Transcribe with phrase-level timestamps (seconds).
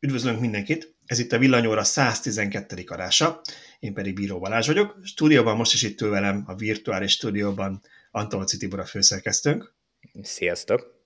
[0.00, 0.94] Üdvözlünk mindenkit!
[1.06, 2.84] Ez itt a Villanyóra 112.
[2.86, 3.40] adása,
[3.78, 4.96] én pedig Bíró Balázs vagyok.
[5.04, 9.74] Stúdióban most is itt ül velem a virtuális stúdióban Antolci Tibor a főszerkesztőnk.
[10.22, 11.04] Sziasztok!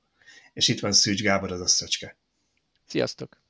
[0.53, 2.17] És itt van Szűcs Gábor az összöcske.
[2.87, 3.41] Sziasztok!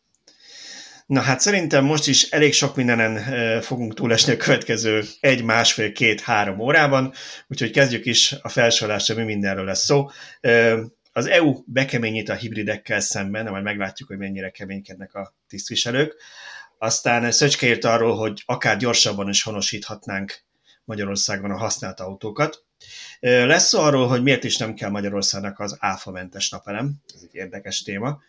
[1.06, 6.20] Na hát szerintem most is elég sok mindenen fogunk túlesni a következő egy, másfél, két,
[6.20, 7.12] három órában,
[7.48, 10.10] úgyhogy kezdjük is a felsorolásra, mi mindenről lesz szó.
[11.12, 16.14] Az EU bekeményít a hibridekkel szemben, majd meglátjuk, hogy mennyire keménykednek a tisztviselők.
[16.78, 20.42] Aztán Szöcske írt arról, hogy akár gyorsabban is honosíthatnánk
[20.84, 22.64] Magyarországon a használt autókat.
[23.20, 27.82] Lesz szó arról, hogy miért is nem kell Magyarországnak az áfamentes napelem, ez egy érdekes
[27.82, 28.20] téma.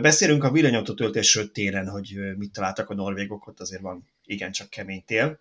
[0.00, 5.04] Beszélünk a villanyautó töltésről télen, hogy mit találtak a norvégok, ott azért van igencsak kemény
[5.06, 5.38] tél.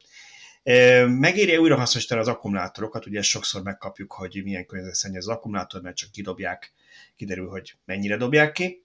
[1.08, 6.12] Megéri újra hasznosítani az akkumulátorokat, ugye sokszor megkapjuk, hogy milyen környezetszennyező az akkumulátor, mert csak
[6.12, 6.74] kidobják,
[7.16, 8.84] kiderül, hogy mennyire dobják ki.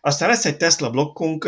[0.00, 1.44] Aztán lesz egy Tesla blokkunk,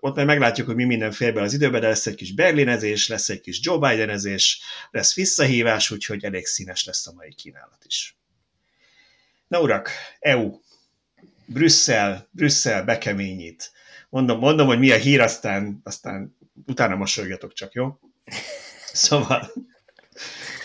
[0.00, 3.08] ott már meglátjuk, hogy mi minden fél be az időbe, de lesz egy kis berlinezés,
[3.08, 4.60] lesz egy kis Joe Bidenezés,
[4.90, 8.16] lesz visszahívás, úgyhogy elég színes lesz a mai kínálat is.
[9.48, 10.58] Na urak, EU,
[11.46, 13.72] Brüsszel, Brüsszel bekeményít.
[14.08, 17.98] Mondom, mondom, hogy mi a hír, aztán, aztán utána mosolyogjatok csak, jó?
[18.94, 19.52] Szóval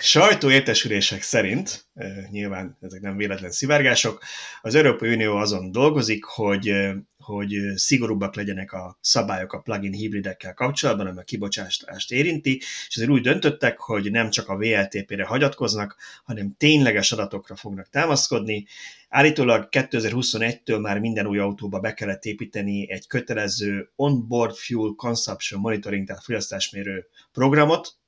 [0.01, 1.87] sajtóértesülések szerint,
[2.29, 4.23] nyilván ezek nem véletlen szivárgások,
[4.61, 6.73] az Európai Unió azon dolgozik, hogy,
[7.17, 12.55] hogy szigorúbbak legyenek a szabályok a plugin hibridekkel kapcsolatban, ami a kibocsátást érinti,
[12.87, 18.65] és ezért úgy döntöttek, hogy nem csak a VLTP-re hagyatkoznak, hanem tényleges adatokra fognak támaszkodni.
[19.09, 26.07] Állítólag 2021-től már minden új autóba be kellett építeni egy kötelező onboard fuel consumption monitoring,
[26.07, 27.98] tehát fogyasztásmérő programot,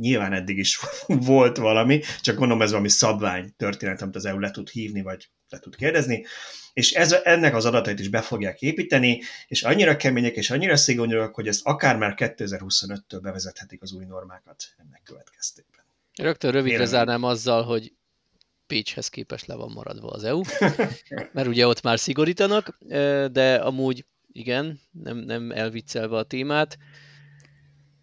[0.00, 4.50] nyilván eddig is volt valami, csak gondolom ez valami szabvány történet, amit az EU le
[4.50, 6.26] tud hívni, vagy le tud kérdezni,
[6.72, 11.34] és ez, ennek az adatait is be fogják építeni, és annyira kemények és annyira szigorúak,
[11.34, 15.84] hogy ezt akár már 2025-től bevezethetik az új normákat ennek következtében.
[16.14, 16.86] Rögtön rövidre Érem.
[16.86, 17.92] zárnám azzal, hogy
[18.66, 20.40] Pécshez képest le van maradva az EU,
[21.34, 22.78] mert ugye ott már szigorítanak,
[23.32, 26.78] de amúgy igen, nem, nem elviccelve a témát,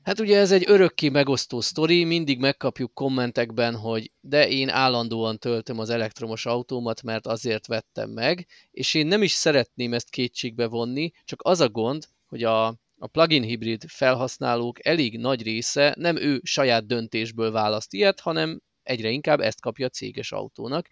[0.08, 5.80] Hát ugye ez egy örökké megosztó sztori, mindig megkapjuk kommentekben, hogy de én állandóan töltöm
[5.80, 11.12] az elektromos autómat, mert azért vettem meg, és én nem is szeretném ezt kétségbe vonni,
[11.24, 16.42] csak az a gond, hogy a, a plugin hibrid felhasználók elég nagy része nem ő
[16.44, 20.88] saját döntésből választ ilyet, hanem egyre inkább ezt kapja a céges autónak,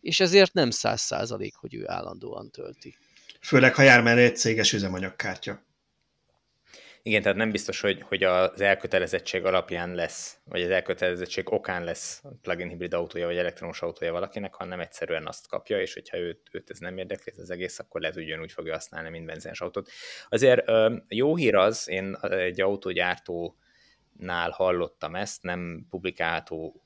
[0.00, 2.96] és ezért nem száz százalék, hogy ő állandóan tölti.
[3.40, 5.62] Főleg, ha jár mellé egy céges üzemanyagkártya.
[7.04, 12.22] Igen, tehát nem biztos, hogy, hogy az elkötelezettség alapján lesz, vagy az elkötelezettség okán lesz
[12.42, 16.70] plug-in hibrid autója, vagy elektromos autója valakinek, hanem egyszerűen azt kapja, és hogyha őt, őt
[16.70, 19.90] ez nem érdekli, az egész, akkor lehet, hogy ugyanúgy fogja használni, mint benzines autót.
[20.28, 20.70] Azért
[21.08, 26.82] jó hír az, én egy autógyártónál hallottam ezt, nem publikálható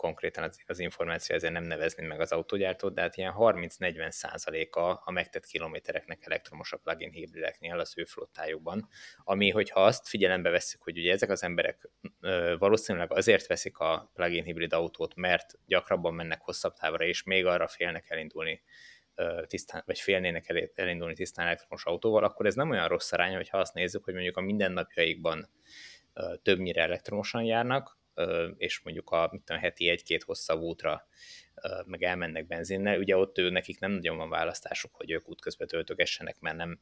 [0.00, 4.94] konkrétan az, az információ, ezért nem nevezném meg az autógyártót, de hát ilyen 30-40 százaléka
[5.04, 8.88] a megtett kilométereknek elektromos a plug-in hibrideknél az ő flottájukban,
[9.24, 11.90] ami, hogyha azt figyelembe veszük, hogy ugye ezek az emberek
[12.20, 17.46] ö, valószínűleg azért veszik a plug-in hibrid autót, mert gyakrabban mennek hosszabb távra, és még
[17.46, 18.62] arra félnek elindulni
[19.46, 23.74] tisztán, vagy félnének elindulni tisztán elektromos autóval, akkor ez nem olyan rossz arány, hogyha azt
[23.74, 25.48] nézzük, hogy mondjuk a mindennapjaikban
[26.42, 27.99] többnyire elektromosan járnak,
[28.56, 31.06] és mondjuk a mit tudom, heti egy-két hosszabb útra
[31.84, 36.40] meg elmennek benzinnel, ugye ott ő, nekik nem nagyon van választásuk, hogy ők útközben töltögessenek,
[36.40, 36.80] mert nem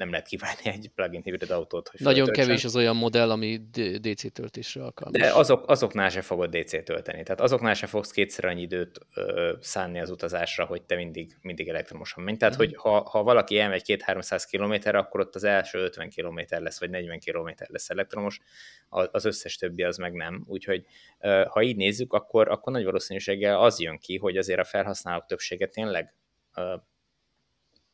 [0.00, 3.60] nem lehet kívánni egy plug-in hibrid autót, hogy Nagyon kevés az olyan modell, ami
[4.00, 5.20] DC töltésre alkalmas.
[5.20, 7.22] De azok, azoknál se fogod DC tölteni.
[7.22, 11.68] Tehát azoknál se fogsz kétszer annyi időt ö, szánni az utazásra, hogy te mindig, mindig
[11.68, 12.36] elektromosan menj.
[12.36, 12.58] Tehát, mm.
[12.58, 16.90] hogy ha, ha valaki elmegy 2-300 km, akkor ott az első 50 km lesz, vagy
[16.90, 18.40] 40 km lesz elektromos,
[18.88, 20.44] az összes többi az meg nem.
[20.46, 20.84] Úgyhogy
[21.20, 25.26] ö, ha így nézzük, akkor, akkor nagy valószínűséggel az jön ki, hogy azért a felhasználók
[25.26, 26.14] többsége tényleg
[26.54, 26.74] ö,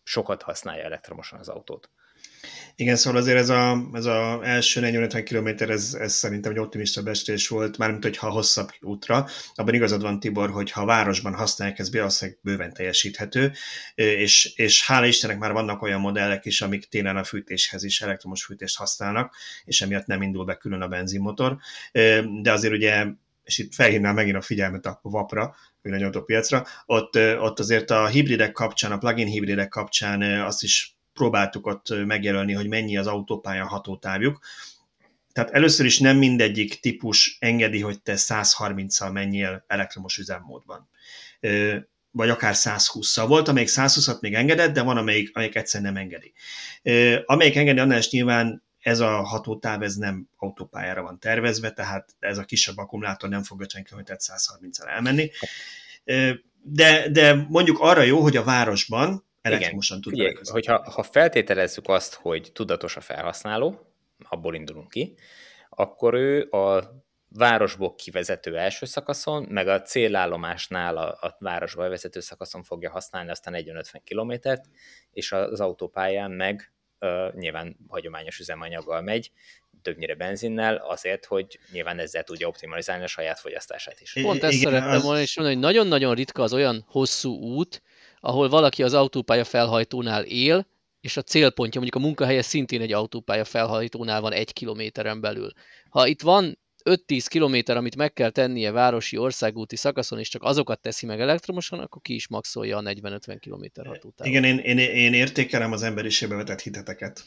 [0.03, 1.91] sokat használja elektromosan az autót.
[2.79, 7.03] Igen, szóval azért ez a, ez a első 40-50 km, ez, ez szerintem egy optimista
[7.03, 9.27] bestés volt, mármint hogyha hosszabb útra.
[9.55, 13.53] Abban igazad van, Tibor, hogy ha városban használják, ez valószínűleg bőven teljesíthető,
[13.95, 18.45] és, és hála Istennek már vannak olyan modellek is, amik télen a fűtéshez is elektromos
[18.45, 19.35] fűtést használnak,
[19.65, 21.57] és emiatt nem indul be külön a benzinmotor.
[22.43, 23.07] De azért ugye
[23.45, 25.55] és itt felhívnám megint a figyelmet a VAP-ra,
[26.27, 32.05] piacra, ott, ott azért a hibridek kapcsán, a plugin hibridek kapcsán azt is próbáltuk ott
[32.07, 34.41] megjelölni, hogy mennyi az autópálya hatótávjuk.
[35.33, 40.89] Tehát először is nem mindegyik típus engedi, hogy te 130-al menjél elektromos üzemmódban.
[42.11, 43.25] vagy akár 120-szal.
[43.29, 46.33] Volt, amelyik 120-at még engedett, de van, amelyik, amelyik egyszer nem engedi.
[47.25, 52.39] Amelyik engedi, annál is nyilván ez a hatótáv ez nem autópályára van tervezve, tehát ez
[52.39, 55.31] a kisebb akkumulátor nem fog 50 km 130-al elmenni.
[56.63, 62.15] De, de mondjuk arra jó, hogy a városban elektromosan tud Igen, hogyha ha feltételezzük azt,
[62.15, 63.93] hogy tudatos a felhasználó,
[64.29, 65.15] abból indulunk ki,
[65.71, 66.91] akkor ő a
[67.29, 73.55] városból kivezető első szakaszon, meg a célállomásnál a, a városba vezető szakaszon fogja használni aztán
[73.57, 74.65] 40-50 kilométert,
[75.11, 79.31] és az autópályán meg uh, nyilván hagyományos üzemanyaggal megy,
[79.83, 84.13] többnyire benzinnel, azért, hogy nyilván ezzel tudja optimalizálni a saját fogyasztását is.
[84.23, 85.03] Pont ezt Igen, szerettem az...
[85.03, 87.83] volna is mondani, hogy nagyon-nagyon ritka az olyan hosszú út,
[88.21, 90.67] ahol valaki az autópálya felhajtónál él,
[91.01, 95.51] és a célpontja, mondjuk a munkahelye szintén egy autópálya felhajtónál van egy kilométeren belül.
[95.89, 100.81] Ha itt van 5-10 kilométer, amit meg kell tennie városi országúti szakaszon, és csak azokat
[100.81, 104.27] teszi meg elektromosan, akkor ki is maxolja a 40-50 km hatótávot.
[104.27, 107.25] Igen, én, én, én értékelem az emberiségbe vetett hiteteket.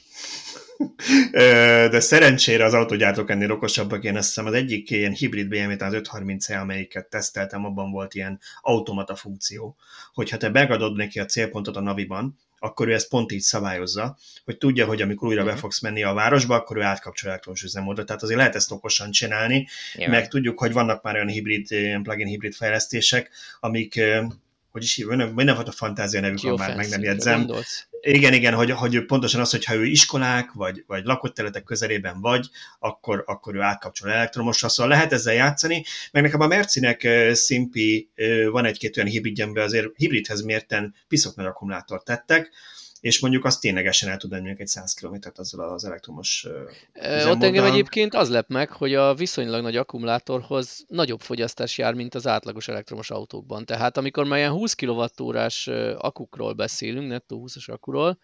[1.92, 5.94] De szerencsére az autógyártók ennél okosabbak, én azt hiszem az egyik ilyen hibrid BMW, az
[5.94, 9.76] 530 amelyiket teszteltem, abban volt ilyen automata funkció,
[10.14, 14.58] hogyha te megadod neki a célpontot a naviban, akkor ő ezt pont így szabályozza, hogy
[14.58, 15.60] tudja, hogy amikor újra be mhm.
[15.60, 18.06] fogsz menni a városba, akkor ő átkapcsol elektromos üzemmódot.
[18.06, 20.08] Tehát azért lehet ezt okosan csinálni, Jaj.
[20.08, 21.68] meg tudjuk, hogy vannak már olyan hibrid,
[22.04, 23.30] plugin hibrid fejlesztések,
[23.60, 24.00] amik
[24.80, 27.52] hogy is hívja, mindenfajta fantázia nevük van már, meg nem jegyzem.
[28.02, 32.50] Igen, igen, hogy, hogy pontosan az, hogyha ő iskolák, vagy, vagy lakott területek közelében vagy,
[32.80, 38.10] akkor, akkor ő átkapcsol elektromosra, szóval lehet ezzel játszani, meg nekem a Mercinek Simpi
[38.52, 42.52] van egy-két olyan hibridje, azért hibridhez mérten piszok nagy akkumulátort tettek,
[43.00, 46.48] és mondjuk azt ténylegesen el tud menni egy 100 km-t azzal az elektromos
[46.94, 47.32] üzemmóddal.
[47.32, 52.16] Ott engem egyébként az lep meg, hogy a viszonylag nagy akkumulátorhoz nagyobb fogyasztás jár, mint
[52.16, 53.66] az átlagos elektromos autókban.
[53.66, 55.68] Tehát amikor már ilyen 20 kWh-s
[55.98, 58.20] akukról beszélünk, nettó 20-as akuról,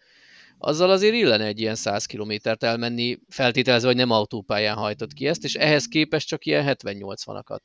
[0.58, 5.44] azzal azért illene egy ilyen 100 kilométert elmenni, feltételezve, hogy nem autópályán hajtott ki ezt,
[5.44, 7.60] és ehhez képest csak ilyen 70-80-akat.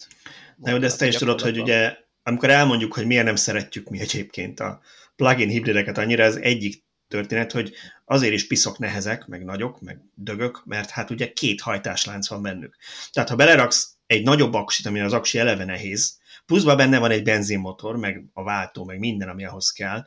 [0.55, 3.89] Na jó, de ezt te is tudod, hogy ugye amikor elmondjuk, hogy miért nem szeretjük
[3.89, 4.79] mi egyébként a
[5.15, 7.73] plugin hibrideket annyira, ez egyik történet, hogy
[8.05, 12.77] azért is piszok nehezek, meg nagyok, meg dögök, mert hát ugye két hajtáslánc van bennük.
[13.11, 17.23] Tehát ha beleraksz egy nagyobb aksit, ami az aksi eleve nehéz, pluszban benne van egy
[17.23, 20.05] benzinmotor, meg a váltó, meg minden, ami ahhoz kell,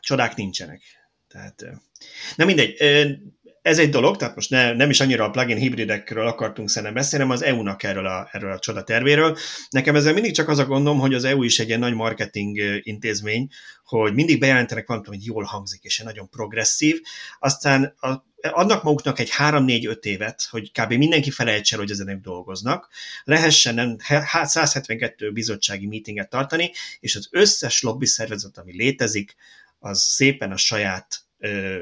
[0.00, 0.82] csodák nincsenek.
[1.28, 1.64] Tehát,
[2.36, 2.76] nem mindegy,
[3.66, 7.24] ez egy dolog, tehát most ne, nem is annyira a plugin hibridekről akartunk szerintem beszélni,
[7.24, 9.36] hanem az EU-nak erről a, erről a csoda tervéről.
[9.70, 12.58] Nekem ezzel mindig csak az a gondom, hogy az EU is egy ilyen nagy marketing
[12.82, 13.48] intézmény,
[13.84, 17.00] hogy mindig bejelentenek valamit, hogy jól hangzik, és nagyon progresszív,
[17.38, 20.92] aztán a, adnak maguknak egy 3-4-5 évet, hogy kb.
[20.92, 22.88] mindenki felejtsen, hogy ezenek dolgoznak,
[23.24, 24.00] lehessen
[24.42, 26.70] 172 bizottsági meetinget tartani,
[27.00, 29.36] és az összes lobby szervezet, ami létezik,
[29.78, 31.20] az szépen a saját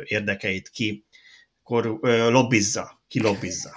[0.04, 1.04] érdekeit ki
[1.64, 3.70] akkor ö, lobbizza, ki lobbizza.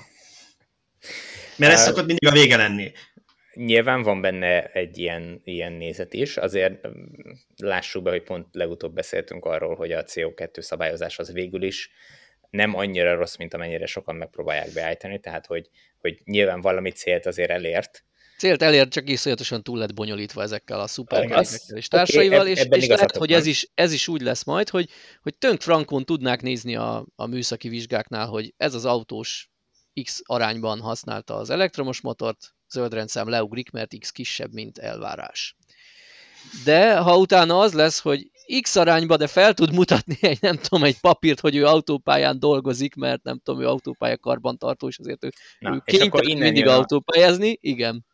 [1.58, 2.92] Mert ez szokott mindig a vége lenni.
[3.54, 6.88] Nyilván van benne egy ilyen, ilyen nézet is, azért
[7.56, 11.92] lássuk be, hogy pont legutóbb beszéltünk arról, hogy a CO2 szabályozás az végül is
[12.50, 17.50] nem annyira rossz, mint amennyire sokan megpróbálják beállítani, tehát hogy, hogy nyilván valami célt azért
[17.50, 18.04] elért,
[18.38, 22.88] célt elért, csak iszonyatosan túl lett bonyolítva ezekkel a szuperkerékekkel és társaival, okay, és, és
[22.88, 24.90] lehet, hogy ez is, ez is úgy lesz majd, hogy,
[25.22, 29.50] hogy tönk frankon tudnák nézni a, a műszaki vizsgáknál, hogy ez az autós
[30.04, 35.56] X arányban használta az elektromos motort, zöld rendszám leugrik, mert X kisebb, mint elvárás.
[36.64, 38.32] De ha utána az lesz, hogy
[38.62, 42.96] X arányba, de fel tud mutatni egy, nem tudom, egy papírt, hogy ő autópályán dolgozik,
[42.96, 48.06] mert nem tudom, ő autópálya karbantartó, és azért ő, Na, ő kénytelen mindig autópályázni, igen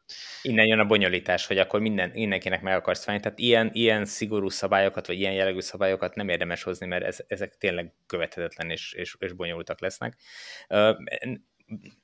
[0.42, 3.22] innen jön a bonyolítás, hogy akkor minden, mindenkinek meg akarsz fájni.
[3.22, 7.58] Tehát ilyen, ilyen szigorú szabályokat, vagy ilyen jellegű szabályokat nem érdemes hozni, mert ez, ezek
[7.58, 10.18] tényleg követhetetlen és, és, és bonyolultak lesznek.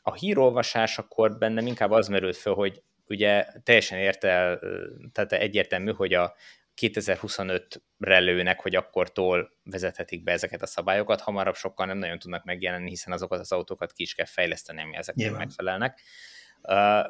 [0.02, 4.60] A hírolvasás akkor bennem inkább az merült föl, hogy ugye teljesen érte,
[5.12, 6.36] tehát egyértelmű, hogy a
[6.82, 12.90] 2025-re lőnek, hogy akkortól vezethetik be ezeket a szabályokat, hamarabb sokkal nem nagyon tudnak megjelenni,
[12.90, 16.00] hiszen azokat az autókat ki is kell fejleszteni, ami ezeknek megfelelnek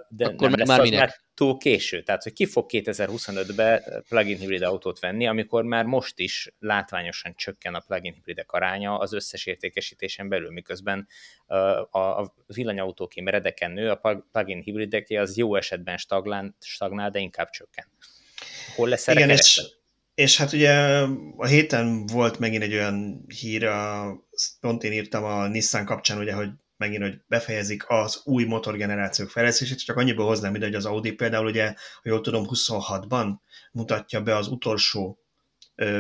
[0.10, 1.00] de Akkor nem lesz már az minek?
[1.00, 2.04] már túl késő.
[2.04, 7.76] Tehát, hogy ki fog 2025-ben plug-in hibrid autót venni, amikor már most is látványosan csökken
[7.76, 11.08] a plug-in hibridek aránya az összes értékesítésen belül, miközben
[11.92, 17.86] a villanyautóké meredeken nő, a plug-in hibrideké az jó esetben stagnál, stagnál de inkább csökken.
[18.76, 19.62] Hol lesz erre Igen, és,
[20.16, 20.72] és hát ugye
[21.38, 24.14] a héten volt megint egy olyan hír, a,
[24.60, 29.86] pont én írtam a Nissan kapcsán, ugye, hogy megint, hogy befejezik az új motorgenerációk fejlesztését,
[29.86, 33.34] csak annyiból hoznám ide, hogy az Audi például ugye, ha jól tudom, 26-ban
[33.72, 35.20] mutatja be az utolsó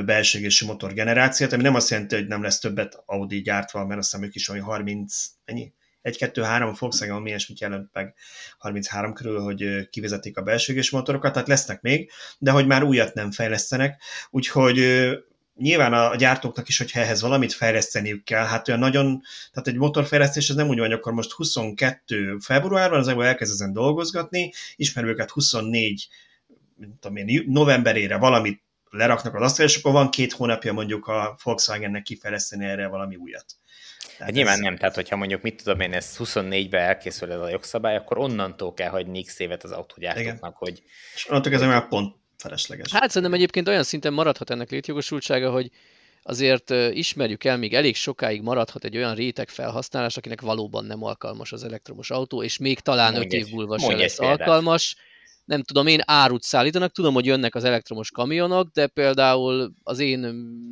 [0.05, 4.11] belső égési motorgenerációt, ami nem azt jelenti, hogy nem lesz többet Audi gyártva, mert azt
[4.11, 5.73] hiszem ők is olyan 30, ennyi?
[6.03, 8.15] 1-2-3 a Volkswagen, ami ilyesmit jelent meg
[8.57, 13.31] 33 körül, hogy kivezetik a belső motorokat, tehát lesznek még, de hogy már újat nem
[13.31, 14.79] fejlesztenek, úgyhogy
[15.59, 20.49] nyilván a gyártóknak is, hogyha ehhez valamit fejleszteniük kell, hát olyan nagyon, tehát egy motorfejlesztés
[20.49, 25.29] ez nem úgy van, hogy akkor most 22 februárban az EGO elkezd ezen dolgozgatni, ismerőket
[25.29, 26.07] 24
[26.99, 32.03] tudom én, novemberére valamit leraknak az asztalra, és akkor van két hónapja mondjuk a Volkswagennek
[32.03, 33.45] kifejleszteni erre valami újat.
[34.19, 34.59] Hát nyilván ez...
[34.59, 38.73] nem, tehát hogyha mondjuk mit tudom én, ez 24-ben elkészül ez a jogszabály, akkor onnantól
[38.73, 40.83] kell hagyni x évet az autógyártóknak, hogy...
[41.15, 42.91] És onnantól kezdve már pont felesleges.
[42.91, 45.71] Hát szerintem egyébként olyan szinten maradhat ennek létjogosultsága, hogy
[46.21, 51.51] azért ismerjük el, még elég sokáig maradhat egy olyan réteg felhasználás, akinek valóban nem alkalmas
[51.51, 54.95] az elektromos autó, és még talán 5 év múlva se lesz alkalmas.
[55.45, 60.19] Nem tudom, én árut szállítanak, tudom, hogy jönnek az elektromos kamionok, de például az én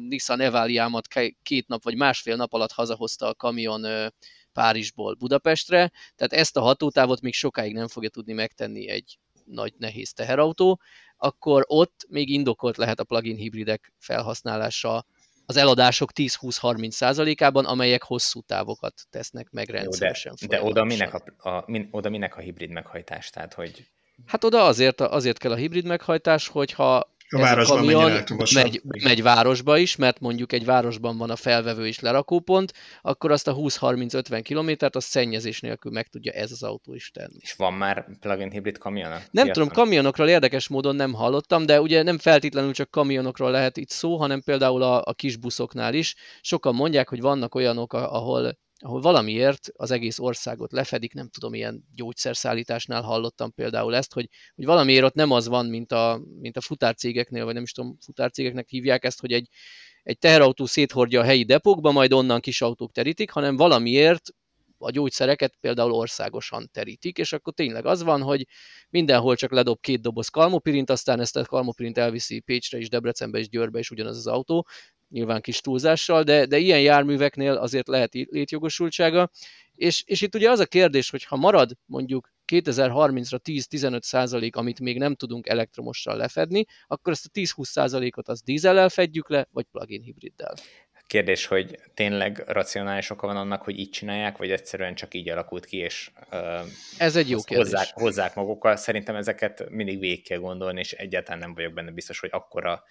[0.07, 1.07] Nissan Evaliámat
[1.43, 4.11] két nap vagy másfél nap alatt hazahozta a kamion
[4.53, 10.13] Párizsból Budapestre, tehát ezt a hatótávot még sokáig nem fogja tudni megtenni egy nagy nehéz
[10.13, 10.81] teherautó,
[11.17, 15.05] akkor ott még indokolt lehet a plugin hibridek felhasználása
[15.45, 20.33] az eladások 10-20-30 százalékában, amelyek hosszú távokat tesznek meg rendszeresen.
[20.39, 23.29] Jó, de, de oda, minek a, a, min, oda minek a hibrid meghajtás?
[23.29, 23.87] Tehát, hogy...
[24.25, 28.11] Hát oda azért, azért kell a hibrid meghajtás, hogyha a ez a kamion
[28.53, 33.47] megy, megy városba is, mert mondjuk egy városban van a felvevő és lerakópont, akkor azt
[33.47, 37.37] a 20-30-50 kilométert a szennyezés nélkül meg tudja ez az autó is tenni.
[37.39, 39.09] És van már plug-in hibrid kamion?
[39.09, 39.53] Nem Piacon?
[39.53, 44.17] tudom, kamionokról érdekes módon nem hallottam, de ugye nem feltétlenül csak kamionokról lehet itt szó,
[44.17, 46.15] hanem például a, a kis buszoknál is.
[46.41, 51.83] Sokan mondják, hogy vannak olyanok, ahol ahol valamiért az egész országot lefedik, nem tudom, ilyen
[51.95, 56.61] gyógyszerszállításnál hallottam például ezt, hogy, hogy valamiért ott nem az van, mint a, mint a
[56.61, 59.47] futárcégeknél, vagy nem is tudom, futárcégeknek hívják ezt, hogy egy,
[60.03, 64.29] egy teherautó széthordja a helyi depókba, majd onnan kis autók terítik, hanem valamiért
[64.77, 68.47] a gyógyszereket például országosan terítik, és akkor tényleg az van, hogy
[68.89, 73.49] mindenhol csak ledob két doboz kalmopirint, aztán ezt a kalmopirint elviszi Pécsre is, Debrecenbe is,
[73.49, 74.67] Győrbe is ugyanaz az autó,
[75.09, 79.29] nyilván kis túlzással, de, de ilyen járműveknél azért lehet létjogosultsága.
[79.75, 84.79] És, és itt ugye az a kérdés, hogy ha marad mondjuk 2030-ra 10-15 százalék, amit
[84.79, 89.65] még nem tudunk elektromossal lefedni, akkor ezt a 10-20 százalékot az dízellel fedjük le, vagy
[89.71, 90.53] plug-in hibriddel.
[91.07, 95.65] Kérdés, hogy tényleg racionális oka van annak, hogy így csinálják, vagy egyszerűen csak így alakult
[95.65, 96.39] ki, és uh,
[96.97, 97.71] ez egy jó kérdés.
[97.71, 98.75] Hozzák, hozzák magukkal.
[98.75, 102.83] Szerintem ezeket mindig végig kell gondolni, és egyáltalán nem vagyok benne biztos, hogy akkora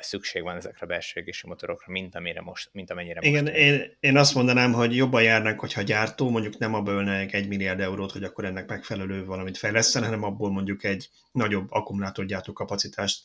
[0.00, 3.56] szükség van ezekre a belső égési motorokra, mint, amire most, mint amennyire Igen, most.
[3.56, 7.80] Én, én azt mondanám, hogy jobban járnánk, hogyha gyártó mondjuk nem abból ölnek egy milliárd
[7.80, 13.22] eurót, hogy akkor ennek megfelelő valamit fejleszten, hanem abból mondjuk egy nagyobb akkumulátorgyártó kapacitást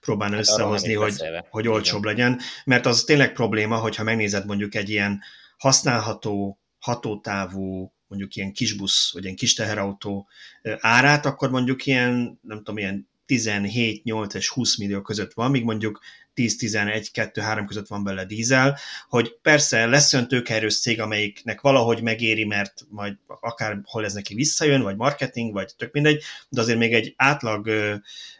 [0.00, 1.14] próbálna hát összehozni, hogy,
[1.50, 2.40] hogy olcsóbb legyen.
[2.64, 5.22] Mert az tényleg probléma, hogyha megnézed mondjuk egy ilyen
[5.58, 10.28] használható, hatótávú, mondjuk ilyen kisbusz, vagy ilyen kis teherautó
[10.78, 15.64] árát, akkor mondjuk ilyen, nem tudom, ilyen 17, 8 és 20 millió között van, míg
[15.64, 16.00] mondjuk
[16.36, 22.44] 10-11, 2-3 között van bele dízel, hogy persze lesz olyan tőkerős cég, amelyiknek valahogy megéri,
[22.44, 26.94] mert majd akár hol ez neki visszajön, vagy marketing, vagy tök mindegy, de azért még
[26.94, 27.94] egy átlag ö,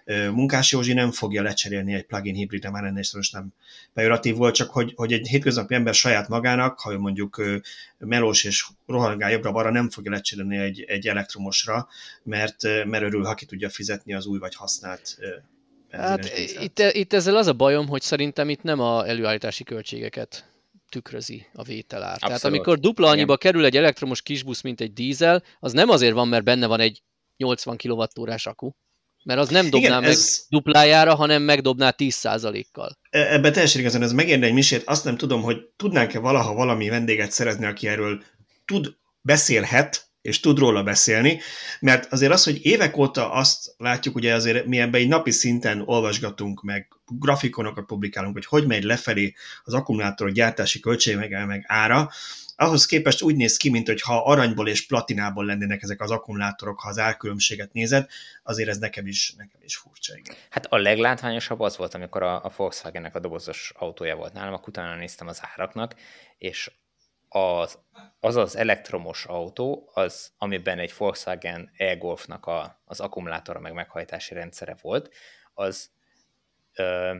[0.04, 3.52] ö, munkás Józsi nem fogja lecserélni egy plugin hibridre, már ennél is nem
[3.92, 7.56] pejoratív volt, csak hogy, hogy egy hétköznapi ember saját magának, ha mondjuk ö,
[7.98, 11.88] melós és rohangál jobbra-balra nem fogja lecserélni egy, egy elektromosra,
[12.22, 15.18] mert, mert örül, ha ki tudja fizetni az új vagy használt
[15.96, 20.48] Hát itt, itt ezzel az a bajom, hogy szerintem itt nem a előállítási költségeket
[20.88, 22.12] tükrözi a vételár.
[22.12, 22.26] Abszolút.
[22.26, 23.36] Tehát amikor dupla annyiba Igen.
[23.36, 27.02] kerül egy elektromos kisbusz, mint egy dízel, az nem azért van, mert benne van egy
[27.36, 28.70] 80 kWh akku,
[29.24, 30.46] mert az nem dobná Igen, meg ez...
[30.48, 32.98] duplájára, hanem megdobná 10%-kal.
[33.10, 36.88] E, ebben teljesen igazán ez megérne egy misét, azt nem tudom, hogy tudnánk-e valaha valami
[36.88, 38.22] vendéget szerezni, aki erről
[38.64, 41.40] tud, beszélhet, és tud róla beszélni,
[41.80, 45.82] mert azért az, hogy évek óta azt látjuk, ugye azért mi ebben egy napi szinten
[45.86, 52.10] olvasgatunk, meg grafikonokat publikálunk, hogy hogy megy lefelé az akkumulátor gyártási költsége meg ára,
[52.56, 56.88] ahhoz képest úgy néz ki, mint ha aranyból és platinából lennének ezek az akkumulátorok, ha
[56.88, 58.06] az árkülönbséget nézed,
[58.42, 60.16] azért ez nekem is, nekem is furcsa.
[60.16, 60.36] Igen.
[60.50, 64.68] Hát a leglátványosabb az volt, amikor a, a Volkswagennek a dobozos autója volt nálam, akkor
[64.68, 65.94] utána néztem az áraknak,
[66.38, 66.70] és
[67.34, 67.78] az,
[68.20, 74.76] az az elektromos autó, az, amiben egy Volkswagen e-Golfnak a, az akkumulátora meg meghajtási rendszere
[74.82, 75.14] volt,
[75.54, 75.90] az
[76.74, 77.14] ö,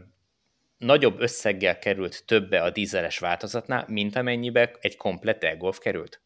[0.79, 6.21] nagyobb összeggel került többe a dízeles változatnál, mint amennyibe egy komplett e-Golf került.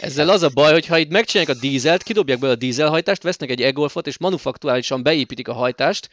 [0.00, 3.50] Ezzel az a baj, hogy ha itt megcsinálják a dízelt, kidobják be a dízelhajtást, vesznek
[3.50, 6.10] egy e-golfot, és manufakturálisan beépítik a hajtást,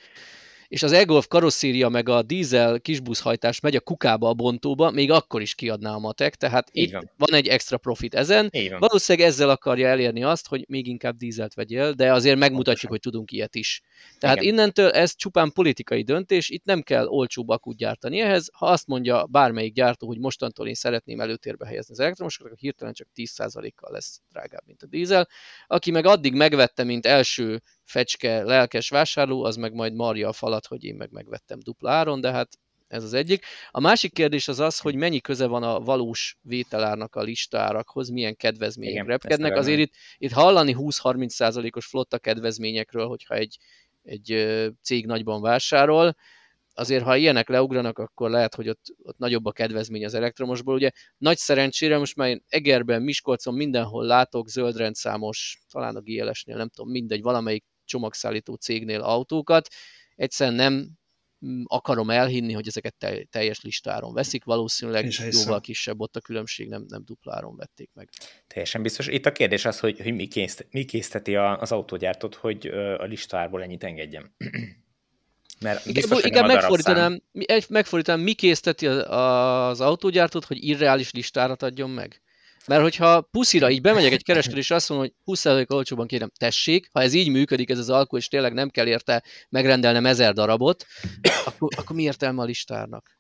[0.68, 5.42] és az e-golf karosszéria meg a dízel kisbuszhajtás megy a kukába, a bontóba, még akkor
[5.42, 7.12] is kiadná a matek, tehát Így itt van.
[7.18, 8.52] van egy extra profit ezen.
[8.80, 13.32] Valószínűleg ezzel akarja elérni azt, hogy még inkább dízelt vegyél, de azért megmutatjuk, hogy tudunk
[13.32, 13.82] ilyet is.
[14.20, 14.54] Tehát Igen.
[14.54, 18.50] innentől ez csupán politikai döntés, itt nem kell olcsóbb akut gyártani ehhez.
[18.54, 22.94] Ha azt mondja bármelyik gyártó, hogy mostantól én szeretném előtérbe helyezni az elektromosokat, akkor hirtelen
[22.94, 25.28] csak 10%-kal lesz drágább, mint a dízel.
[25.68, 30.66] Aki meg addig megvette, mint első fecske, lelkes vásárló, az meg majd marja a falat,
[30.66, 33.46] hogy én meg megvettem dupla áron, de hát ez az egyik.
[33.72, 38.36] A másik kérdés az az, hogy mennyi köze van a valós vételárnak a listárakhoz, milyen
[38.36, 39.56] kedvezmények Igen, repkednek.
[39.56, 43.58] Azért itt, itt hallani 20-30 százalékos flotta kedvezményekről, hogyha egy,
[44.04, 44.48] egy
[44.82, 46.16] cég nagyban vásárol,
[46.74, 50.76] azért ha ilyenek leugranak, akkor lehet, hogy ott, ott nagyobb a kedvezmény az elektromosból.
[50.76, 56.70] Ugye nagy szerencsére most már én Egerben, Miskolcon mindenhol látok zöldrendszámos, talán a GLS-nél, nem
[56.70, 59.68] tudom, mindegy, valamelyik csomagszállító cégnél autókat.
[60.16, 60.90] Egyszerűen nem
[61.46, 62.96] mm, akarom elhinni, hogy ezeket
[63.30, 68.10] teljes listáron veszik, valószínűleg jóval kisebb ott a különbség, nem, nem dupláron vették meg.
[68.48, 69.08] Teljesen biztos.
[69.08, 72.68] Itt a kérdés az, hogy, hogy mi, készít, mi készíteti az autógyártót, hogy
[72.98, 74.32] a listáról ennyit engedjem.
[75.60, 77.22] Mert igen, igen megfordítanám,
[77.70, 82.22] megfordítanám, mi készíteti az autógyártót, hogy irreális listárat adjon meg?
[82.68, 86.90] Mert hogyha puszira így bemegyek egy kereskedő, és azt mondom, hogy 20% olcsóban kérem, tessék,
[86.94, 90.86] ha ez így működik, ez az alkú, és tényleg nem kell érte megrendelnem ezer darabot,
[91.46, 93.20] akkor, akkor mi értelme a listárnak?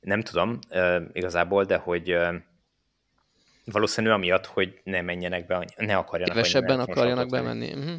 [0.00, 0.58] Nem tudom
[1.12, 2.16] igazából, de hogy
[3.64, 6.34] valószínű amiatt, hogy ne menjenek be, ne akarjanak.
[6.34, 7.72] Kevesebben akarjanak bemenni.
[7.72, 7.94] Uh-huh.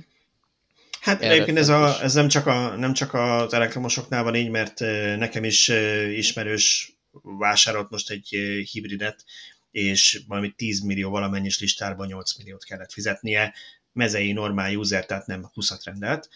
[1.02, 4.50] Hát Erre egyébként ez, a, ez nem, csak a, nem csak az elektromosoknál van így,
[4.50, 4.80] mert
[5.18, 5.68] nekem is
[6.16, 8.28] ismerős vásárolt most egy
[8.72, 9.24] hibridet,
[9.72, 13.54] és valami 10 millió valamennyis listárban 8 milliót kellett fizetnie,
[13.98, 16.30] mezei normál user, tehát nem 20-at rendelt.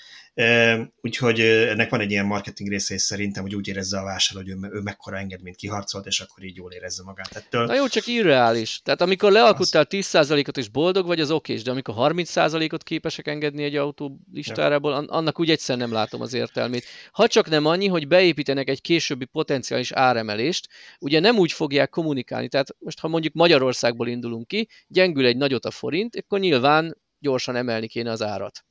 [1.01, 4.51] Úgyhogy ennek van egy ilyen marketing része, és szerintem, hogy úgy érezze a vásárló, hogy
[4.51, 7.65] ő, ő mekkora engedményt kiharcolt, és akkor így jól érezze magát ettől.
[7.65, 8.81] Na jó, csak irreális.
[8.83, 13.75] Tehát amikor lealkuttál 10%-ot és boldog vagy, az oké, de amikor 30%-ot képesek engedni egy
[13.75, 16.85] autó listárából, annak úgy egyszer nem látom az értelmét.
[17.11, 20.67] Ha csak nem annyi, hogy beépítenek egy későbbi potenciális áremelést,
[20.99, 22.47] ugye nem úgy fogják kommunikálni.
[22.47, 27.55] Tehát most, ha mondjuk Magyarországból indulunk ki, gyengül egy nagyot a forint, akkor nyilván gyorsan
[27.55, 28.65] emelni kéne az árat.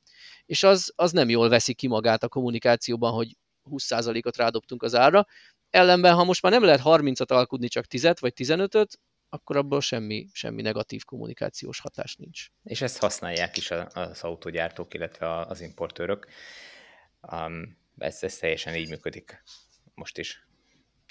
[0.45, 3.37] És az, az nem jól veszi ki magát a kommunikációban, hogy
[3.69, 5.27] 20%-ot rádobtunk az ára.
[5.69, 10.27] Ellenben, ha most már nem lehet 30-at alkudni, csak 10 vagy 15-öt, akkor abból semmi,
[10.33, 12.47] semmi negatív kommunikációs hatás nincs.
[12.63, 16.27] És ezt használják is az autógyártók, illetve az importőrök.
[17.31, 19.43] Um, ez, ez teljesen így működik
[19.93, 20.47] most is.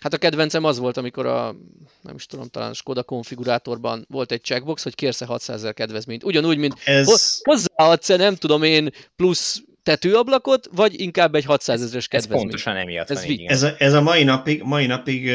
[0.01, 1.57] Hát a kedvencem az volt, amikor a,
[2.03, 6.25] nem is tudom, talán Skoda konfigurátorban volt egy checkbox, hogy kérsz-e 600 ezer kedvezményt.
[6.25, 7.41] Ugyanúgy, mint Ez...
[7.43, 12.41] hozzáadsz-e, nem tudom én, plusz tetőablakot, vagy inkább egy 600 ezeres kedvezményt.
[12.41, 15.31] Ez pontosan emiatt ez, van, ez, a, ez a mai napig, mai napig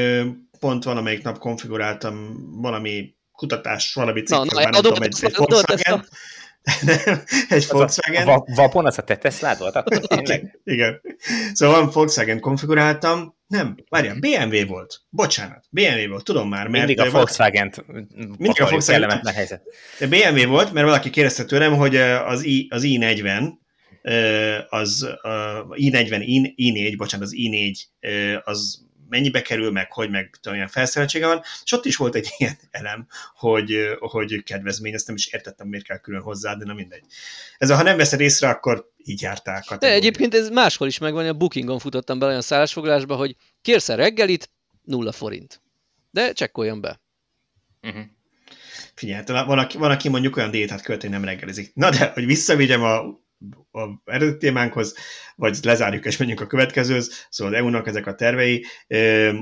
[0.59, 6.05] pont valamelyik nap konfiguráltam valami kutatás, valami na, nem tudom, egy, egy Volkswagen,
[7.49, 8.27] egy Volkswagen.
[8.27, 10.59] A, a Vapon az a te Teslád volt akkor tényleg?
[10.63, 11.01] Igen.
[11.53, 15.01] Szóval van Volkswagen konfiguráltam, nem, várjál, BMW volt.
[15.09, 16.67] Bocsánat, BMW volt, tudom már.
[16.67, 17.73] Mert mindig a volkswagen
[18.37, 19.61] mindig a Volkswagen helyzet.
[19.99, 23.49] De BMW volt, mert valaki kérdezte tőlem, hogy az, I, az i40,
[24.69, 25.07] az
[25.69, 27.77] i40, i4, bocsánat, az i4
[28.43, 32.57] az mennyibe kerül, meg hogy, meg olyan felszereltsége van, és ott is volt egy ilyen
[32.71, 37.03] elem, hogy, hogy kedvezmény, ezt nem is értettem, miért kell külön hozzá, de na mindegy.
[37.57, 39.63] Ez a, ha nem veszed észre, akkor így jártál.
[39.79, 44.49] De egyébként ez máshol is megvan, a Bookingon futottam be olyan szállásfoglalásba, hogy kérsz reggelit,
[44.83, 45.61] nulla forint.
[46.11, 47.01] De csekkoljon be.
[47.81, 48.03] Uh-huh.
[48.93, 51.71] Figyelj, hát van aki, van, aki mondjuk olyan diétát költ, hogy nem reggelizik.
[51.73, 53.23] Na de, hogy visszavigyem a
[53.71, 54.95] a eredeti témánkhoz,
[55.35, 58.65] vagy lezárjuk és menjünk a következőhöz, szóval az EU-nak ezek a tervei.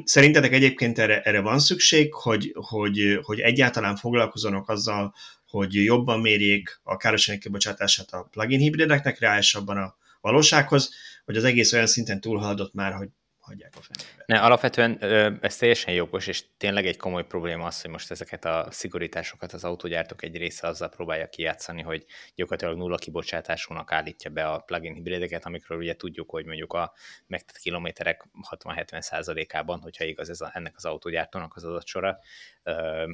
[0.04, 5.14] Szerintetek egyébként erre, erre van szükség, hogy, hogy, hogy egyáltalán foglalkozzanak azzal,
[5.48, 10.90] hogy jobban mérjék a károsanyag kibocsátását a plugin hibrideknek, reálisabban a valósághoz,
[11.26, 13.10] vagy az egész olyan szinten túlhaladott már, hogy
[13.44, 14.24] hagyják a fenébe.
[14.26, 14.98] Ne, alapvetően
[15.42, 19.64] ez teljesen jogos, és tényleg egy komoly probléma az, hogy most ezeket a szigorításokat az
[19.64, 25.46] autógyártók egy része azzal próbálja kijátszani, hogy gyakorlatilag nulla kibocsátásúnak állítja be a plug-in hibrideket,
[25.46, 26.94] amikről ugye tudjuk, hogy mondjuk a
[27.28, 32.20] megtett kilométerek 60-70%-ában, hogyha igaz ez a, ennek az autógyártónak az adatsora,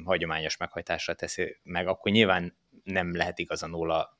[0.04, 4.18] hagyományos meghajtásra teszi meg, akkor nyilván nem lehet igaz a 0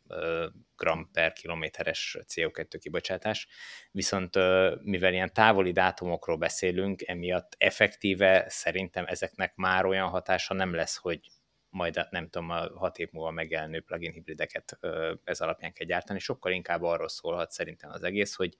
[0.76, 3.48] gram per kilométeres CO2 kibocsátás,
[3.90, 4.34] viszont
[4.82, 11.20] mivel ilyen távoli dátumokról beszélünk, emiatt effektíve szerintem ezeknek már olyan hatása nem lesz, hogy
[11.68, 14.78] majd nem tudom, a hat év múlva megjelenő plugin hibrideket
[15.24, 18.56] ez alapján kell gyártani, sokkal inkább arról szólhat szerintem az egész, hogy,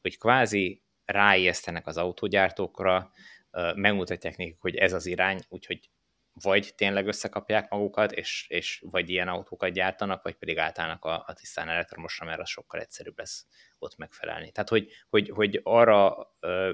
[0.00, 3.10] hogy kvázi ráijesztenek az autógyártókra,
[3.74, 5.90] megmutatják nekik, hogy ez az irány, úgyhogy
[6.42, 11.32] vagy tényleg összekapják magukat, és, és vagy ilyen autókat gyártanak, vagy pedig átállnak a, a
[11.32, 13.46] tisztán elektromosra, mert az sokkal egyszerűbb lesz
[13.78, 14.50] ott megfelelni.
[14.52, 16.16] Tehát, hogy, hogy, hogy arra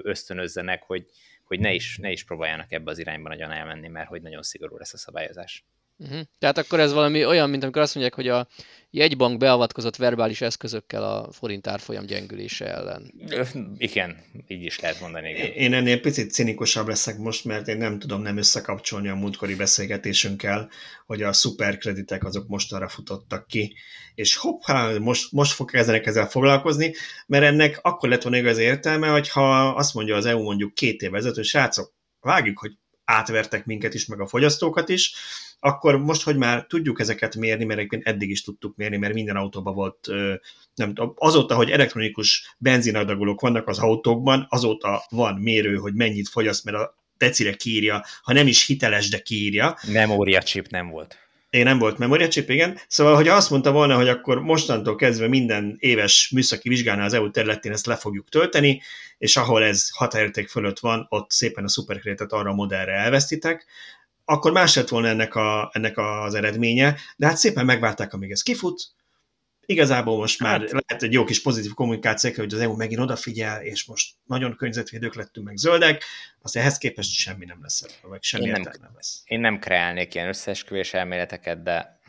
[0.01, 1.05] ösztönözzenek, hogy,
[1.43, 4.77] hogy ne is, ne is próbáljanak ebbe az irányba nagyon elmenni, mert hogy nagyon szigorú
[4.77, 5.65] lesz a szabályozás.
[5.97, 6.21] Uh-huh.
[6.39, 8.47] Tehát akkor ez valami olyan, mint amikor azt mondják, hogy a
[8.89, 13.13] jegybank beavatkozott verbális eszközökkel a forint árfolyam gyengülése ellen.
[13.77, 15.29] Igen, így is lehet mondani.
[15.29, 15.51] Igen.
[15.51, 20.69] Én ennél picit cinikusabb leszek most, mert én nem tudom nem összekapcsolni a múltkori beszélgetésünkkel,
[21.05, 23.75] hogy a szuperkreditek azok most arra futottak ki,
[24.15, 26.93] és hoppá, most, most fog kezdenek ezzel foglalkozni,
[27.27, 31.15] mert ennek akkor lett volna igaz értelme, hogyha azt mondja az EU mondjuk két év
[31.15, 32.71] ezelőtt, hogy srácok, vágjuk, hogy
[33.05, 35.13] átvertek minket is, meg a fogyasztókat is,
[35.63, 39.35] akkor most, hogy már tudjuk ezeket mérni, mert egyébként eddig is tudtuk mérni, mert minden
[39.35, 40.07] autóban volt,
[40.75, 46.63] nem tudom, azóta, hogy elektronikus benzinadagolók vannak az autókban, azóta van mérő, hogy mennyit fogyaszt,
[46.63, 49.77] mert a decire kiírja, ha nem is hiteles, de kiírja.
[49.91, 51.17] Memóriacsip nem volt.
[51.49, 52.79] Én nem volt memóriacsip, igen.
[52.87, 57.31] Szóval, hogy azt mondta volna, hogy akkor mostantól kezdve minden éves műszaki vizsgálnál az EU
[57.31, 58.81] területén ezt le fogjuk tölteni,
[59.17, 63.65] és ahol ez határérték fölött van, ott szépen a szuperkrétet arra a modellre elvesztitek,
[64.25, 68.41] akkor más lett volna ennek, a, ennek az eredménye, de hát szépen megvárták, amíg ez
[68.41, 68.91] kifut,
[69.65, 70.71] igazából most már hát.
[70.71, 75.15] lehet egy jó kis pozitív kommunikáció, hogy az EU megint odafigyel, és most nagyon környezetvédők
[75.15, 76.03] lettünk meg zöldek,
[76.41, 79.21] az ehhez képest semmi nem lesz vagy semmi én nem, nem lesz.
[79.25, 82.01] Én nem kreálnék ilyen összeesküvés elméleteket, de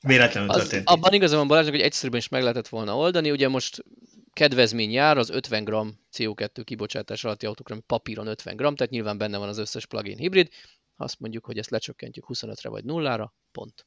[0.00, 0.88] Véletlenül az, történt.
[0.88, 3.30] Abban igazán van Balázsnak, hogy egyszerűen is meg lehetett volna oldani.
[3.30, 3.84] Ugye most
[4.32, 5.70] kedvezmény jár az 50 g
[6.12, 10.16] CO2 kibocsátás alatti autókra, ami papíron 50 g, tehát nyilván benne van az összes plug-in
[10.16, 10.48] hibrid.
[10.96, 13.86] Azt mondjuk, hogy ezt lecsökkentjük 25-re vagy nullára, pont.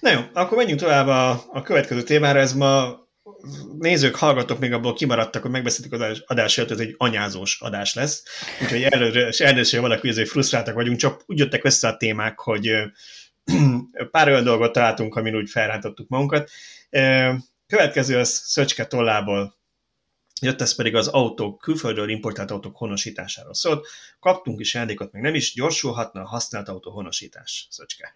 [0.00, 2.38] Na jó, akkor menjünk tovább a, a következő témára.
[2.38, 3.00] Ez ma
[3.78, 8.24] nézők, hallgatók még abból kimaradtak, hogy megbeszéltük az adás előtt, ez egy anyázós adás lesz.
[8.62, 12.38] Úgyhogy előre, és elnézést, hogy valaki azért frusztráltak vagyunk, csak úgy jöttek össze a témák,
[12.38, 12.70] hogy
[14.10, 16.50] pár olyan dolgot találtunk, amin úgy felrántottuk magunkat.
[17.66, 19.56] Következő az Szöcske tollából
[20.42, 23.86] jött ez pedig az autók, külföldről importált autók honosításáról szólt.
[24.20, 28.14] Kaptunk is ajándékot, meg nem is gyorsulhatna a használt autó honosítás, Szöcske.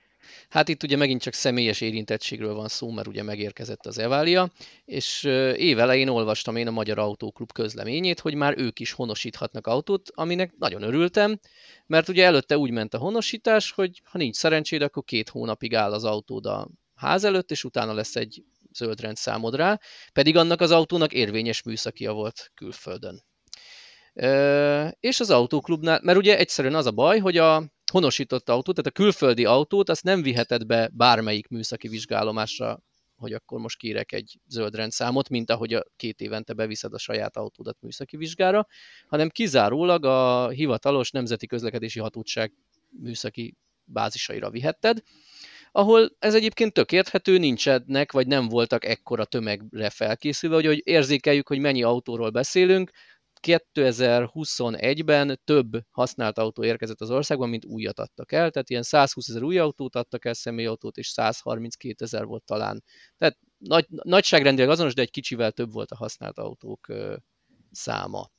[0.48, 4.50] Hát itt ugye megint csak személyes érintettségről van szó, mert ugye megérkezett az Evália,
[4.84, 5.22] és
[5.56, 10.82] évelején olvastam én a Magyar Autóklub közleményét, hogy már ők is honosíthatnak autót, aminek nagyon
[10.82, 11.40] örültem,
[11.86, 15.92] mert ugye előtte úgy ment a honosítás, hogy ha nincs szerencséd, akkor két hónapig áll
[15.92, 18.44] az autód a ház előtt, és utána lesz egy
[18.76, 19.80] zöld rendszámod rá,
[20.12, 23.22] pedig annak az autónak érvényes műszakia volt külföldön.
[25.00, 27.62] És az autóklubnál, mert ugye egyszerűen az a baj, hogy a
[27.92, 32.80] honosított autót, tehát a külföldi autót, azt nem viheted be bármelyik műszaki vizsgálomásra,
[33.16, 37.36] hogy akkor most kérek egy zöld rendszámot, mint ahogy a két évente beviszed a saját
[37.36, 38.66] autódat műszaki vizsgára,
[39.08, 42.52] hanem kizárólag a hivatalos Nemzeti Közlekedési Hatóság
[42.90, 45.02] műszaki bázisaira vihetted,
[45.76, 51.48] ahol ez egyébként tök érthető, nincsenek, vagy nem voltak ekkora tömegre felkészülve, hogy, hogy érzékeljük,
[51.48, 52.90] hogy mennyi autóról beszélünk,
[53.46, 59.42] 2021-ben több használt autó érkezett az országban, mint újat adtak el, tehát ilyen 120 ezer
[59.42, 62.84] új autót adtak el, személyautót, és 132 ezer volt talán.
[63.16, 66.86] Tehát nagy, nagyságrendileg azonos, de egy kicsivel több volt a használt autók
[67.70, 68.30] száma.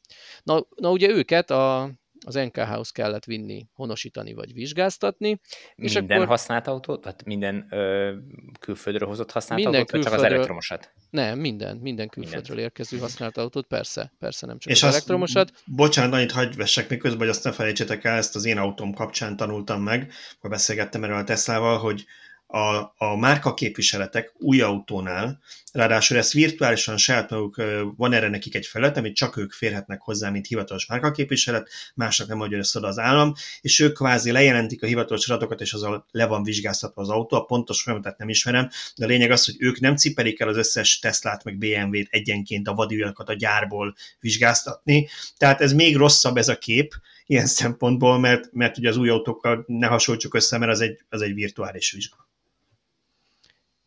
[0.44, 1.92] Na, na ugye őket a
[2.26, 5.40] az NKH-hoz kellett vinni, honosítani vagy vizsgáztatni.
[5.76, 6.30] És minden akkor...
[6.30, 7.02] használt autót?
[7.02, 8.16] Tehát minden ö,
[8.60, 10.20] külföldről hozott használt minden autót, külföldről...
[10.20, 10.94] vagy csak az elektromosat?
[11.10, 12.64] Nem, minden, minden külföldről minden.
[12.64, 15.52] érkező használt autót, persze, persze nem csak és az azt, elektromosat.
[15.66, 19.36] Bocsánat, annyit hagyj vessek miközben, hogy azt ne felejtsétek el, ezt az én autóm kapcsán
[19.36, 22.06] tanultam meg, akkor beszélgettem erről a Teslával, hogy
[22.48, 25.40] a, a márka képviseletek új autónál,
[25.72, 27.62] ráadásul ezt virtuálisan saját maguk,
[27.98, 32.42] van erre nekik egy felület, amit csak ők férhetnek hozzá, mint hivatalos márkaképviselet, másnak nem
[32.42, 36.44] adja oda az állam, és ők kvázi lejelentik a hivatalos adatokat, és azzal le van
[36.44, 39.96] vizsgáztatva az autó, a pontos folyamatot nem ismerem, de a lényeg az, hogy ők nem
[39.96, 45.08] cipelik el az összes Teslát, meg BMW-t egyenként a vadügyakat a gyárból vizsgáztatni,
[45.38, 46.94] tehát ez még rosszabb ez a kép,
[47.26, 51.22] ilyen szempontból, mert, mert ugye az új autókkal ne hasonlítsuk össze, mert az egy, az
[51.22, 52.27] egy virtuális vizsga.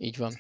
[0.03, 0.33] Így van.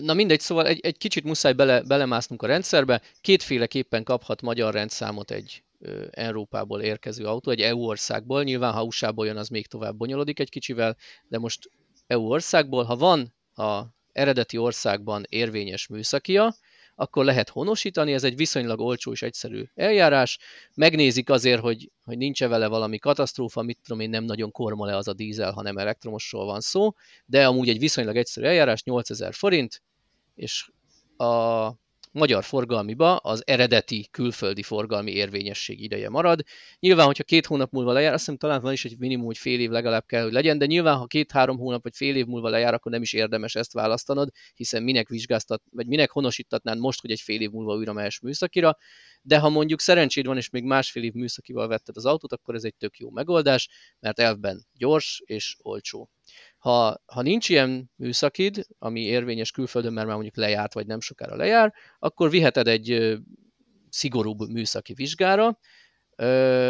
[0.00, 3.02] Na mindegy, szóval egy, egy kicsit muszáj bele, belemásznunk a rendszerbe.
[3.20, 5.62] Kétféleképpen kaphat magyar rendszámot egy
[6.10, 8.42] Európából érkező autó, egy EU országból.
[8.42, 10.96] Nyilván, ha USA-ból jön, az még tovább bonyolodik egy kicsivel,
[11.28, 11.70] de most
[12.06, 16.54] EU országból, ha van a eredeti országban érvényes műszakia,
[16.94, 20.38] akkor lehet honosítani, ez egy viszonylag olcsó és egyszerű eljárás.
[20.74, 24.96] Megnézik azért, hogy, hogy nincs-e vele valami katasztrófa, mit tudom én, nem nagyon korma le
[24.96, 26.92] az a dízel, hanem elektromosról van szó,
[27.26, 29.82] de amúgy egy viszonylag egyszerű eljárás, 8000 forint,
[30.34, 30.70] és
[31.16, 31.83] a
[32.14, 36.42] magyar forgalmiba az eredeti külföldi forgalmi érvényesség ideje marad.
[36.78, 39.60] Nyilván, hogyha két hónap múlva lejár, azt hiszem talán van is egy minimum, hogy fél
[39.60, 42.74] év legalább kell, hogy legyen, de nyilván, ha két-három hónap vagy fél év múlva lejár,
[42.74, 47.20] akkor nem is érdemes ezt választanod, hiszen minek vizsgáztat, vagy minek honosítatnád most, hogy egy
[47.20, 48.76] fél év múlva újra mehess műszakira,
[49.22, 52.64] de ha mondjuk szerencséd van, és még másfél év műszakival vetted az autót, akkor ez
[52.64, 53.68] egy tök jó megoldás,
[54.00, 56.10] mert elvben gyors és olcsó.
[56.58, 61.36] Ha, ha nincs ilyen műszakid, ami érvényes külföldön, mert már mondjuk lejárt, vagy nem sokára
[61.36, 63.18] lejár, akkor viheted egy
[63.88, 65.58] szigorúbb műszaki vizsgára,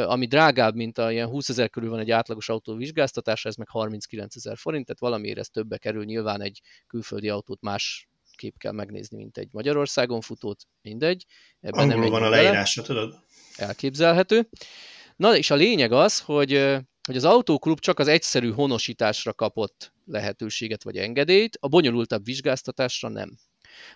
[0.04, 3.68] ami drágább, mint a ilyen 20 ezer körül van egy átlagos autó vizsgáztatása, ez meg
[3.68, 8.72] 39 ezer forint, tehát valamiért ez többe kerül, nyilván egy külföldi autót más kép kell
[8.72, 11.26] megnézni, mint egy Magyarországon futót, mindegy.
[11.60, 13.14] Ebben nem van a leírása, tudod?
[13.56, 14.48] Elképzelhető.
[15.16, 20.82] Na, és a lényeg az, hogy hogy az autóklub csak az egyszerű honosításra kapott lehetőséget
[20.82, 23.38] vagy engedélyt, a bonyolultabb vizsgáztatásra nem.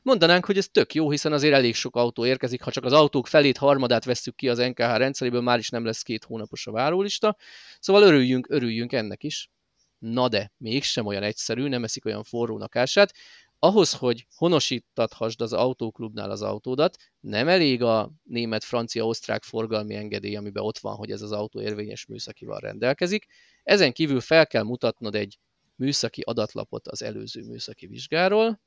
[0.02, 3.26] Mondanánk, hogy ez tök jó, hiszen azért elég sok autó érkezik, ha csak az autók
[3.26, 7.36] felét, harmadát vesszük ki az NKH rendszeréből, már is nem lesz két hónapos a várólista.
[7.80, 9.50] Szóval örüljünk, örüljünk ennek is.
[9.98, 13.12] Na de, mégsem olyan egyszerű, nem eszik olyan forrónak ását
[13.58, 20.36] ahhoz, hogy honosítathasd az autóklubnál az autódat, nem elég a német, francia, osztrák forgalmi engedély,
[20.36, 23.26] amiben ott van, hogy ez az autó érvényes műszakival rendelkezik.
[23.62, 25.38] Ezen kívül fel kell mutatnod egy
[25.76, 28.60] műszaki adatlapot az előző műszaki vizsgáról,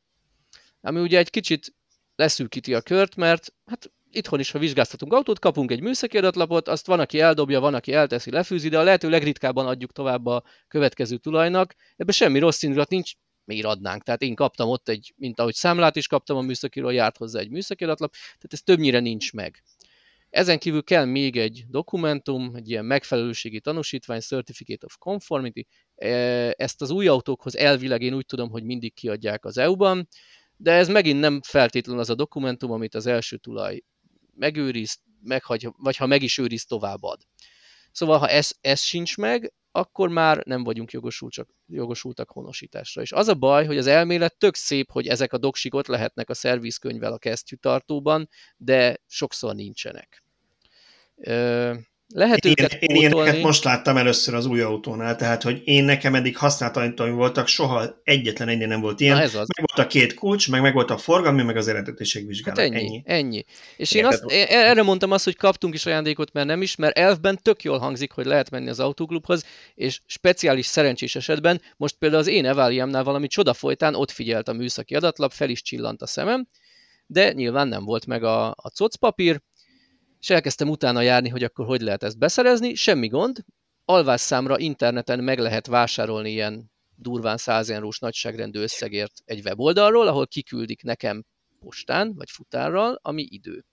[0.81, 1.75] ami ugye egy kicsit
[2.15, 6.85] leszűkíti a kört, mert hát itthon is, ha vizsgáztatunk autót, kapunk egy műszaki adatlapot, azt
[6.85, 11.17] van, aki eldobja, van, aki elteszi, lefűzi, de a lehető legritkábban adjuk tovább a következő
[11.17, 11.75] tulajnak.
[11.95, 13.13] Ebben semmi rossz indulat nincs,
[13.45, 14.03] miért adnánk.
[14.03, 17.49] Tehát én kaptam ott egy, mint ahogy számlát is kaptam a műszakiról, járt hozzá egy
[17.49, 19.63] műszaki adatlap, tehát ez többnyire nincs meg.
[20.29, 25.67] Ezen kívül kell még egy dokumentum, egy ilyen megfelelőségi tanúsítvány, Certificate of Conformity.
[25.95, 26.07] E,
[26.57, 30.07] ezt az új autókhoz elvileg én úgy tudom, hogy mindig kiadják az EU-ban,
[30.57, 33.81] de ez megint nem feltétlenül az a dokumentum, amit az első tulaj
[34.35, 37.21] megőriz, meghagy, vagy ha meg is őriz, továbbad.
[37.91, 43.01] Szóval, ha ez, ez sincs meg, akkor már nem vagyunk jogosultak, jogosultak honosításra.
[43.01, 46.29] És az a baj, hogy az elmélet tök szép, hogy ezek a doksik ott lehetnek
[46.29, 50.23] a szervizkönyvvel a kesztyűtartóban, de sokszor nincsenek.
[52.13, 56.15] Lehet én, őket én ilyeneket most láttam először az új autónál, tehát hogy én nekem
[56.15, 59.15] eddig használataim voltak, soha egyetlen ennél nem volt ilyen.
[59.15, 59.47] Na ez az.
[59.57, 62.59] Meg volt a két kulcs, meg meg volt a forgalmi, meg az eredetiségvizsgálat.
[62.59, 63.03] Hát ennyi, ennyi.
[63.05, 63.45] ennyi.
[63.77, 66.97] És én, azt, én erre mondtam azt, hogy kaptunk is ajándékot, mert nem is, mert
[66.97, 69.45] elfben tök jól hangzik, hogy lehet menni az autóklubhoz,
[69.75, 74.53] és speciális szerencsés esetben, most például az én Eváliámnál valami csoda folytán ott figyelt a
[74.53, 76.47] műszaki adatlap, fel is csillant a szemem,
[77.05, 79.41] de nyilván nem volt meg a, a cocpapír,
[80.21, 83.39] és elkezdtem utána járni, hogy akkor hogy lehet ezt beszerezni, semmi gond,
[83.85, 90.83] alvásszámra interneten meg lehet vásárolni ilyen durván 100 eurós nagyságrendű összegért egy weboldalról, ahol kiküldik
[90.83, 91.23] nekem
[91.59, 93.65] postán vagy futárral, ami idő.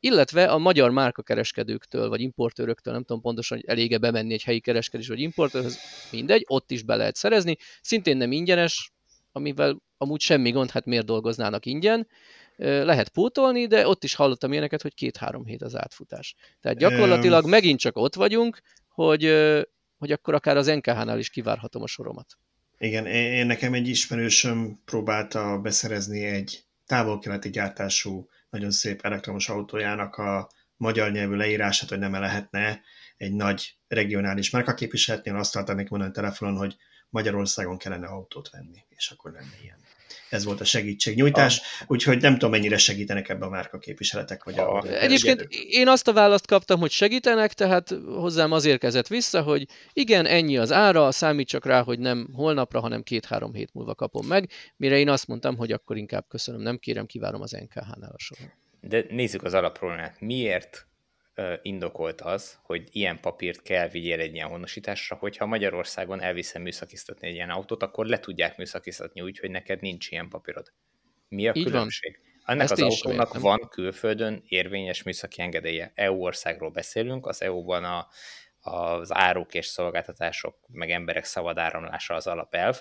[0.00, 5.08] Illetve a magyar márkakereskedőktől vagy importőröktől, nem tudom pontosan, hogy elége bemenni egy helyi kereskedés
[5.08, 5.78] vagy importőrhöz,
[6.10, 7.56] mindegy, ott is be lehet szerezni.
[7.80, 8.92] Szintén nem ingyenes,
[9.32, 12.08] amivel amúgy semmi gond, hát miért dolgoznának ingyen,
[12.58, 16.34] lehet pótolni, de ott is hallottam ilyeneket, hogy két-három hét az átfutás.
[16.60, 19.24] Tehát gyakorlatilag megint csak ott vagyunk, hogy,
[19.98, 22.38] hogy akkor akár az NKH-nál is kivárhatom a soromat.
[22.78, 30.50] Igen, én nekem egy ismerősöm próbálta beszerezni egy távol-keleti gyártású, nagyon szép elektromos autójának a
[30.76, 32.80] magyar nyelvű leírását, hogy nem -e lehetne
[33.16, 36.76] egy nagy regionális márkaképviseletnél, azt találtam neki mondani a telefonon, hogy
[37.08, 39.78] Magyarországon kellene autót venni, és akkor lenne ilyen
[40.30, 41.84] ez volt a segítségnyújtás, a...
[41.86, 44.44] úgyhogy nem tudom, mennyire segítenek ebbe a márka képviseletek.
[44.44, 49.06] Vagy a, a Egyébként én azt a választ kaptam, hogy segítenek, tehát hozzám az érkezett
[49.06, 53.70] vissza, hogy igen, ennyi az ára, számít csak rá, hogy nem holnapra, hanem két-három hét
[53.72, 57.50] múlva kapom meg, mire én azt mondtam, hogy akkor inkább köszönöm, nem kérem, kivárom az
[57.50, 58.52] NKH-nál a soron.
[58.80, 60.20] De nézzük az alapproblémát.
[60.20, 60.86] Miért
[61.62, 67.34] indokolt az, hogy ilyen papírt kell vigyél egy ilyen honosításra, hogyha Magyarországon elviszem műszakiztatni egy
[67.34, 70.72] ilyen autót, akkor le tudják műszakiztatni úgy, hogy neked nincs ilyen papírod.
[71.28, 72.18] Mi a Így különbség?
[72.20, 72.26] Van.
[72.44, 75.92] Ennek Ezt az autónak van külföldön érvényes műszaki engedélye.
[75.94, 78.08] EU országról beszélünk, az EU-ban a,
[78.70, 82.80] az áruk és szolgáltatások, meg emberek szabad áramlása az alapelv,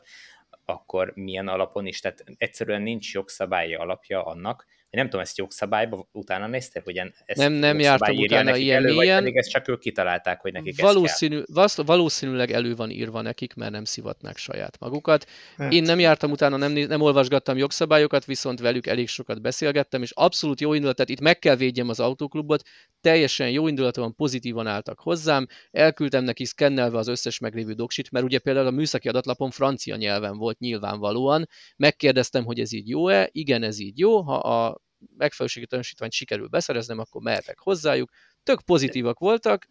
[0.65, 6.10] akkor milyen alapon is, tehát egyszerűen nincs jogszabályi alapja annak, Én nem tudom, ezt jogszabályba
[6.12, 9.23] utána néztél, hogy ezt nem, nem jártam utána ilyen elő, ilyen.
[9.23, 11.86] Vagy ezt csak ők kitalálták, hogy nekik Valószínű, ez kell.
[11.86, 15.26] Valószínűleg elő van írva nekik, mert nem szivatnák saját magukat.
[15.58, 15.73] Hát.
[15.73, 20.62] Én nem jártam utána, nem, nem olvasgattam jogszabályokat, viszont velük elég sokat beszélgettem, és abszolút
[20.62, 22.62] jó indulat, tehát itt meg kell védjem az autóklubot,
[23.02, 28.39] teljesen jó indulaton pozitívan álltak hozzám, elküldtem neki szkennelve az összes meglévő doksit, mert ugye
[28.39, 31.47] például a műszaki adatlapon francia nyelven volt nyilvánvalóan,
[31.78, 34.86] megkérdeztem, hogy ez így jó-e, igen, ez így jó, ha a
[35.17, 38.10] megfelelőségi tanúsítványt sikerül beszereznem, akkor mehetek hozzájuk.
[38.43, 39.67] Tök pozitívak voltak,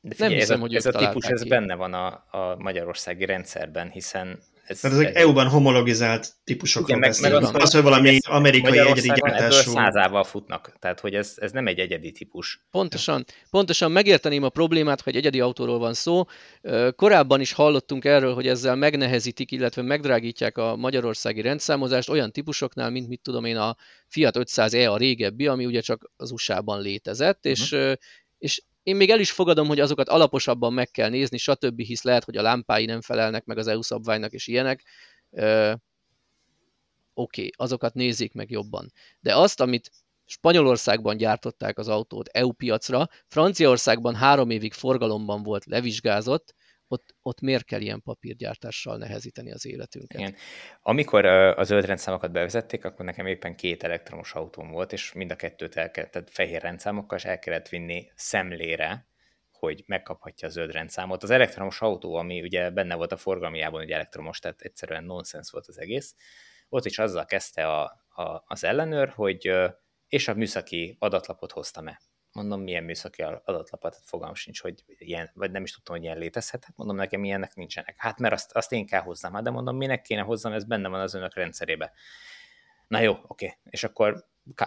[0.00, 2.56] de figyelj, nem hiszem, ez a, hogy ez a típus ez benne van a, a
[2.58, 7.72] magyarországi rendszerben, hiszen ez, Tehát ezek ez EU-ban homologizált típusokról igen, meg, meg az, az,
[7.72, 9.70] hogy valami amerikai egyedi gyártású...
[9.70, 12.66] százával futnak, tehát hogy ez, ez nem egy egyedi típus.
[12.70, 16.24] Pontosan, pontosan megérteném a problémát, hogy egyedi autóról van szó.
[16.96, 23.08] Korábban is hallottunk erről, hogy ezzel megnehezítik, illetve megdrágítják a magyarországi rendszámozást olyan típusoknál, mint
[23.08, 23.76] mit tudom én a
[24.08, 27.52] Fiat 500e a régebbi, ami ugye csak az USA-ban létezett, uh-huh.
[27.52, 27.76] és
[28.44, 32.24] és én még el is fogadom, hogy azokat alaposabban meg kell nézni, stb., hisz lehet,
[32.24, 34.84] hogy a lámpái nem felelnek meg az EU szabványnak, és ilyenek.
[35.30, 35.76] Oké,
[37.14, 38.92] okay, azokat nézzék meg jobban.
[39.20, 39.90] De azt, amit
[40.26, 46.54] Spanyolországban gyártották az autót EU piacra, Franciaországban három évig forgalomban volt, levizsgázott,
[46.94, 50.20] ott, ott miért kell ilyen papírgyártással nehezíteni az életünket?
[50.20, 50.34] Igen.
[50.82, 55.36] Amikor a zöld rendszámokat bevezették, akkor nekem éppen két elektromos autóm volt, és mind a
[55.36, 59.06] kettőt el kellett, tehát fehér rendszámokkal, és el kellett vinni szemlére,
[59.50, 61.22] hogy megkaphatja a zöld rendszámot.
[61.22, 65.66] Az elektromos autó, ami ugye benne volt a forgalmiában, hogy elektromos, tehát egyszerűen nonsens volt
[65.66, 66.14] az egész,
[66.68, 69.52] ott is azzal kezdte a, a, az ellenőr, hogy
[70.08, 72.00] és a műszaki adatlapot hoztam-e
[72.34, 76.64] mondom, milyen műszaki adatlapot, fogalmam sincs, hogy ilyen, vagy nem is tudtam, hogy ilyen létezhet,
[76.64, 77.94] hát mondom, nekem ilyenek nincsenek.
[77.96, 80.88] Hát mert azt, azt én kell hozzám, hát de mondom, minek kéne hozzám, ez benne
[80.88, 81.92] van az önök rendszerébe.
[82.88, 83.54] Na jó, oké.
[83.64, 84.24] És akkor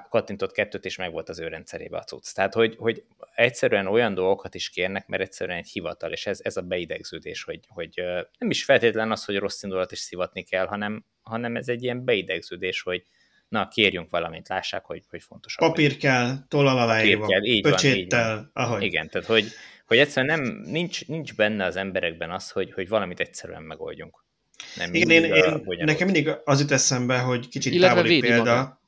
[0.09, 2.33] kattintott kettőt, és meg volt az ő rendszerébe a cucc.
[2.33, 6.57] Tehát, hogy, hogy egyszerűen olyan dolgokat is kérnek, mert egyszerűen egy hivatal, és ez, ez
[6.57, 7.93] a beidegződés, hogy, hogy
[8.37, 12.05] nem is feltétlen az, hogy rossz indulat is szivatni kell, hanem, hanem ez egy ilyen
[12.05, 13.03] beidegződés, hogy,
[13.49, 15.55] na kérjünk valamit, lássák, hogy, hogy fontos.
[15.55, 17.27] Papír kell, tollal aláírva,
[17.61, 18.83] pöcséttel, ahogy.
[18.83, 19.45] Igen, tehát hogy,
[19.85, 24.25] hogy egyszerűen nem, nincs, nincs benne az emberekben az, hogy, hogy valamit egyszerűen megoldjunk.
[24.75, 28.81] Nem igen, én, én, nekem mindig az jut eszembe, hogy kicsit Illetve távoli példa,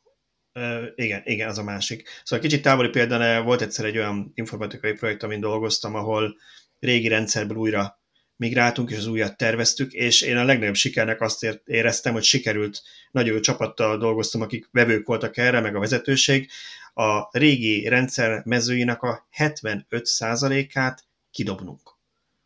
[0.53, 2.07] Uh, igen, igen, az a másik.
[2.23, 6.35] Szóval kicsit távoli példa, volt egyszer egy olyan informatikai projekt, amin dolgoztam, ahol
[6.79, 7.98] régi rendszerből újra
[8.39, 13.33] migráltunk, és az újat terveztük, és én a legnagyobb sikernek azt éreztem, hogy sikerült, nagyon
[13.33, 16.49] jó csapattal dolgoztam, akik vevők voltak erre, meg a vezetőség,
[16.93, 21.97] a régi rendszer mezőinek a 75%-át kidobnunk.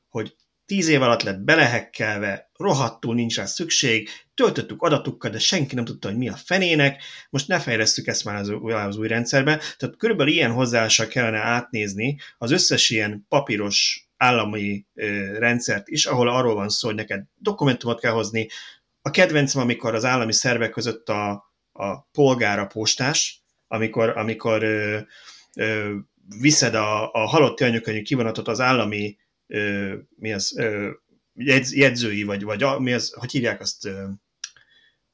[0.10, 5.86] Hogy tíz év alatt lett belehekkelve, rohadtul nincs rá szükség, töltöttük adatukkal, de senki nem
[5.86, 9.62] tudta, hogy mi a fenének, most ne fejlesztük ezt már az, az új rendszerbe.
[9.77, 14.86] Tehát körülbelül ilyen hozzáállással kellene átnézni az összes ilyen papíros állami
[15.38, 18.49] rendszert is, ahol arról van szó, hogy neked dokumentumot kell hozni.
[19.01, 21.31] A kedvencem, amikor az állami szervek között a,
[21.71, 24.99] a polgár a postás, amikor, amikor ö,
[25.55, 25.95] ö,
[26.39, 30.89] viszed a, a halotti anyakönyvű kivonatot az állami ö, mi az, ö,
[31.71, 34.03] jegyzői, vagy, vagy a, mi az, hogy hívják azt, ö,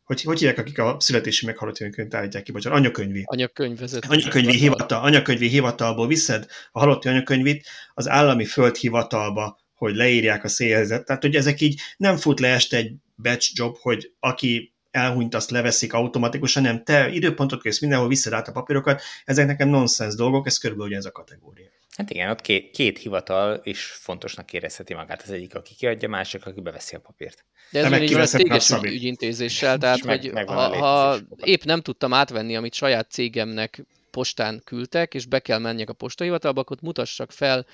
[0.10, 3.24] hogy, hogy hívják, akik a születési meghalotti könyvet állítják ki, bocsánat, anyakönyvi.
[3.26, 4.08] Anyakönyvezető.
[4.10, 11.06] Anyakönyvi hivatal, anyakönyvi hivatalból viszed a halotti anyakönyvit az állami földhivatalba, hogy leírják a szélzet.
[11.06, 15.52] Tehát, hogy ezek így nem fut le este egy batch job, hogy aki elhunyt, azt
[15.52, 20.48] leveszik automatikusan, nem te időpontot kész mindenhol viszed át a papírokat, ezek nekem nonsens dolgok,
[20.48, 21.68] ez körülbelül ez a kategória.
[21.96, 25.22] Hát igen, ott két, két hivatal is fontosnak érezheti magát.
[25.22, 27.46] Az egyik, aki kiadja, a másik, aki beveszi a papírt.
[27.72, 31.82] De ez így van céges ügy, ügyintézéssel, tehát meg, hogy meg ha, ha épp nem
[31.82, 37.32] tudtam átvenni, amit saját cégemnek postán küldtek, és be kell menjek a postahivatalba, akkor mutassak
[37.32, 37.66] fel,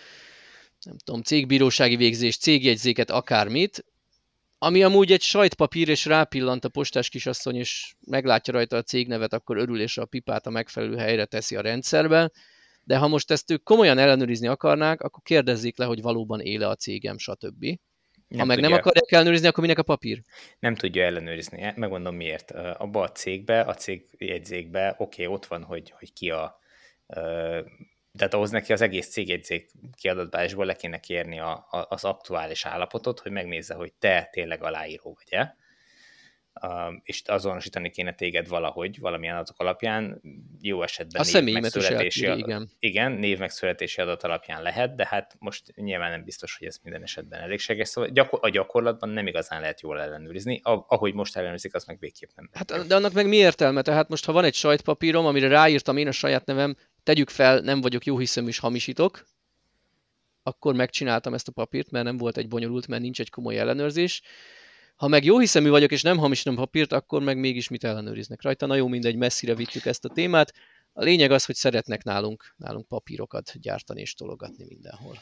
[0.86, 3.86] nem tudom, cégbírósági végzés, cégjegyzéket, akármit,
[4.58, 9.58] ami amúgy egy sajtpapír, és rápillant a postás kisasszony, és meglátja rajta a cégnevet, akkor
[9.58, 12.32] örül, és a pipát a megfelelő helyre teszi a rendszerbe
[12.86, 16.76] de ha most ezt ők komolyan ellenőrizni akarnák, akkor kérdezzék le, hogy valóban éle a
[16.76, 17.64] cégem, stb.
[18.28, 18.70] Nem ha meg tudja.
[18.70, 20.22] nem akarják ellenőrizni, akkor minek a papír?
[20.60, 21.74] Nem tudja ellenőrizni.
[21.76, 22.52] Megmondom miért.
[22.52, 26.60] Abba a cégbe, a cég jegyzékbe, oké, okay, ott van, hogy, hogy ki a...
[28.18, 33.20] Tehát ahhoz neki az egész cégjegyzék kiadatbázisból le kéne kérni a, a, az aktuális állapotot,
[33.20, 35.56] hogy megnézze, hogy te tényleg aláíró vagy-e
[37.04, 40.22] és azonosítani kéne téged valahogy, valamilyen adatok alapján,
[40.62, 42.70] jó esetben a név megszületési, adat, igen.
[42.80, 47.02] igen, név megszületési adat alapján lehet, de hát most nyilván nem biztos, hogy ez minden
[47.02, 51.86] esetben elégséges, szóval gyakor- a gyakorlatban nem igazán lehet jól ellenőrizni, ahogy most ellenőrizik, az
[51.86, 52.50] meg végképp nem.
[52.54, 53.82] Hát, de annak meg mi értelme?
[53.82, 56.76] Tehát most, ha van egy sajtpapírom, amire ráírtam én a saját nevem,
[57.06, 59.26] tegyük fel, nem vagyok jó hiszem is hamisítok,
[60.44, 64.22] akkor megcsináltam ezt a papírt, mert nem volt egy bonyolult, mert nincs egy komoly ellenőrzés.
[64.96, 68.66] Ha meg jó hiszemű vagyok, és nem hamisítom papírt, akkor meg mégis mit ellenőriznek rajta.
[68.66, 70.54] Na jó, mindegy, messzire vittük ezt a témát.
[70.94, 75.22] A lényeg az, hogy szeretnek nálunk, nálunk papírokat gyártani és tologatni mindenhol.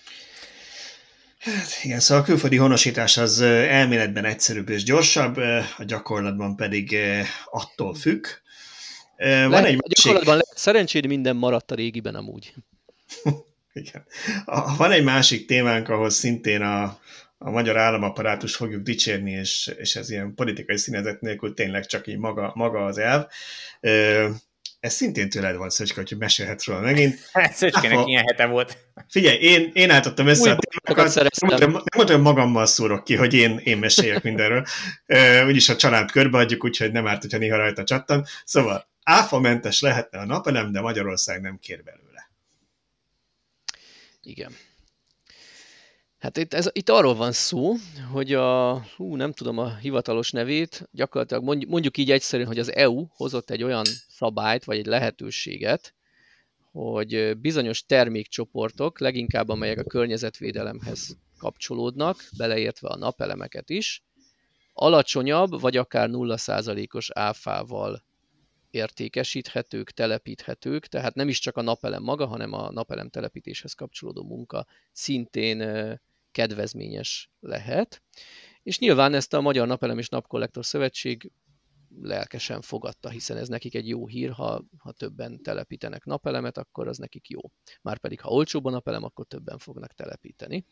[1.38, 5.38] Hát igen, szóval a külföldi honosítás az elméletben egyszerűbb és gyorsabb,
[5.77, 6.95] a gyakorlatban pedig
[7.45, 8.25] attól függ.
[9.24, 9.95] Van lehet, egy másik...
[9.95, 12.53] Gyakorlatban lehet, szerencséd minden maradt a régiben amúgy.
[13.74, 14.05] igen.
[14.78, 16.99] Van egy másik témánk, ahol szintén a,
[17.38, 22.17] a magyar államaparátus fogjuk dicsérni, és, és ez ilyen politikai színezet nélkül tényleg csak így
[22.17, 23.26] maga, maga az elv.
[24.80, 27.19] Ez szintén tőled van, Szöcske, hogy mesélhetsz róla megint.
[27.32, 28.78] Hát Szöcskének ilyen hete volt.
[29.09, 33.15] Figyelj, én, én átadtam össze Új a témákat, nem mondtam, nem mondtam, magammal szúrok ki,
[33.15, 34.65] hogy én, én meséljek mindenről.
[35.45, 38.26] Úgyis a család körbeadjuk, úgyhogy nem árt, hogyha néha rajta csattan.
[38.45, 42.30] Szóval áfamentes lehetne a napelem, de Magyarország nem kér belőle.
[44.22, 44.51] Igen.
[46.20, 47.74] Hát itt, ez, itt arról van szó,
[48.12, 52.74] hogy a, hú, nem tudom a hivatalos nevét, gyakorlatilag mondjuk, mondjuk így egyszerűen, hogy az
[52.74, 55.93] EU hozott egy olyan szabályt, vagy egy lehetőséget,
[56.72, 64.04] hogy bizonyos termékcsoportok, leginkább amelyek a környezetvédelemhez kapcsolódnak, beleértve a napelemeket is,
[64.74, 68.04] alacsonyabb, vagy akár 0%-os áfával
[68.74, 74.65] értékesíthetők, telepíthetők, tehát nem is csak a napelem maga, hanem a napelem telepítéshez kapcsolódó munka
[74.91, 75.59] szintén
[76.32, 78.01] kedvezményes lehet.
[78.63, 81.32] És nyilván ezt a Magyar Napelem és Napkollektor Szövetség
[82.01, 86.97] lelkesen fogadta, hiszen ez nekik egy jó hír, ha, ha többen telepítenek napelemet, akkor az
[86.97, 87.39] nekik jó.
[87.82, 90.65] Márpedig, ha olcsóbb a napelem, akkor többen fognak telepíteni.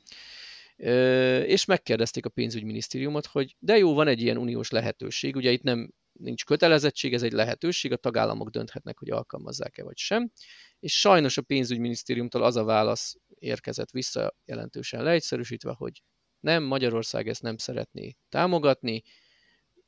[1.45, 5.93] És megkérdezték a pénzügyminisztériumot, hogy de jó, van egy ilyen uniós lehetőség, ugye itt nem
[6.21, 10.31] nincs kötelezettség, ez egy lehetőség, a tagállamok dönthetnek, hogy alkalmazzák-e vagy sem.
[10.79, 16.01] És sajnos a pénzügyminisztériumtól az a válasz érkezett vissza jelentősen leegyszerűsítve, hogy
[16.39, 19.03] nem, Magyarország ezt nem szeretné támogatni.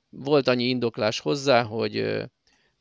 [0.10, 2.24] Volt annyi indoklás hozzá, hogy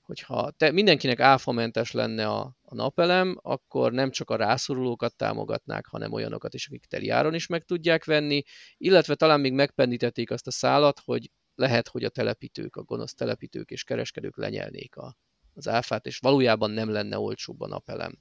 [0.02, 6.12] hogyha te, mindenkinek áfamentes lenne a, a napelem, akkor nem csak a rászorulókat támogatnák, hanem
[6.12, 8.42] olyanokat is, akik teriáron is meg tudják venni,
[8.76, 13.70] illetve talán még megpendítették azt a szálat, hogy lehet, hogy a telepítők, a gonosz telepítők
[13.70, 15.16] és kereskedők lenyelnék a,
[15.54, 18.18] az áfát, és valójában nem lenne olcsóbb a napelem.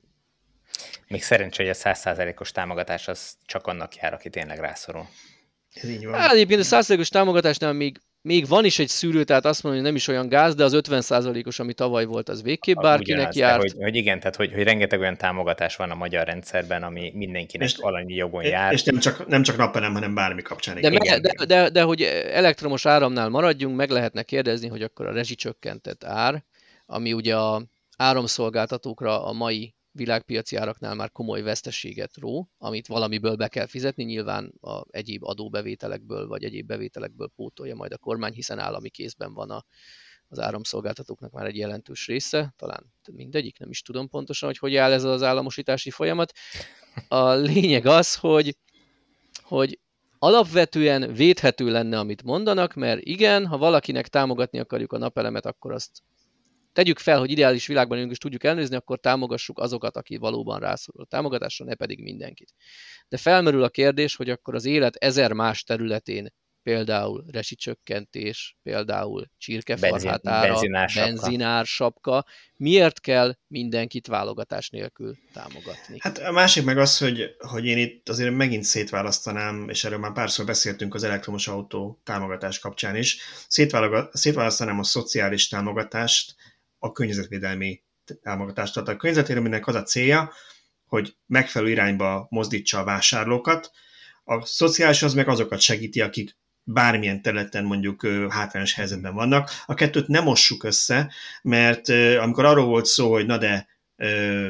[1.07, 5.07] Még szerencsé, hogy a 100%-os támogatás az csak annak jár, aki tényleg rászorul.
[5.73, 6.19] Ez így van.
[6.19, 9.89] Hát egyébként a 100%-os támogatásnál még még van is egy szűrő, tehát azt mondom, hogy
[9.89, 13.61] nem is olyan gáz, de az 50%-os, ami tavaly volt, az végképp bárkinek Ugyanaz, járt.
[13.61, 17.67] Hogy, hogy igen, tehát hogy, hogy rengeteg olyan támogatás van a magyar rendszerben, ami mindenkinek
[17.67, 18.73] és, alanyi jogon jár.
[18.73, 20.81] És nem csak, nem csak napelem, hanem bármi kapcsán.
[20.81, 22.01] De, me, de, de, de, hogy
[22.31, 26.43] elektromos áramnál maradjunk, meg lehetne kérdezni, hogy akkor a rezsicsökkentett ár,
[26.85, 27.63] ami ugye a
[27.97, 34.53] áramszolgáltatókra a mai világpiaci áraknál már komoly veszteséget ró, amit valamiből be kell fizetni, nyilván
[34.61, 39.65] a egyéb adóbevételekből vagy egyéb bevételekből pótolja majd a kormány, hiszen állami kézben van a,
[40.27, 44.91] az áramszolgáltatóknak már egy jelentős része, talán mindegyik, nem is tudom pontosan, hogy hogy áll
[44.91, 46.31] ez az államosítási folyamat.
[47.07, 48.57] A lényeg az, hogy,
[49.41, 49.79] hogy
[50.19, 56.01] alapvetően védhető lenne, amit mondanak, mert igen, ha valakinek támogatni akarjuk a napelemet, akkor azt
[56.73, 61.01] tegyük fel, hogy ideális világban élünk és tudjuk elnőzni, akkor támogassuk azokat, aki valóban rászorul
[61.01, 62.53] a támogatásra, ne pedig mindenkit.
[63.09, 66.29] De felmerül a kérdés, hogy akkor az élet ezer más területén
[66.63, 72.25] például resicsökkentés, például csirkefarhátára, benzinár, benzinár sapka.
[72.55, 75.97] Miért kell mindenkit válogatás nélkül támogatni?
[75.99, 80.13] Hát a másik meg az, hogy, hogy én itt azért megint szétválasztanám, és erről már
[80.13, 83.17] párszor beszéltünk az elektromos autó támogatás kapcsán is,
[84.11, 86.35] szétválasztanám a szociális támogatást
[86.83, 87.81] a környezetvédelmi
[88.21, 88.73] támogatást.
[88.73, 90.31] Tehát a környezetvédelminek az a célja,
[90.85, 93.71] hogy megfelelő irányba mozdítsa a vásárlókat,
[94.23, 99.49] a szociális az meg azokat segíti, akik bármilyen területen mondjuk hátrányos helyzetben vannak.
[99.65, 103.67] A kettőt nem mossuk össze, mert amikor arról volt szó, hogy na de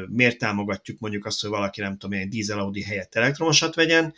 [0.08, 4.14] miért támogatjuk mondjuk azt, hogy valaki nem tudom, ilyen dízel Audi helyett elektromosat vegyen,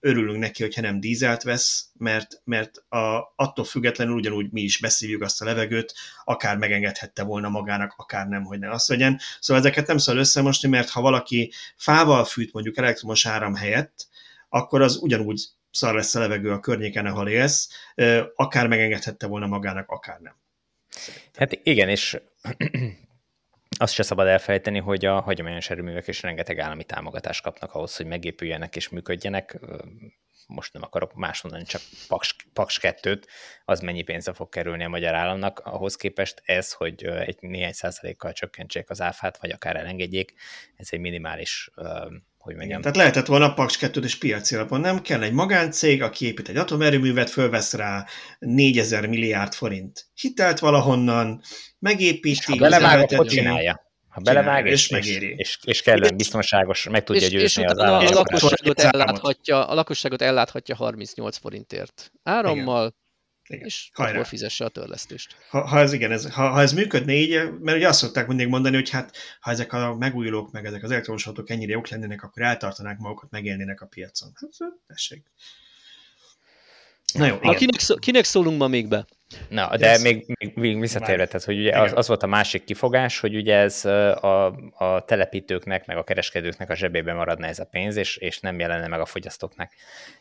[0.00, 5.22] örülünk neki, hogyha nem dízelt vesz, mert, mert a, attól függetlenül ugyanúgy mi is beszívjuk
[5.22, 5.94] azt a levegőt,
[6.24, 9.20] akár megengedhette volna magának, akár nem, hogy ne azt vegyen.
[9.40, 14.06] Szóval ezeket nem szabad összemosni, mert ha valaki fával fűt mondjuk elektromos áram helyett,
[14.48, 15.40] akkor az ugyanúgy
[15.70, 17.68] szar lesz a levegő a környéken, ahol élsz,
[18.34, 20.34] akár megengedhette volna magának, akár nem.
[21.34, 22.20] Hát igen, és
[23.78, 28.06] azt se szabad elfelejteni, hogy a hagyományos erőművek is rengeteg állami támogatást kapnak ahhoz, hogy
[28.06, 29.58] megépüljenek és működjenek.
[30.46, 33.20] Most nem akarok más mondani, csak Paks, Paks 2
[33.64, 35.58] az mennyi pénzbe fog kerülni a magyar államnak.
[35.58, 40.34] Ahhoz képest ez, hogy egy néhány százalékkal csökkentsék az áfát, vagy akár elengedjék,
[40.76, 41.70] ez egy minimális
[42.46, 42.80] hogy mondjam.
[42.80, 44.80] Tehát lehetett volna Paks 2 és piaci alapon.
[44.80, 48.06] Nem kell egy magáncég, aki épít egy atomerőművet, fölvesz rá
[48.38, 51.42] 4000 milliárd forint hitelt valahonnan,
[51.78, 53.84] megépíti, ha belevág, akkor csinálja.
[54.08, 57.78] Ha belevág, és, és, és, és, és kellően biztonságos, meg tudja és, győzni és az
[57.78, 62.94] a, a, lakosságot elláthatja, a lakosságot elláthatja 38 forintért árammal, igen.
[63.48, 64.12] És Hajrá.
[64.14, 65.36] akkor fizesse a törlesztést.
[65.50, 68.48] Ha, ha ez igen, ez, ha, ha ez működne így, mert ugye azt szokták mindig
[68.48, 72.22] mondani, hogy hát ha ezek a megújulók, meg ezek az elektromos autók ennyire jók lennének,
[72.22, 74.32] akkor eltartanák magukat, megélnének a piacon.
[74.34, 75.30] Hát tessék.
[77.12, 79.06] Na jó, ha kinek, szó, kinek szólunk ma még be?
[79.48, 80.02] Na, de yes.
[80.02, 83.84] még, még, visszatérve, tehát, hogy ugye az, az volt a másik kifogás, hogy ugye ez
[83.84, 84.46] a,
[84.76, 88.86] a telepítőknek, meg a kereskedőknek a zsebébe maradna ez a pénz, és, és nem jelenne
[88.86, 89.72] meg a fogyasztóknak.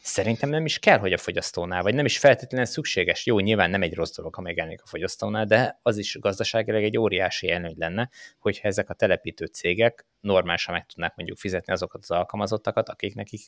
[0.01, 3.25] Szerintem nem is kell, hogy a fogyasztónál, vagy nem is feltétlenül szükséges.
[3.25, 6.97] Jó, nyilván nem egy rossz dolog, ha megjelenik a fogyasztónál, de az is gazdaságilag egy
[6.97, 12.11] óriási előny lenne, hogyha ezek a telepítő cégek normálisan meg tudnák mondjuk fizetni azokat az
[12.11, 13.41] alkalmazottakat, akik nekik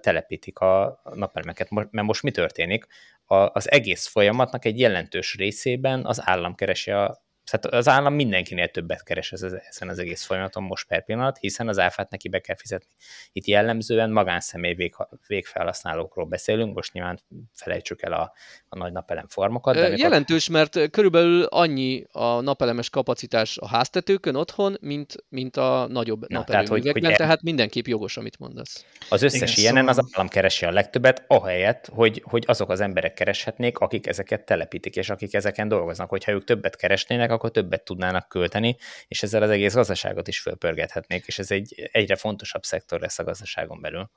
[0.00, 1.70] telepítik a napelemeket.
[1.70, 2.86] Mert most mi történik?
[3.30, 9.02] Az egész folyamatnak egy jelentős részében az állam keresi a tehát az állam mindenkinél többet
[9.02, 12.90] keres ezen az egész folyamaton most per pillanat, hiszen az áfát neki be kell fizetni.
[13.32, 14.94] Itt jellemzően magánszemély vég,
[15.26, 17.20] végfelhasználókról beszélünk, most nyilván
[17.54, 18.32] felejtsük el a,
[18.68, 19.74] a nagy napelem formokat.
[19.74, 20.52] De Jelentős, a...
[20.52, 26.68] mert körülbelül annyi a napelemes kapacitás a háztetőkön otthon, mint, mint a nagyobb Na, tehát,
[26.68, 28.84] hogy, tehát mindenképp jogos, amit mondasz.
[29.08, 30.04] Az összes Igen, ilyenen szóval...
[30.04, 34.96] az állam keresi a legtöbbet, ahelyett, hogy, hogy azok az emberek kereshetnék, akik ezeket telepítik,
[34.96, 36.08] és akik ezeken dolgoznak.
[36.08, 38.76] Hogyha ők többet keresnének, akkor többet tudnának költeni,
[39.08, 43.24] és ezzel az egész gazdaságot is fölpörgethetnék, és ez egy egyre fontosabb szektor lesz a
[43.24, 44.10] gazdaságon belül.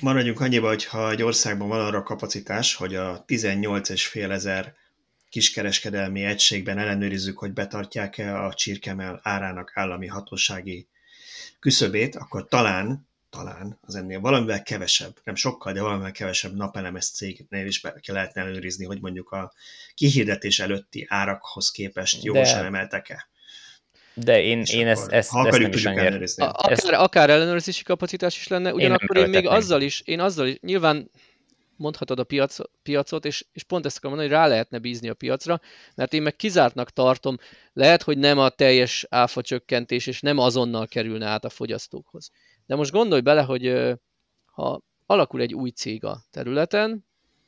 [0.00, 4.74] Maradjunk annyiba, hogy ha egy országban van arra kapacitás, hogy a 18,5 ezer
[5.28, 10.88] kiskereskedelmi egységben ellenőrizzük, hogy betartják-e a csirkemel árának állami hatósági
[11.58, 17.66] küszöbét, akkor talán talán az ennél valamivel kevesebb, nem sokkal, de valamivel kevesebb napelemes cégnél
[17.66, 19.52] is be kell lehetne előrizni, hogy mondjuk a
[19.94, 23.28] kihirdetés előtti árakhoz képest jogosan emeltek-e.
[24.14, 26.42] De én, én ezt, ezt, ha ezt nem is ellenőrizni.
[26.42, 26.88] Akár, ezt...
[26.88, 31.10] akár ellenőrzési kapacitás is lenne, ugyanakkor én, én még azzal is, én azzal is, nyilván
[31.76, 35.14] mondhatod a piac, piacot, és, és pont ezt akarom mondani, hogy rá lehetne bízni a
[35.14, 35.60] piacra,
[35.94, 37.36] mert én meg kizártnak tartom,
[37.72, 42.30] lehet, hogy nem a teljes áfa csökkentés, és nem azonnal kerülne át a fogyasztókhoz.
[42.70, 43.82] De most gondolj bele, hogy
[44.44, 47.04] ha alakul egy új cég a területen,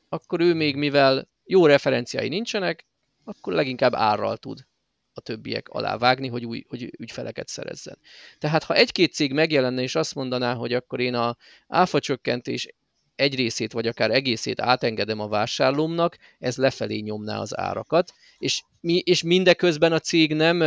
[0.08, 2.86] akkor ő még mivel jó referenciái nincsenek,
[3.24, 4.66] akkor leginkább árral tud
[5.12, 7.98] a többiek alá vágni, hogy új hogy ügyfeleket szerezzen.
[8.38, 11.36] Tehát ha egy-két cég megjelenne és azt mondaná, hogy akkor én a
[11.68, 12.68] áfa csökkentés
[13.14, 18.98] egy részét vagy akár egészét átengedem a vásárlómnak, ez lefelé nyomná az árakat, és, mi,
[18.98, 20.60] és mindeközben a cég nem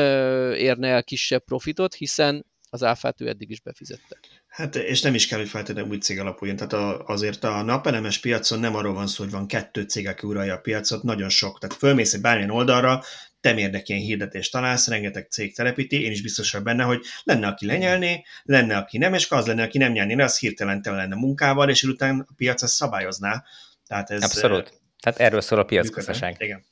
[0.54, 4.20] érne el kisebb profitot, hiszen az áfát ő eddig is befizette.
[4.48, 6.56] Hát, és nem is kell, hogy feltétlenül új cég alapuljon.
[6.56, 10.28] Tehát a, azért a napelemes piacon nem arról van szó, hogy van kettő cég, aki
[10.28, 11.60] uralja a piacot, nagyon sok.
[11.60, 13.04] Tehát fölmész egy bármilyen oldalra,
[13.54, 17.66] érdek ilyen hirdetést találsz, rengeteg cég telepíti, én is biztos vagyok benne, hogy lenne, aki
[17.66, 21.70] lenyelné, lenne, aki nem, és az lenne, aki nem nyelné, az hirtelen tele lenne munkával,
[21.70, 23.44] és utána a piac ezt szabályozná.
[23.88, 24.84] Tehát ez, Abszolút.
[25.00, 26.36] Tehát erről szól a piacgazdaság.
[26.40, 26.66] Igen.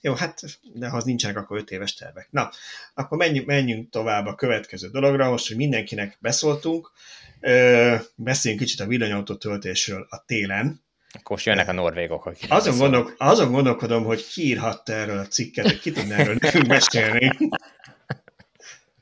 [0.00, 0.40] Jó, hát,
[0.74, 2.28] de ha az nincsenek, akkor 5 éves tervek.
[2.30, 2.50] Na,
[2.94, 6.92] akkor menjünk, menjünk tovább a következő dologra, most, hogy mindenkinek beszóltunk,
[7.40, 10.82] ö, beszéljünk kicsit a villanyautó töltésről a télen.
[11.12, 15.26] Akkor most jönnek a norvégok, akik azon, gondolk, azon gondolkodom, hogy ki írhatta erről a
[15.26, 17.30] cikket, hogy ki tudna erről nekünk mesélni.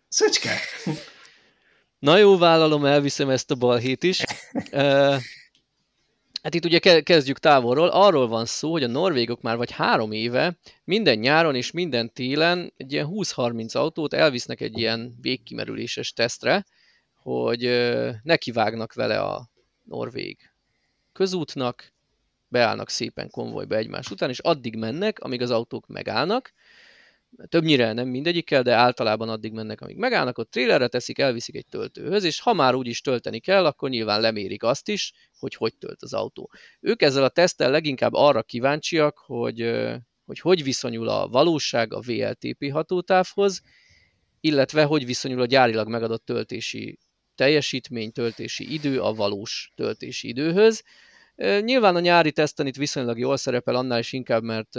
[0.08, 0.50] Szöcske!
[1.98, 4.22] Na jó, vállalom, elviszem ezt a balhét is.
[6.48, 7.88] Hát itt ugye kezdjük távolról.
[7.88, 12.72] Arról van szó, hogy a norvégok már vagy három éve minden nyáron és minden télen
[12.76, 16.64] egy ilyen 20-30 autót elvisznek egy ilyen végkimerüléses tesztre,
[17.14, 17.88] hogy
[18.22, 19.50] nekivágnak vele a
[19.84, 20.38] norvég
[21.12, 21.92] közútnak,
[22.48, 26.52] beállnak szépen konvojba egymás után, és addig mennek, amíg az autók megállnak,
[27.48, 32.24] többnyire nem mindegyikkel, de általában addig mennek, amíg megállnak, ott trélerre teszik, elviszik egy töltőhöz,
[32.24, 36.14] és ha már úgyis tölteni kell, akkor nyilván lemérik azt is, hogy hogy tölt az
[36.14, 36.50] autó.
[36.80, 39.70] Ők ezzel a teszttel leginkább arra kíváncsiak, hogy
[40.28, 43.62] hogy, hogy viszonyul a valóság a VLTP hatótávhoz,
[44.40, 46.98] illetve hogy viszonyul a gyárilag megadott töltési
[47.34, 50.82] teljesítmény, töltési idő a valós töltési időhöz,
[51.60, 54.74] Nyilván a nyári teszten itt viszonylag jól szerepel, annál is inkább, mert,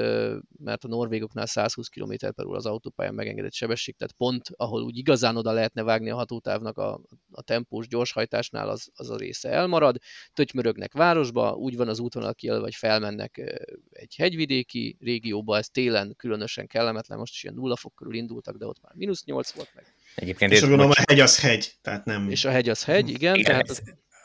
[0.58, 4.98] mert a norvégoknál 120 km per óra az autópályán megengedett sebesség, tehát pont, ahol úgy
[4.98, 7.02] igazán oda lehetne vágni a hatótávnak a,
[7.32, 9.98] a tempós gyorshajtásnál, az, az a része elmarad.
[10.34, 13.60] Tötymörögnek városba, úgy van az útvonal kijelölve, vagy felmennek
[13.92, 18.66] egy hegyvidéki régióba, ez télen különösen kellemetlen, most is ilyen nulla fok körül indultak, de
[18.66, 19.94] ott már mínusz 8 volt meg.
[20.16, 22.30] Egyébként és gondolom a hegy az hegy, tehát nem...
[22.30, 23.36] És a hegy az hegy, igen.
[23.36, 23.82] igen tehát ez,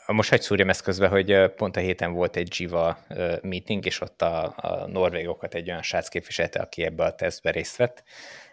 [0.07, 3.05] most hagy szúrjam ezt közben, hogy pont a héten volt egy Jiva
[3.41, 7.75] meeting, és ott a, a norvégokat egy olyan srác képviselte, aki ebbe a tesztbe részt
[7.75, 8.03] vett.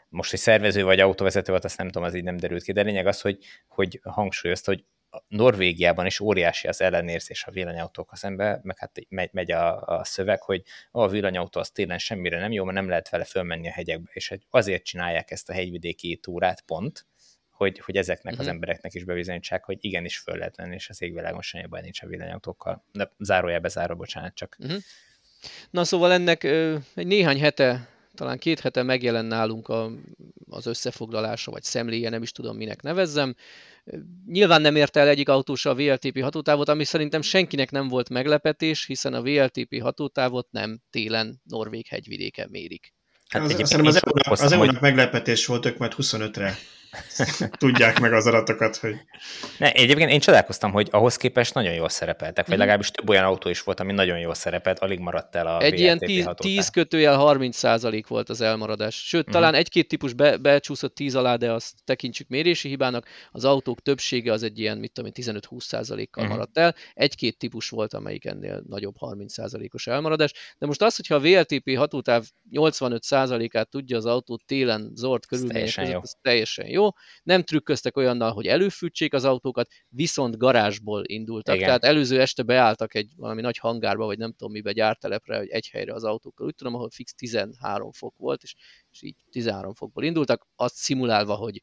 [0.08, 2.82] Most, hogy szervező vagy autóvezető volt, azt nem tudom, az így nem derült ki, de
[2.82, 3.38] lényeg az, hogy,
[3.68, 4.84] hogy hangsúlyozta, hogy
[5.28, 10.42] Norvégiában is óriási az ellenérzés a villanyautókkal szembe, meg hát megy, megy a, a szöveg,
[10.42, 14.10] hogy a villanyautó az télen semmire nem jó, mert nem lehet vele fölmenni a hegyekbe,
[14.12, 17.06] és azért csinálják ezt a hegyvidéki túrát pont,
[17.52, 18.40] hogy, hogy ezeknek uh-huh.
[18.40, 18.54] az mhm.
[18.54, 22.06] embereknek is bebizonyítsák, hogy igenis föl lehet lenni, és az égvilágon semmi baj nincs a
[22.06, 22.84] villanyautókkal.
[22.92, 24.56] De zárójelbe záró, bocsánat, csak.
[24.58, 24.80] Uh-huh.
[25.70, 29.90] Na szóval ennek ö, egy néhány hete, talán két hete megjelen nálunk a,
[30.50, 33.34] az összefoglalása, vagy szemléje, nem is tudom minek nevezzem.
[34.26, 38.86] Nyilván nem érte el egyik autós a VLTP hatótávot, ami szerintem senkinek nem volt meglepetés,
[38.86, 42.94] hiszen a VLTP hatótávot nem télen Norvég hegyvidéken mérik.
[43.28, 44.80] Hát az, szerintem az EU-nak, az EU-nak hogy...
[44.80, 46.54] meglepetés volt, ők majd 25-re
[47.58, 48.96] tudják meg az adatokat, hogy...
[49.58, 52.58] Ne, egyébként én csodálkoztam, hogy ahhoz képest nagyon jól szerepeltek, vagy mhm.
[52.58, 55.80] legalábbis több olyan autó is volt, ami nagyon jól szerepelt, alig maradt el a Egy
[55.80, 58.94] ilyen 10, 10 kötőjel 30 százalék volt az elmaradás.
[59.06, 59.34] Sőt, uh-huh.
[59.34, 63.06] talán egy-két típus be, becsúszott 10 alá, de azt tekintsük mérési hibának.
[63.30, 66.38] Az autók többsége az egy ilyen, mit tudom 15-20 százalékkal uh-huh.
[66.38, 66.74] maradt el.
[66.94, 70.32] Egy-két típus volt, amelyik ennél nagyobb 30 százalékos elmaradás.
[70.58, 75.74] De most az, hogyha a VLTP hatótáv 85 százalékát tudja az autó télen zord körülmények
[75.74, 76.81] között, az teljesen jó
[77.22, 81.54] nem trükköztek olyannal, hogy előfűtsék az autókat, viszont garázsból indultak.
[81.54, 81.66] Igen.
[81.66, 85.68] Tehát előző este beálltak egy valami nagy hangárba, vagy nem tudom mibe, gyártelepre, hogy egy
[85.68, 86.46] helyre az autókkal.
[86.46, 88.54] Úgy tudom, ahol fix 13 fok volt, és,
[88.90, 91.62] és így 13 fokból indultak, azt szimulálva, hogy,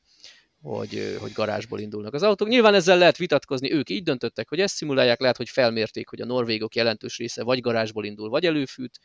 [0.61, 2.47] hogy, hogy garázsból indulnak az autók.
[2.47, 6.25] Nyilván ezzel lehet vitatkozni, ők így döntöttek, hogy ezt szimulálják, lehet, hogy felmérték, hogy a
[6.25, 8.99] norvégok jelentős része vagy garázsból indul, vagy előfűt,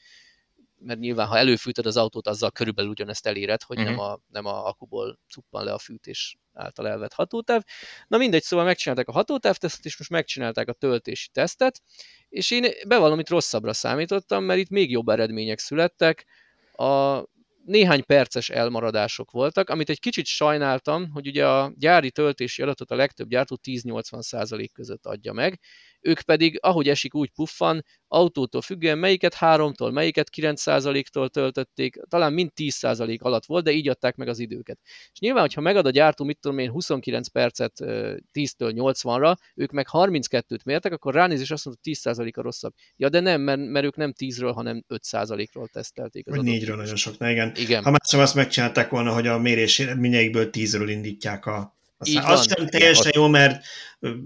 [0.79, 3.95] mert nyilván, ha előfűtöd az autót, azzal körülbelül ugyanezt eléred, hogy uh-huh.
[3.95, 4.13] nem, mhm.
[4.13, 7.63] a, nem a akuból cuppan le a fűtés által elvett hatótáv.
[8.09, 11.83] Na mindegy, szóval megcsinálták a hatótávtesztet, és most megcsinálták a töltési tesztet,
[12.29, 16.27] és én bevallom, itt rosszabbra számítottam, mert itt még jobb eredmények születtek.
[16.73, 17.23] A
[17.65, 22.95] néhány perces elmaradások voltak, amit egy kicsit sajnáltam, hogy ugye a gyári töltési adatot a
[22.95, 25.61] legtöbb gyártó 10-80% között adja meg,
[26.05, 32.51] ők pedig, ahogy esik, úgy puffan, autótól függően melyiket 3-tól, melyiket 9%-tól töltötték, talán mind
[32.57, 34.79] 10% alatt volt, de így adták meg az időket.
[35.13, 38.23] És nyilván, hogyha megad a gyártó, mit tudom én, 29 percet 10-től
[38.59, 42.73] 80-ra, ők meg 32-t mértek, akkor ránézés azt mondta, 10%-a rosszabb.
[42.97, 46.27] Ja, de nem, mert, mert ők nem 10-ről, hanem 5%-ról tesztelték.
[46.27, 47.54] Az Vagy 4-ről nagyon sok, na igen.
[47.57, 47.85] Igen.
[47.85, 52.67] Ha már azt megcsinálták volna, hogy a mérés eredményeikből 10-ről indítják a aztán az sem
[52.67, 53.65] teljesen jó, mert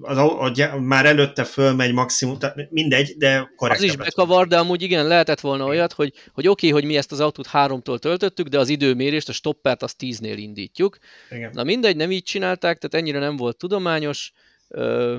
[0.00, 3.80] az, a, a, már előtte fölmegy maximum, tehát mindegy, de korrekt.
[3.80, 6.96] Az is bekavar, de amúgy igen, lehetett volna olyat, hogy, hogy oké, okay, hogy mi
[6.96, 10.98] ezt az autót háromtól töltöttük, de az időmérést, a stoppert azt tíznél indítjuk.
[11.30, 11.50] Igen.
[11.54, 14.32] Na mindegy, nem így csinálták, tehát ennyire nem volt tudományos,
[14.68, 15.18] ö,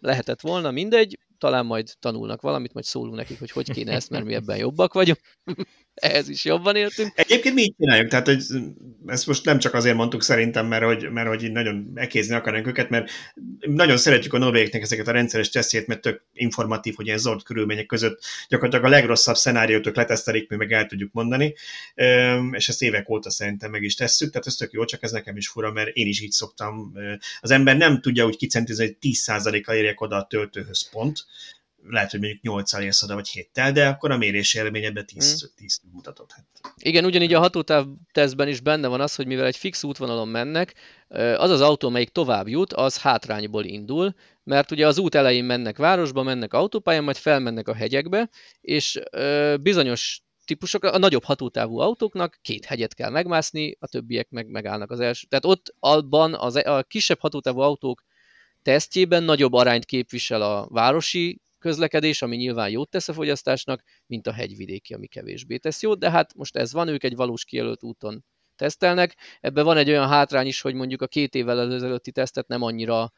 [0.00, 4.24] lehetett volna, mindegy, talán majd tanulnak valamit, majd szólunk nekik, hogy hogy kéne ezt, mert
[4.24, 5.18] mi ebben jobbak vagyunk.
[5.94, 7.12] Ehhez is jobban éltünk.
[7.14, 8.42] Egyébként mi így csináljuk, tehát hogy
[9.06, 12.88] ezt most nem csak azért mondtuk szerintem, mert hogy, mert hogy nagyon ekézni akarnánk őket,
[12.88, 13.10] mert
[13.60, 17.86] nagyon szeretjük a norvégeknek ezeket a rendszeres tesztjét, mert tök informatív, hogy ilyen zord körülmények
[17.86, 21.54] között gyakorlatilag a legrosszabb szenáriót ők letesztelik, mi meg el tudjuk mondani,
[22.50, 25.36] és ezt évek óta szerintem meg is tesszük, tehát ez tök jó, csak ez nekem
[25.36, 26.92] is fura, mert én is így szoktam.
[27.40, 31.26] Az ember nem tudja úgy kicentizni, hogy 10%-kal érjek oda a töltőhöz pont,
[31.88, 35.50] lehet, hogy mondjuk 8 érsz oda, vagy 7 de akkor a mérési élményedben 10, hmm.
[35.56, 36.30] 10 mutatott.
[36.32, 36.44] Hát.
[36.78, 40.74] Igen, ugyanígy a hatótáv tesztben is benne van az, hogy mivel egy fix útvonalon mennek,
[41.36, 45.76] az az autó, melyik tovább jut, az hátrányból indul, mert ugye az út elején mennek
[45.76, 48.30] városba, mennek autópályán, majd felmennek a hegyekbe,
[48.60, 49.00] és
[49.60, 55.00] bizonyos típusok, a nagyobb hatótávú autóknak két hegyet kell megmászni, a többiek meg megállnak az
[55.00, 55.26] első.
[55.28, 58.04] Tehát ott abban az, a kisebb hatótávú autók
[58.64, 64.32] tesztjében nagyobb arányt képvisel a városi közlekedés, ami nyilván jót tesz a fogyasztásnak, mint a
[64.32, 68.24] hegyvidéki, ami kevésbé tesz jót, de hát most ez van, ők egy valós kijelölt úton
[68.56, 69.16] tesztelnek.
[69.40, 73.12] Ebben van egy olyan hátrány is, hogy mondjuk a két évvel ezelőtti tesztet nem annyira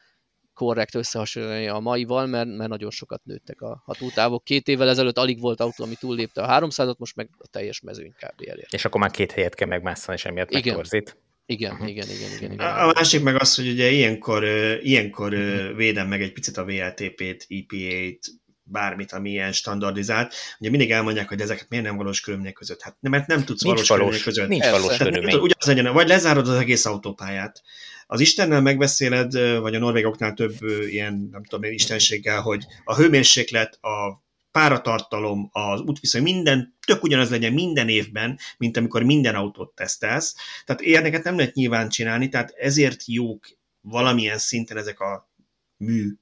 [0.55, 4.45] korrekt összehasonlítani a maival, mert, mert nagyon sokat nőttek a hatótávok.
[4.45, 8.13] Két évvel ezelőtt alig volt autó, ami túllépte a 300-at, most meg a teljes mezőny
[8.13, 8.49] kb.
[8.49, 8.73] elért.
[8.73, 10.63] És akkor már két helyet kell megmászani, és emiatt igen.
[10.65, 11.17] megtorzít.
[11.47, 11.89] Igen, uh-huh.
[11.89, 12.67] igen, igen, igen, igen.
[12.67, 14.45] A másik meg az, hogy ugye ilyenkor,
[14.83, 15.77] ilyenkor uh-huh.
[15.77, 18.19] védem meg egy picit a VLTP-t, EPA-t,
[18.63, 20.35] bármit, ami ilyen standardizált.
[20.59, 22.83] Ugye mindig elmondják, hogy ezeket miért nem valós körülmények között.
[22.83, 24.79] Hát mert nem tudsz nincs valós, valós körülmények között.
[24.79, 25.35] Nincs valós körülmény.
[25.35, 27.63] Ugyanaz legyen, vagy lezárod az egész autópályát.
[28.07, 30.55] Az Istennel megbeszéled, vagy a norvégoknál több
[30.89, 34.25] ilyen, nem tudom én, istenséggel, hogy a hőmérséklet, a
[34.57, 40.37] páratartalom, az útviszony, minden tök ugyanaz legyen minden évben, mint amikor minden autót tesztelsz.
[40.65, 43.49] Tehát ilyeneket nem lehet nyilván csinálni, tehát ezért jók
[43.81, 45.31] valamilyen szinten ezek a
[45.77, 46.13] mű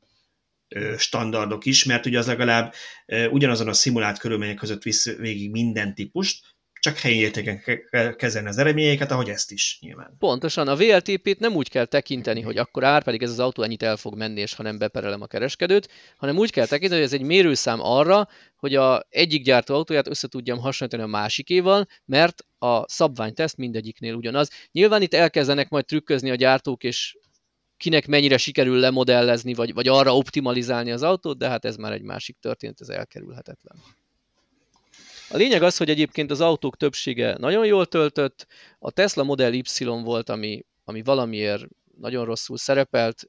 [0.96, 2.74] standardok is, mert ugye az legalább
[3.30, 6.53] ugyanazon a szimulált körülmények között visz végig minden típust,
[6.84, 7.62] csak helyi értéken
[8.16, 10.16] kezelni az eredményeiket, ahogy ezt is nyilván.
[10.18, 13.82] Pontosan, a VLTP-t nem úgy kell tekinteni, hogy akkor ár pedig ez az autó ennyit
[13.82, 17.20] el fog menni, és ha nem beperelem a kereskedőt, hanem úgy kell tekinteni, hogy ez
[17.20, 22.88] egy mérőszám arra, hogy a egyik gyártó autóját össze tudjam hasonlítani a másikéval, mert a
[22.88, 24.50] szabványteszt mindegyiknél ugyanaz.
[24.72, 27.16] Nyilván itt elkezdenek majd trükközni a gyártók, és
[27.76, 32.02] kinek mennyire sikerül lemodellezni, vagy, vagy arra optimalizálni az autót, de hát ez már egy
[32.02, 33.76] másik történet, ez elkerülhetetlen.
[35.30, 38.46] A lényeg az, hogy egyébként az autók többsége nagyon jól töltött,
[38.78, 41.64] a Tesla Model Y volt, ami, ami valamiért
[42.00, 43.28] nagyon rosszul szerepelt,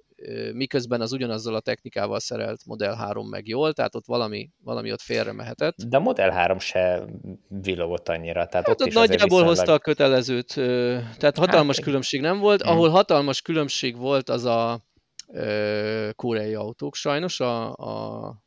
[0.54, 5.02] miközben az ugyanazzal a technikával szerelt Model 3 meg jól, tehát ott valami, valami ott
[5.02, 5.76] félre mehetett.
[5.76, 7.06] De a Model 3 se
[7.48, 8.46] villogott annyira.
[8.46, 9.48] Tehát hát ott, ott nagyjából viszonylag...
[9.48, 10.54] hozta a kötelezőt,
[11.18, 12.62] tehát hatalmas hát, különbség nem volt.
[12.62, 12.72] Hmm.
[12.72, 14.86] Ahol hatalmas különbség volt, az a
[16.16, 18.45] koreai autók sajnos, a, a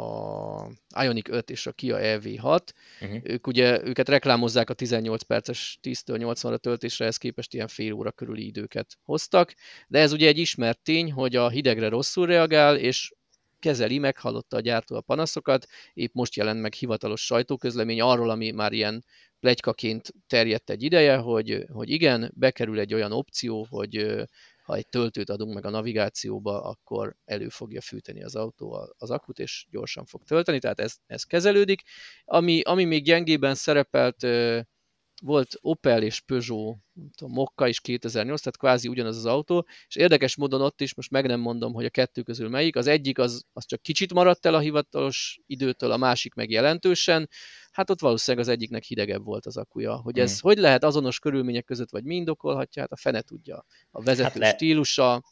[0.00, 2.60] a Ionic 5 és a Kia EV6.
[3.00, 3.18] Uh-huh.
[3.22, 8.10] Ők ugye, őket reklámozzák a 18 perces 10-től 80-ra töltésre, ez képest ilyen fél óra
[8.10, 9.54] körüli időket hoztak,
[9.88, 13.12] de ez ugye egy ismert tény, hogy a hidegre rosszul reagál, és
[13.58, 18.72] kezeli, meghallotta a gyártó a panaszokat, épp most jelent meg hivatalos sajtóközlemény arról, ami már
[18.72, 19.04] ilyen
[19.40, 24.24] plegykaként terjedt egy ideje, hogy, hogy igen, bekerül egy olyan opció, hogy
[24.70, 29.38] ha egy töltőt adunk meg a navigációba, akkor elő fogja fűteni az autó az akut,
[29.38, 31.82] és gyorsan fog tölteni, tehát ez, ez kezelődik.
[32.24, 34.26] Ami, ami még gyengében szerepelt,
[35.22, 36.76] volt Opel és Peugeot,
[37.16, 41.10] tudom, Mokka is 2008, tehát kvázi ugyanaz az autó, és érdekes módon ott is, most
[41.10, 44.46] meg nem mondom, hogy a kettő közül melyik, az egyik az, az csak kicsit maradt
[44.46, 47.28] el a hivatalos időtől, a másik meg jelentősen,
[47.70, 49.94] hát ott valószínűleg az egyiknek hidegebb volt az akuja.
[49.94, 50.50] Hogy ez hmm.
[50.50, 53.64] hogy lehet azonos körülmények között, vagy mi indokolhatja, hát a fene tudja.
[53.90, 54.48] A vezető hát le...
[54.48, 55.22] stílusa,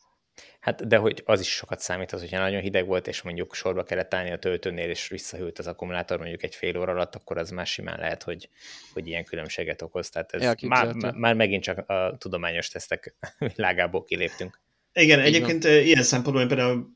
[0.60, 3.82] Hát, de hogy az is sokat számít, az, hogyha nagyon hideg volt, és mondjuk sorba
[3.82, 7.50] kellett állni a töltőnél, és visszahűlt az akkumulátor mondjuk egy fél óra alatt, akkor az
[7.50, 8.48] már simán lehet, hogy,
[8.92, 10.10] hogy ilyen különbséget okoz.
[10.10, 13.14] Tehát ez már, már megint csak a tudományos tesztek
[13.54, 14.60] világából kiléptünk.
[14.92, 15.72] Igen, Így egyébként van.
[15.72, 16.88] ilyen szempontból én például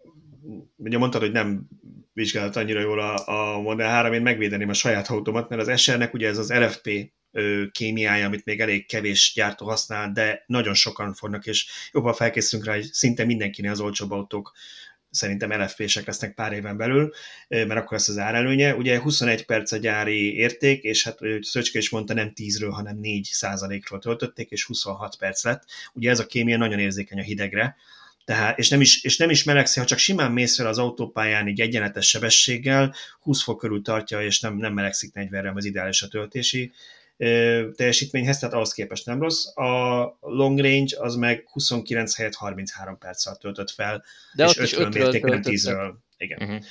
[0.77, 1.69] ugye mondtad, hogy nem
[2.13, 6.15] vizsgált annyira jól a, a Model 3, én megvédeném a saját autómat, mert az SR-nek
[6.15, 7.13] ugye ez az LFP
[7.71, 12.75] kémiája, amit még elég kevés gyártó használ, de nagyon sokan fognak, és jobban felkészülünk rá,
[12.75, 14.53] hogy szinte mindenkinél az olcsóbb autók
[15.11, 17.13] szerintem LFP-sek lesznek pár éven belül,
[17.49, 18.75] mert akkor lesz az árelőnye.
[18.75, 23.29] Ugye 21 perc a gyári érték, és hát Szöcske is mondta, nem 10-ről, hanem 4
[23.33, 25.65] százalékról töltötték, és 26 perc lett.
[25.93, 27.77] Ugye ez a kémia nagyon érzékeny a hidegre,
[28.25, 31.49] tehát, és, nem is, és nem is melegszi, ha csak simán mész fel az autópályán
[31.49, 36.09] így egyenletes sebességgel, 20 fok körül tartja, és nem, nem melegszik 40-re, az ideális a
[36.09, 36.73] töltési
[37.77, 39.57] teljesítményhez, tehát ahhoz képest nem rossz.
[39.57, 44.05] A long range az meg 29 helyett 33 perccel töltött fel,
[44.35, 45.93] De és 50 mérték, nem 10-ről.
[46.17, 46.43] Igen.
[46.43, 46.65] Uh-huh.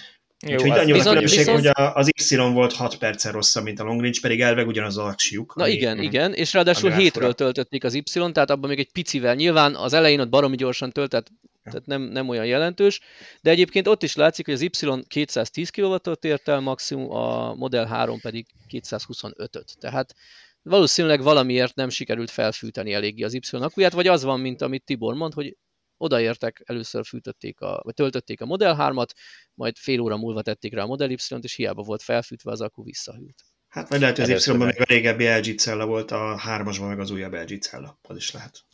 [0.48, 1.68] Jó, Úgyhogy annyi a különbség, viszont...
[1.68, 5.06] hogy az Y volt 6 perccel rosszabb, mint a long range, pedig elveg ugyanaz az
[5.06, 5.56] aksiuk.
[5.56, 6.06] Na ami, igen, uh-huh.
[6.06, 9.36] igen, és ráadásul 7-ről töltötték az Y, tehát abban még egy picivel.
[9.36, 11.28] Nyilván az elején ott baromi gyorsan töltött,
[11.64, 13.00] tehát nem, nem olyan jelentős,
[13.42, 17.86] de egyébként ott is látszik, hogy az Y 210 kW-ot ért el maximum, a Model
[17.86, 19.76] 3 pedig 225-öt.
[19.80, 20.14] Tehát
[20.62, 25.14] valószínűleg valamiért nem sikerült felfűteni eléggé az Y akuját, vagy az van, mint amit Tibor
[25.14, 25.58] mond, hogy
[26.02, 29.10] odaértek, először fűtötték a, vagy töltötték a Model 3-at,
[29.54, 32.84] majd fél óra múlva tették rá a Model Y-t, és hiába volt felfűtve, az akku
[32.84, 33.41] visszahűlt.
[33.68, 36.99] Hát vagy lehet, hogy az Y-ban még a régebbi LG cella volt, a 3-asban meg
[36.99, 37.99] az újabb LG cella.
[38.02, 38.66] Az is lehet.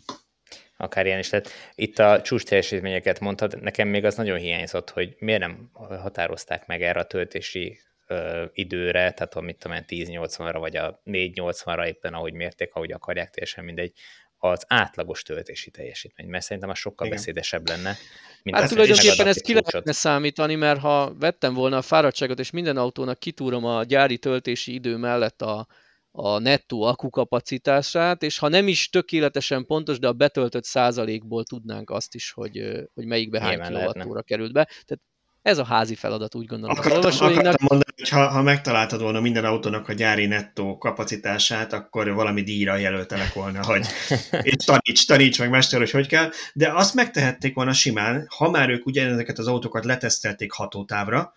[0.78, 1.49] Akár ilyen is lehet.
[1.75, 6.82] Itt a csúcs teljesítményeket mondtad, nekem még az nagyon hiányzott, hogy miért nem határozták meg
[6.82, 12.73] erre a töltési ö, időre, tehát amit tudom, 10-80-ra, vagy a 4-80-ra éppen, ahogy mérték,
[12.73, 13.93] ahogy akarják, teljesen mindegy,
[14.38, 17.17] az átlagos töltési teljesítmény, mert szerintem az sokkal Igen.
[17.17, 17.95] beszédesebb lenne.
[18.43, 22.77] Mint hát tulajdonképpen ezt ki lehetne számítani, mert ha vettem volna a fáradtságot, és minden
[22.77, 25.67] autónak kitúrom a gyári töltési idő mellett a,
[26.11, 32.15] a nettó akukapacitását, és ha nem is tökéletesen pontos, de a betöltött százalékból tudnánk azt
[32.15, 34.63] is, hogy, hogy melyikbe hány kilowattóra került be.
[34.63, 35.03] Tehát
[35.47, 36.77] Ez a házi feladat, úgy gondolom.
[36.77, 42.13] Akartam, akartam mondani, hogy ha, ha megtaláltad volna minden autónak a gyári nettó kapacitását, akkor
[42.13, 43.85] valami díjra jelöltelek volna, hogy
[44.41, 48.69] és taníts, taníts meg mester, hogy hogy kell, de azt megtehették volna simán, ha már
[48.69, 51.33] ők ugye ezeket az autókat letesztelték hatótávra,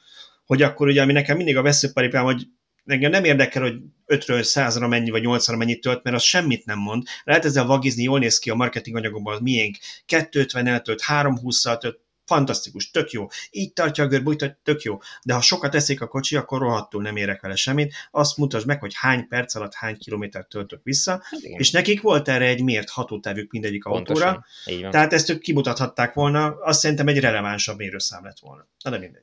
[0.47, 2.47] hogy akkor ugye, ami nekem mindig a veszőparipám, hogy
[2.87, 3.75] engem nem érdekel, hogy
[4.07, 7.03] 5-ről 100-ra mennyi, vagy 8-ra mennyit tölt, mert az semmit nem mond.
[7.25, 11.99] Lehet ezzel vagizni, jól néz ki a marketing anyagokban, az miénk 250 eltölt, 320-szal tölt,
[12.31, 13.27] fantasztikus, tök jó.
[13.51, 14.99] Így tartja a görb, úgy tök jó.
[15.23, 17.95] De ha sokat eszik a kocsi, akkor rohadtul nem érek vele semmit.
[18.11, 21.59] Azt mutasd meg, hogy hány perc alatt hány kilométert töltök vissza, hát Igen.
[21.59, 24.45] és nekik volt erre egy mért hatótávük mindegyik Pontosan.
[24.65, 24.91] autóra.
[24.91, 28.67] Tehát ezt ők kimutathatták volna, azt szerintem egy relevánsabb mérőszám lett volna.
[28.85, 29.23] Na de mindegy.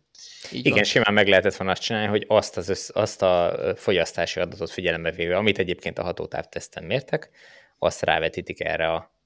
[0.52, 0.84] Így Igen, van.
[0.84, 5.12] simán meg lehetett volna azt csinálni, hogy azt, az össz, azt a fogyasztási adatot figyelembe
[5.12, 7.30] véve, amit egyébként a hatótávteszten mértek,
[7.80, 9.17] azt rávetítik erre a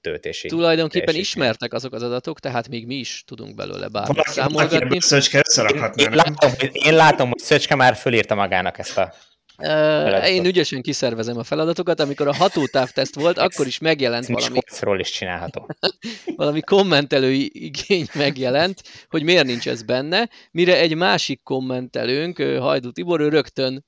[0.00, 0.48] töltési.
[0.48, 1.20] Tulajdonképpen teljesítmény.
[1.20, 5.00] ismertek azok az adatok, tehát még mi is tudunk belőle bármit számolgatni.
[5.00, 5.42] Szöcske
[5.72, 9.14] én, én, látom, én látom, hogy Szöcske már fölírta magának ezt a
[9.62, 14.58] Uh, én ügyesen kiszervezem a feladatokat, amikor a hatótávteszt volt, akkor is megjelent valami...
[14.80, 15.68] Ról is csinálható.
[16.36, 23.20] valami kommentelői igény megjelent, hogy miért nincs ez benne, mire egy másik kommentelőnk, Hajdú Tibor,
[23.20, 23.84] ő rögtön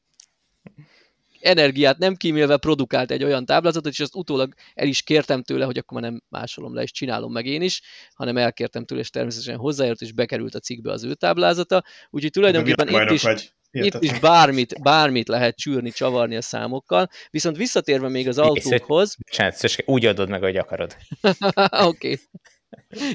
[1.40, 5.78] energiát nem kímélve produkált egy olyan táblázatot, és azt utólag el is kértem tőle, hogy
[5.78, 7.82] akkor már nem másolom le, és csinálom meg én is,
[8.14, 11.84] hanem elkértem tőle, és természetesen hozzájött, és bekerült a cikkbe az ő táblázata.
[12.10, 13.50] Úgyhogy tulajdonképpen itt is, vagy.
[13.70, 17.08] itt is bármit, bármit lehet csűrni, csavarni a számokkal.
[17.30, 19.16] Viszont visszatérve még az autókhoz...
[19.16, 20.96] Bocsánat, úgy adod meg, hogy akarod.
[21.70, 21.86] Oké.
[21.86, 22.18] okay.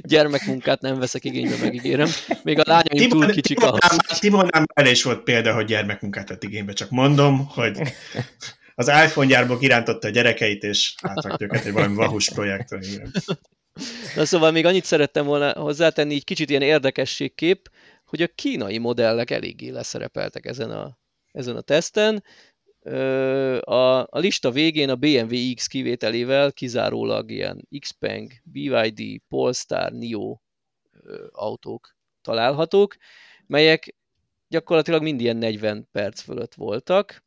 [0.02, 2.10] Gyermekmunkát nem veszek igénybe, megígérem.
[2.44, 3.80] Még a lányaim túl kicsik ahhoz.
[4.20, 7.82] Timonnál el is volt példa, hogy gyermekmunkát vett igénybe, csak mondom, hogy
[8.76, 12.80] az iPhone gyárból kirántotta a gyerekeit, és átrakta őket egy valami vahus projektre.
[14.16, 17.70] Na szóval még annyit szerettem volna hozzátenni, így kicsit ilyen érdekességkép,
[18.06, 20.98] hogy a kínai modellek eléggé leszerepeltek ezen a,
[21.32, 22.24] ezen a teszten,
[23.60, 30.38] a, lista végén a BMW X kivételével kizárólag ilyen Xpeng, BYD, Polestar, NIO
[31.32, 32.96] autók találhatók,
[33.48, 33.96] melyek
[34.48, 37.24] gyakorlatilag mind ilyen 40 perc fölött voltak,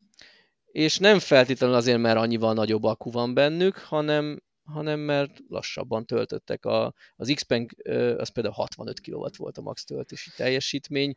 [0.67, 6.65] és nem feltétlenül azért, mert annyival nagyobb akku van bennük, hanem, hanem mert lassabban töltöttek.
[6.65, 7.71] A, az Xpeng
[8.17, 11.15] az például 65 kW volt a max töltési teljesítmény,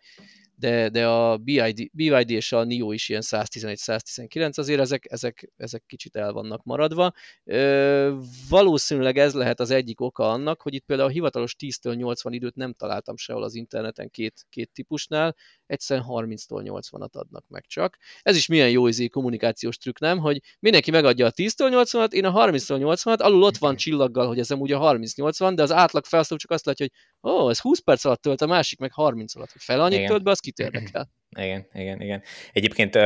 [0.62, 5.84] de, de a BID, BYD és a NIO is ilyen 111-119, azért ezek, ezek, ezek
[5.88, 7.14] kicsit el vannak maradva.
[7.44, 8.16] Ö,
[8.50, 12.56] valószínűleg ez lehet az egyik oka annak, hogy itt például a hivatalos 10-től 80 időt
[12.56, 15.36] nem találtam sehol az interneten két, két típusnál,
[15.66, 17.98] egyszerűen 30-tól 80-at adnak meg csak.
[18.22, 20.18] Ez is milyen jó izé kommunikációs trükk, nem?
[20.18, 24.40] Hogy mindenki megadja a 10-től 80-at, én a 30-től 80-at, alul ott van csillaggal, hogy
[24.40, 27.60] ez amúgy a 30-80, de az átlag felszóló csak azt látja, hogy ó, oh, ez
[27.60, 29.50] 20 perc alatt tölt, a másik meg 30 alatt.
[29.56, 31.10] Fel annyit tölt be, az kit érdekel.
[31.38, 32.24] Igen, igen, igen.
[32.52, 32.98] Egyébként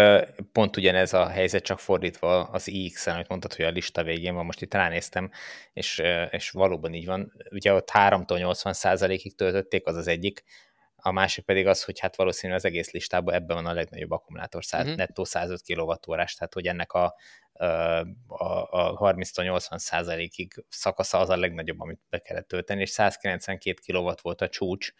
[0.51, 4.45] pont ugyanez a helyzet, csak fordítva az iX-en, amit mondtad, hogy a lista végén van,
[4.45, 5.31] most itt ránéztem,
[5.73, 7.33] és, és valóban így van.
[7.51, 10.43] Ugye ott 3-tól 80 százalékig töltötték, az az egyik,
[10.95, 14.63] a másik pedig az, hogy hát valószínűleg az egész listában ebben van a legnagyobb akkumulátor,
[14.73, 14.95] uh-huh.
[14.95, 17.15] nettó 105 kWh, tehát hogy ennek a,
[17.57, 24.11] a, a 30-80 százalékig szakasza az a legnagyobb, amit be kellett tölteni, és 192 kW
[24.21, 24.91] volt a csúcs,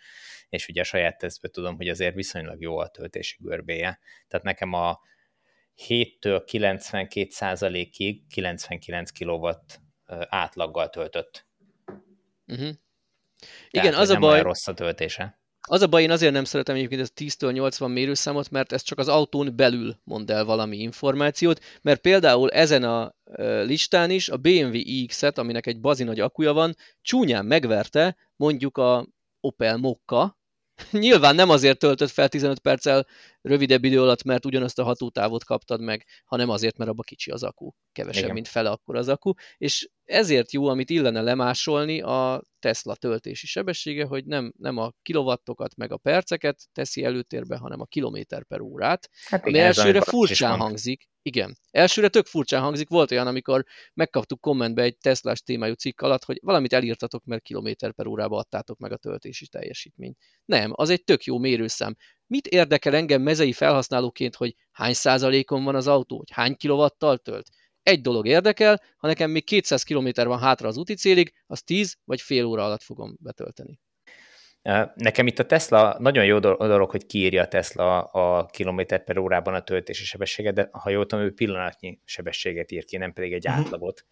[0.49, 3.99] és ugye a saját tesztből tudom, hogy azért viszonylag jó a töltési görbéje.
[4.27, 4.99] Tehát nekem a
[5.87, 9.49] 7-től 92 százalékig 99 kW
[10.29, 11.47] átlaggal töltött.
[12.47, 12.69] Uh-huh.
[13.69, 14.41] Igen, az a baj...
[14.41, 15.39] rossz a töltése.
[15.67, 18.99] Az a baj, én azért nem szeretem egyébként ezt 10-től 80 mérőszámot, mert ez csak
[18.99, 23.15] az autón belül mond el valami információt, mert például ezen a
[23.63, 29.07] listán is a BMW iX-et, aminek egy bazi nagy akuja van, csúnyán megverte mondjuk a
[29.39, 30.37] Opel Mokka,
[30.91, 33.07] Nyilván nem azért töltött fel 15 perccel
[33.41, 37.43] rövidebb idő alatt, mert ugyanazt a hatótávot kaptad meg, hanem azért, mert abba kicsi az
[37.43, 37.71] akku.
[37.95, 38.33] Kevesebb, Igen.
[38.33, 39.33] mint fele akkor az akku.
[39.57, 45.75] És ezért jó, amit illene lemásolni a Tesla töltési sebessége, hogy nem, nem a kilowattokat
[45.75, 51.07] meg a perceket teszi előtérbe, hanem a kilométer per órát, hát ami elsőre furcsán hangzik.
[51.21, 51.57] Igen.
[51.71, 52.89] Elsőre tök furcsán hangzik.
[52.89, 57.93] Volt olyan, amikor megkaptuk kommentbe egy Teslás témájú cikk alatt, hogy valamit elírtatok, mert kilométer
[57.93, 60.17] per órába adtátok meg a töltési teljesítményt.
[60.45, 61.95] Nem, az egy tök jó mérőszám.
[62.27, 67.49] Mit érdekel engem mezei felhasználóként, hogy hány százalékon van az autó, hogy hány kilovattal tölt?
[67.85, 71.97] Egy dolog érdekel, ha nekem még 200 km van hátra az úti célig, az 10
[72.05, 73.79] vagy fél óra alatt fogom betölteni.
[74.95, 79.53] Nekem itt a Tesla, nagyon jó dolog, hogy kiírja a Tesla a kilométer per órában
[79.53, 83.47] a töltési sebességet, de ha jól tudom, ő pillanatnyi sebességet ír ki, nem pedig egy
[83.47, 83.63] uh-huh.
[83.63, 84.05] átlagot.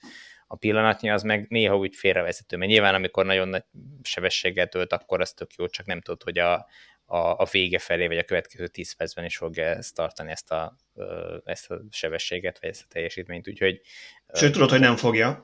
[0.47, 3.63] A pillanatnyi az meg néha úgy félrevezető, mert nyilván amikor nagyon nagy
[4.01, 6.67] sebességgel tölt, akkor az tök jó, csak nem tudod, hogy a,
[7.13, 10.75] a, a vége felé, vagy a következő 10 percben is fogja ezt tartani, ezt a,
[11.45, 13.81] ezt a sebességet, vagy ezt a teljesítményt, úgyhogy...
[14.33, 15.43] Sőt, tudod, hogy nem fogja.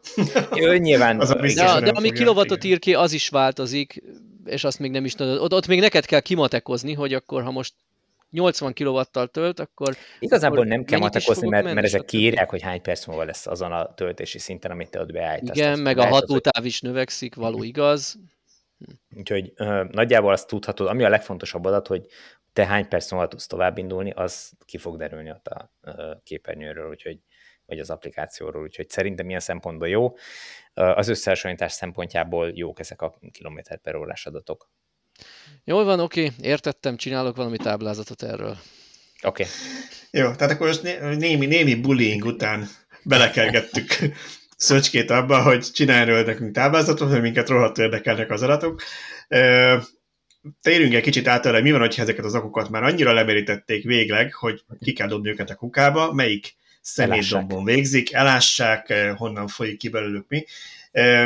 [0.55, 1.19] Ő nyilván...
[1.19, 4.03] az a biztos, de, de ami kilovatot ír ki, az is változik,
[4.45, 5.41] és azt még nem is tudod.
[5.41, 7.73] Ott, ott még neked kell kimatekozni, hogy akkor, ha most
[8.31, 9.95] 80 kW-tal tölt, akkor...
[10.19, 13.71] Igazából akkor nem kell matekozni, mert, mert ezek kiírják, hogy hány perc múlva lesz azon
[13.71, 15.57] a töltési szinten, amit te ott beállítasz.
[15.57, 18.17] Igen, meg a hatótáv is növekszik, való igaz.
[19.15, 22.05] Úgyhogy uh, nagyjából azt tudhatod, ami a legfontosabb adat, hogy
[22.53, 26.89] te hány perc múlva tudsz tovább indulni, az ki fog derülni ott a uh, képernyőről,
[26.89, 27.19] úgyhogy
[27.69, 30.15] vagy az applikációról, úgyhogy szerintem ilyen szempontból jó.
[30.73, 34.69] Az összehasonlítás szempontjából jók ezek a kilométer per órás adatok.
[35.63, 38.57] Jól van, oké, értettem, csinálok valami táblázatot erről.
[39.23, 39.43] Oké.
[39.43, 39.45] Okay.
[40.11, 40.83] Jó, tehát akkor most
[41.17, 42.67] némi, némi bullying után
[43.03, 43.87] belekergettük
[44.59, 48.81] Szöcskét abba, hogy csinálj erről nekünk táblázatot, hogy minket rohadt érdekelnek az adatok.
[50.61, 54.33] Térjünk egy kicsit át arra, mi van, hogyha ezeket az akukat már annyira lemerítették végleg,
[54.33, 60.25] hogy ki kell dobni őket a kukába, melyik szemétdombon végzik, elássák, honnan folyik ki belőlük
[60.27, 60.45] mi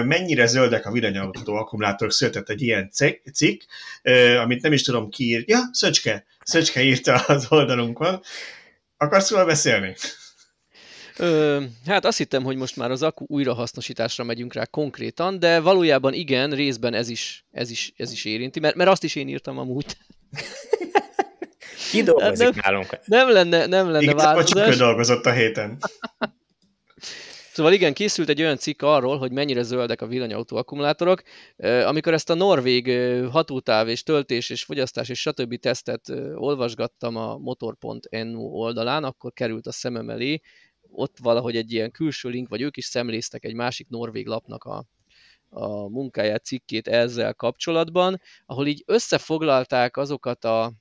[0.05, 2.89] mennyire zöldek a villanyautó akkumulátorok, született egy ilyen
[3.34, 3.61] cikk,
[4.43, 5.49] amit nem is tudom ki írt.
[5.49, 8.21] Ja, Szöcske, Szöcske írta az oldalunkon.
[8.97, 9.95] Akarsz róla beszélni?
[11.18, 16.14] Ö, hát azt hittem, hogy most már az akku újrahasznosításra megyünk rá konkrétan, de valójában
[16.14, 19.57] igen, részben ez is, ez is, ez is érinti, mert, mert azt is én írtam
[19.57, 19.97] amúgy.
[21.91, 22.99] Ki dolgozik nem, nálunk?
[23.05, 24.70] Nem lenne, nem lenne Igen, változás.
[24.70, 25.78] csak dolgozott a héten.
[27.53, 31.22] Szóval igen, készült egy olyan cikk arról, hogy mennyire zöldek a villanyautó akkumulátorok.
[31.86, 32.91] Amikor ezt a norvég
[33.32, 35.59] hatótáv és töltés és fogyasztás és stb.
[35.59, 40.41] tesztet olvasgattam a motor.nu oldalán, akkor került a szemem elé,
[40.95, 44.85] ott valahogy egy ilyen külső link, vagy ők is szemléztek egy másik norvég lapnak a,
[45.49, 50.73] a munkáját, cikkét ezzel kapcsolatban, ahol így összefoglalták azokat a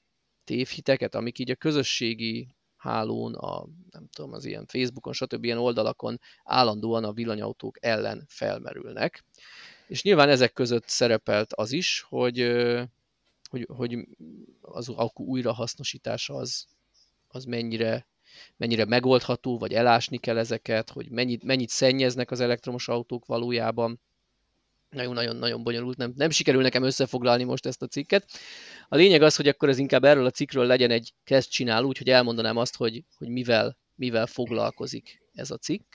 [0.44, 5.44] tévhiteket, amik így a közösségi hálón, a, nem tudom, az ilyen Facebookon, stb.
[5.44, 9.24] ilyen oldalakon állandóan a villanyautók ellen felmerülnek.
[9.86, 12.52] És nyilván ezek között szerepelt az is, hogy,
[13.50, 14.06] hogy, hogy
[14.60, 16.66] az akku újrahasznosítása az,
[17.28, 18.06] az mennyire,
[18.56, 24.00] mennyire megoldható, vagy elásni kell ezeket, hogy mennyit, mennyit szennyeznek az elektromos autók valójában
[24.92, 28.30] nagyon-nagyon-nagyon bonyolult, nem, nem sikerül nekem összefoglalni most ezt a cikket.
[28.88, 31.98] A lényeg az, hogy akkor ez inkább erről a cikkről legyen egy kezd csinál, úgy,
[31.98, 35.94] hogy elmondanám azt, hogy, hogy mivel, mivel foglalkozik ez a cikk.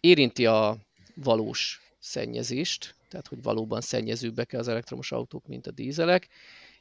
[0.00, 0.78] Érinti a
[1.14, 6.28] valós szennyezést, tehát hogy valóban szennyezőbbek az elektromos autók, mint a dízelek.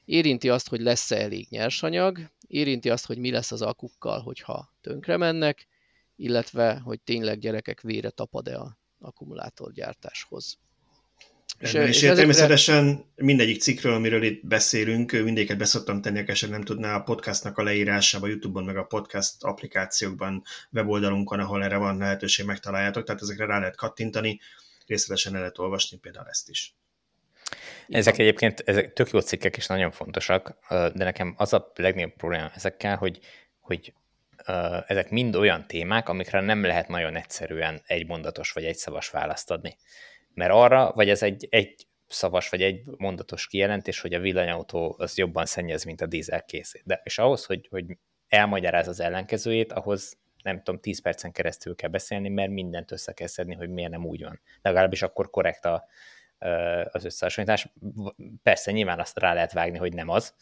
[0.06, 5.18] Érinti azt, hogy lesz-e elég nyersanyag, érinti azt, hogy mi lesz az akukkal, hogyha tönkre
[5.18, 5.68] mennek,
[6.16, 10.58] illetve hogy tényleg gyerekek vére tapad-e a akkumulátorgyártáshoz.
[11.60, 16.96] És, és, és természetesen mindegyik cikkről, amiről itt beszélünk, mindéket beszoktam tenni, ha nem tudná
[16.96, 23.04] a podcastnak a leírásába, YouTube-on, meg a podcast applikációkban, weboldalunkon, ahol erre van lehetőség, megtaláljátok,
[23.04, 24.40] tehát ezekre rá lehet kattintani,
[24.86, 26.76] részletesen el lehet olvasni például ezt is.
[27.88, 32.52] Ezek egyébként ezek tök jó cikkek és nagyon fontosak, de nekem az a legnagyobb probléma
[32.56, 33.20] ezekkel, hogy,
[33.60, 33.94] hogy
[34.88, 39.52] ezek mind olyan témák, amikre nem lehet nagyon egyszerűen egy mondatos vagy egy szavas választ
[39.52, 39.78] adni.
[40.34, 45.18] Mert arra, vagy ez egy, egy szavas vagy egy mondatos kijelentés, hogy a villanyautó az
[45.18, 46.82] jobban szennyez, mint a dízel készít.
[46.86, 47.86] De és ahhoz, hogy, hogy
[48.28, 53.28] elmagyaráz az ellenkezőjét, ahhoz nem tudom, 10 percen keresztül kell beszélni, mert mindent össze kell
[53.28, 54.42] szedni, hogy miért nem úgy van.
[54.62, 55.86] Legalábbis akkor korrekt a,
[56.92, 57.68] az összehasonlítás.
[58.44, 60.34] Persze nyilván azt rá lehet vágni, hogy nem az,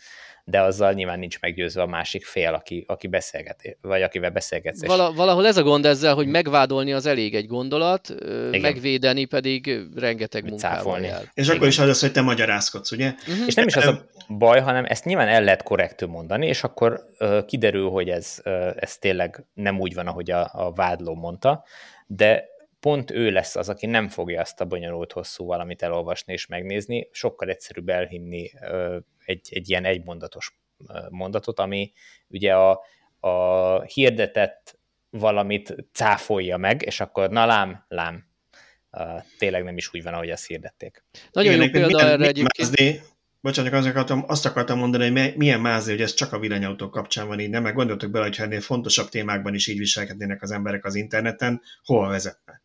[0.44, 4.86] de azzal nyilván nincs meggyőzve a másik fél, aki, aki beszélget, vagy akivel beszélgetsz.
[4.86, 8.62] Vala, valahol ez a gond ezzel, hogy megvádolni az elég egy gondolat, Igen.
[8.62, 11.24] megvédeni pedig rengeteg munkával jár.
[11.34, 13.08] És akkor is az az, hogy te magyarázkodsz, ugye?
[13.28, 13.48] Uh-huh.
[13.48, 14.06] És nem is az a
[14.38, 18.70] baj, hanem ezt nyilván el lehet korrektül mondani, és akkor uh, kiderül, hogy ez, uh,
[18.76, 21.64] ez tényleg nem úgy van, ahogy a, a vádló mondta,
[22.08, 26.46] de pont ő lesz az, aki nem fogja azt a bonyolult hosszú valamit elolvasni és
[26.46, 28.52] megnézni, sokkal egyszerűbb elhinni
[29.26, 30.60] egy, egy ilyen egymondatos
[31.10, 31.92] mondatot, ami
[32.28, 32.82] ugye a,
[33.20, 38.26] a hirdetett valamit cáfolja meg, és akkor na lám, lám,
[39.38, 41.04] tényleg nem is úgy van, ahogy azt hirdették.
[41.32, 42.58] Nagyon Igen, jó példa erre egyébként.
[42.58, 43.02] Mázdi,
[43.42, 47.28] bocsánat, azt akartam, azt akartam mondani, hogy milyen mázé, hogy ez csak a villanyautók kapcsán
[47.28, 47.64] van így, nem?
[47.64, 52.10] Meg gondoltok bele, hogyha ennél fontosabb témákban is így viselkednének az emberek az interneten, hol
[52.10, 52.62] vezetne?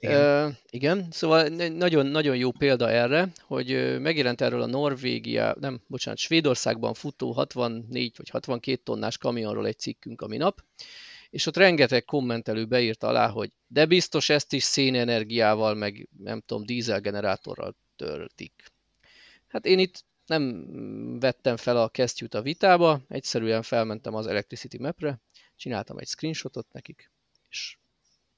[0.00, 0.46] Igen.
[0.46, 6.18] Uh, igen, szóval nagyon, nagyon jó példa erre, hogy megjelent erről a Norvégia, nem, bocsánat,
[6.18, 10.64] Svédországban futó 64 vagy 62 tonnás kamionról egy cikkünk a minap,
[11.30, 16.66] és ott rengeteg kommentelő beírta alá, hogy de biztos ezt is szénenergiával, meg nem tudom,
[16.66, 18.72] dízelgenerátorral töltik.
[19.48, 20.66] Hát én itt nem
[21.20, 25.20] vettem fel a kesztyűt a vitába, egyszerűen felmentem az Electricity Mapre,
[25.56, 27.10] csináltam egy screenshotot nekik,
[27.50, 27.78] és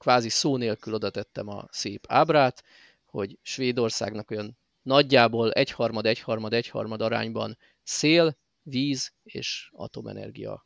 [0.01, 2.63] kvázi szó nélkül oda tettem a szép ábrát,
[3.05, 10.65] hogy Svédországnak olyan nagyjából egyharmad, egyharmad, egyharmad arányban szél, víz és atomenergia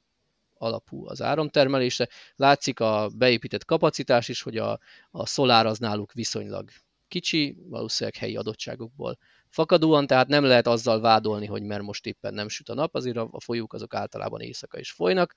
[0.53, 2.09] alapú az áramtermelése.
[2.35, 4.79] Látszik a beépített kapacitás is, hogy a,
[5.11, 6.69] a szolár az náluk viszonylag
[7.07, 9.17] kicsi, valószínűleg helyi adottságokból
[9.49, 13.17] fakadóan, tehát nem lehet azzal vádolni, hogy mert most éppen nem süt a nap, azért
[13.17, 15.35] a, a folyók azok általában éjszaka is folynak.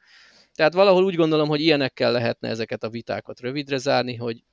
[0.58, 4.44] Tehát valahol úgy gondolom, hogy ilyenekkel lehetne ezeket a vitákat rövidre zárni, hogy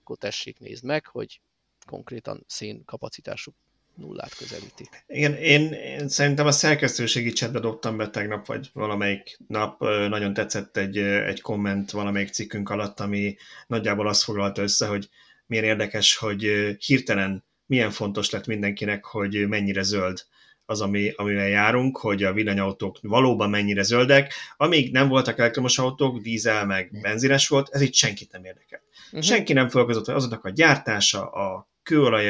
[0.00, 1.40] akkor tessék nézd meg, hogy
[1.86, 3.54] konkrétan szén kapacitásuk
[3.94, 4.88] nullát közelíti.
[5.06, 10.76] Igen, én, én szerintem a szerkesztőségi csetbe dobtam be tegnap, vagy valamelyik nap nagyon tetszett
[10.76, 15.08] egy, egy komment valamelyik cikkünk alatt, ami nagyjából azt foglalta össze, hogy
[15.46, 16.42] milyen érdekes, hogy
[16.78, 20.24] hirtelen milyen fontos lett mindenkinek, hogy mennyire zöld
[20.66, 24.34] az, ami, amivel járunk, hogy a villanyautók valóban mennyire zöldek.
[24.56, 28.80] Amíg nem voltak elektromos autók, dízel meg benzines volt, ez itt senkit nem érdekel.
[29.06, 29.22] Uh-huh.
[29.22, 32.28] Senki nem foglalkozott, hogy azoknak a gyártása, a kőolaj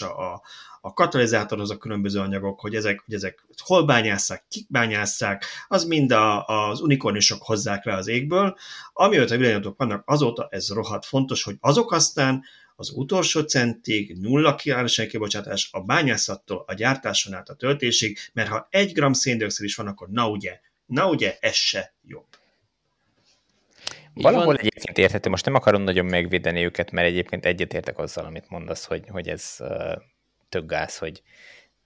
[0.00, 0.42] a,
[0.80, 6.12] a katalizátorhoz a különböző anyagok, hogy ezek, hogy ezek hol bányásszák, kik bányásszák, az mind
[6.12, 8.56] a, az unikornisok hozzák le az égből.
[8.92, 12.44] Amióta villanyautók vannak, azóta ez rohadt fontos, hogy azok aztán
[12.80, 18.68] az utolsó centig nulla kiállásai kibocsátás a bányászattól a gyártáson át a töltésig, mert ha
[18.70, 22.26] egy gram széndiokszid is van, akkor na ugye, na ugye, ez se jobb.
[24.14, 24.56] Valahol van.
[24.58, 29.04] egyébként érthető, most nem akarom nagyon megvédeni őket, mert egyébként egyetértek azzal, amit mondasz, hogy,
[29.08, 30.02] hogy ez uh,
[30.48, 31.22] tök gáz, hogy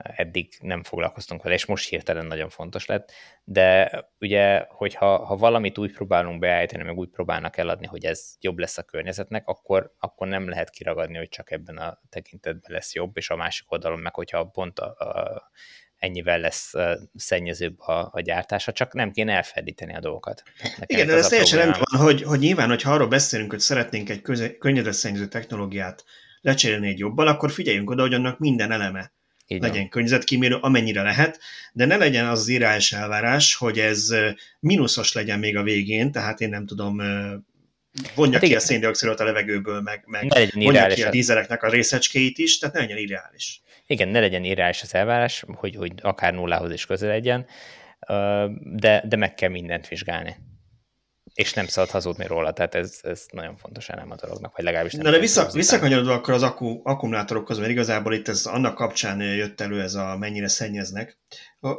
[0.02, 3.12] eddig nem foglalkoztunk vele, és most hirtelen nagyon fontos lett,
[3.44, 3.90] de
[4.20, 8.78] ugye, hogyha ha valamit úgy próbálunk beállítani, meg úgy próbálnak eladni, hogy ez jobb lesz
[8.78, 13.30] a környezetnek, akkor, akkor nem lehet kiragadni, hogy csak ebben a tekintetben lesz jobb, és
[13.30, 15.50] a másik oldalon meg, hogyha pont a, a,
[15.96, 16.72] ennyivel lesz
[17.14, 20.42] szennyezőbb a, a gyártása, csak nem kéne elfedíteni a dolgokat.
[20.62, 24.08] Nekem Igen, de ez teljesen rendben van, hogy, hogy nyilván, hogyha arról beszélünk, hogy szeretnénk
[24.08, 24.22] egy
[24.58, 26.04] környezetszennyező technológiát
[26.40, 29.12] lecserélni egy jobbal, akkor figyeljünk oda, hogy annak minden eleme
[29.54, 29.88] így legyen van.
[29.88, 31.40] környezetkímélő, amennyire lehet,
[31.72, 34.14] de ne legyen az irányos elvárás, hogy ez
[34.60, 36.96] mínuszos legyen még a végén, tehát én nem tudom,
[38.14, 42.38] vonja hát ki a széndiokszidot a levegőből, meg, meg vonja ki a dízeleknek a részecskéit
[42.38, 43.62] is, tehát ne legyen ideális.
[43.86, 47.46] Igen, ne legyen irányos az elvárás, hogy, hogy akár nullához is közel legyen,
[48.62, 50.36] de, de meg kell mindent vizsgálni.
[51.34, 54.92] És nem szabad hazudni róla, tehát ez, ez nagyon fontos elem a dolognak, vagy legalábbis
[54.92, 55.02] nem.
[55.02, 59.60] Na de vissza, visszakanyarodva akkor az akku, akkumulátorokhoz, mert igazából itt ez annak kapcsán jött
[59.60, 61.18] elő ez a mennyire szennyeznek,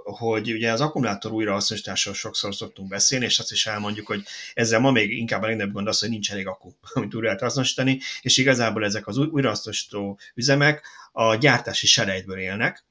[0.04, 4.24] hogy ugye az akkumulátor újrahasznosításról sokszor szoktunk beszélni, és azt is elmondjuk, hogy
[4.54, 7.42] ezzel ma még inkább a legnagyobb gond az, hogy nincs elég akku, amit újra lehet
[7.42, 12.86] hasznosítani, és igazából ezek az újrahasznosító üzemek a gyártási serejtből élnek,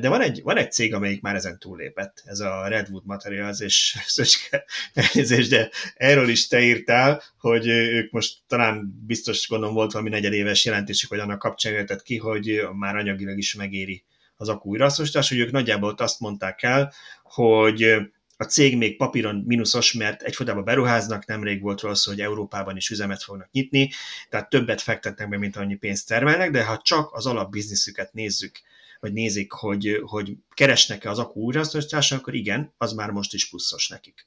[0.00, 3.96] de van egy, van egy cég, amelyik már ezen túllépett, ez a Redwood Materials, és
[4.06, 10.10] Szöcske, elnézést, de erről is te írtál, hogy ők most talán biztos gondolom volt valami
[10.10, 14.04] negyedéves jelentésük, hogy annak kapcsán jöttett ki, hogy már anyagilag is megéri
[14.36, 16.92] az akku újrahasznosítás, hogy ők nagyjából azt mondták el,
[17.22, 17.96] hogy
[18.36, 23.22] a cég még papíron mínuszos, mert egyfolytában beruháznak, nemrég volt szó, hogy Európában is üzemet
[23.22, 23.90] fognak nyitni,
[24.28, 28.60] tehát többet fektetnek be, mint annyi pénzt termelnek, de ha csak az alapbizniszüket nézzük,
[29.00, 33.88] vagy nézik, hogy, hogy keresnek-e az akku újrahasznosításra, akkor igen, az már most is pluszos
[33.88, 34.26] nekik.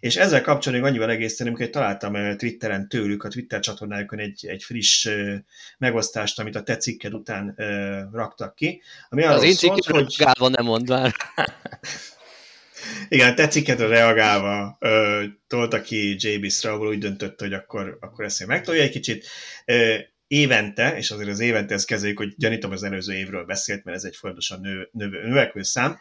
[0.00, 4.62] És ezzel kapcsolatban annyival egészítenünk, hogy találtam eh, Twitteren tőlük, a Twitter csatornájukon egy, egy
[4.62, 5.34] friss uh,
[5.78, 8.82] megosztást, amit a te cikked után uh, raktak ki.
[9.08, 10.14] Ami az én cikkedre hogy...
[10.18, 11.14] reagálva nem mond már.
[13.08, 18.46] Igen, te cikkedre reagálva uh, tolta ki JB Straubel, úgy döntött, hogy akkor, akkor ezt
[18.46, 19.26] megtolja egy kicsit.
[19.66, 23.96] Uh, évente, és azért az évente ezt kezeljük, hogy gyanítom az előző évről beszélt, mert
[23.96, 25.98] ez egy folyamatosan nő, nő, növekvő szám,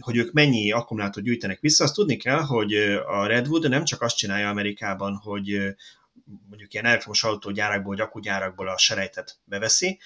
[0.00, 2.74] hogy ők mennyi akkumulátort gyűjtenek vissza, azt tudni kell, hogy
[3.06, 5.74] a Redwood nem csak azt csinálja Amerikában, hogy
[6.48, 9.98] mondjuk ilyen elektromos autógyárakból, vagy akkugyárakból a serejtet beveszi,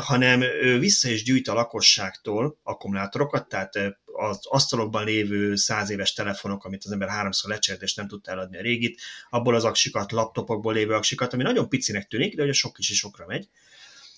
[0.00, 0.40] hanem
[0.78, 3.72] vissza is gyűjt a lakosságtól akkumulátorokat, tehát
[4.16, 8.58] az asztalokban lévő száz éves telefonok, amit az ember háromszor lecserélt, és nem tudta eladni
[8.58, 9.00] a régit,
[9.30, 13.26] abból az aksikat, laptopokból lévő aksikat, ami nagyon picinek tűnik, de ugye sok is sokra
[13.26, 13.48] megy.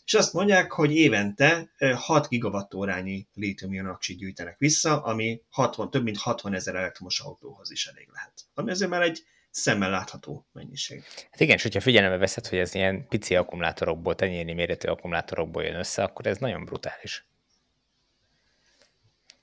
[0.04, 6.18] És azt mondják, hogy évente 6 gigawattórányi lítium aksit gyűjtenek vissza, ami 60, több mint
[6.18, 8.32] 60 ezer elektromos autóhoz is elég lehet.
[8.54, 11.02] Ami azért már egy szemmel látható mennyiség.
[11.30, 15.78] Hát igen, és hogyha figyelembe veszed, hogy ez ilyen pici akkumulátorokból, tenyérni méretű akkumulátorokból jön
[15.78, 17.26] össze, akkor ez nagyon brutális.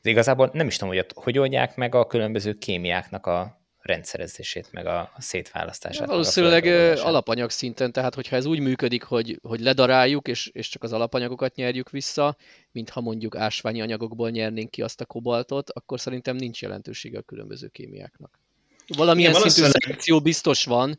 [0.06, 4.86] De igazából nem is tudom, hogy hogy oldják meg a különböző kémiáknak a rendszerezését, meg
[4.86, 6.08] a, szétválasztását.
[6.08, 6.66] Valószínűleg
[7.00, 11.56] alapanyag szinten, tehát hogyha ez úgy működik, hogy, hogy ledaráljuk, és, és csak az alapanyagokat
[11.56, 12.38] nyerjük vissza,
[12.72, 17.68] mintha mondjuk ásványi anyagokból nyernénk ki azt a kobaltot, akkor szerintem nincs jelentősége a különböző
[17.68, 18.40] kémiáknak.
[18.88, 20.98] Valamilyen Igen, szintű szelekció biztos van,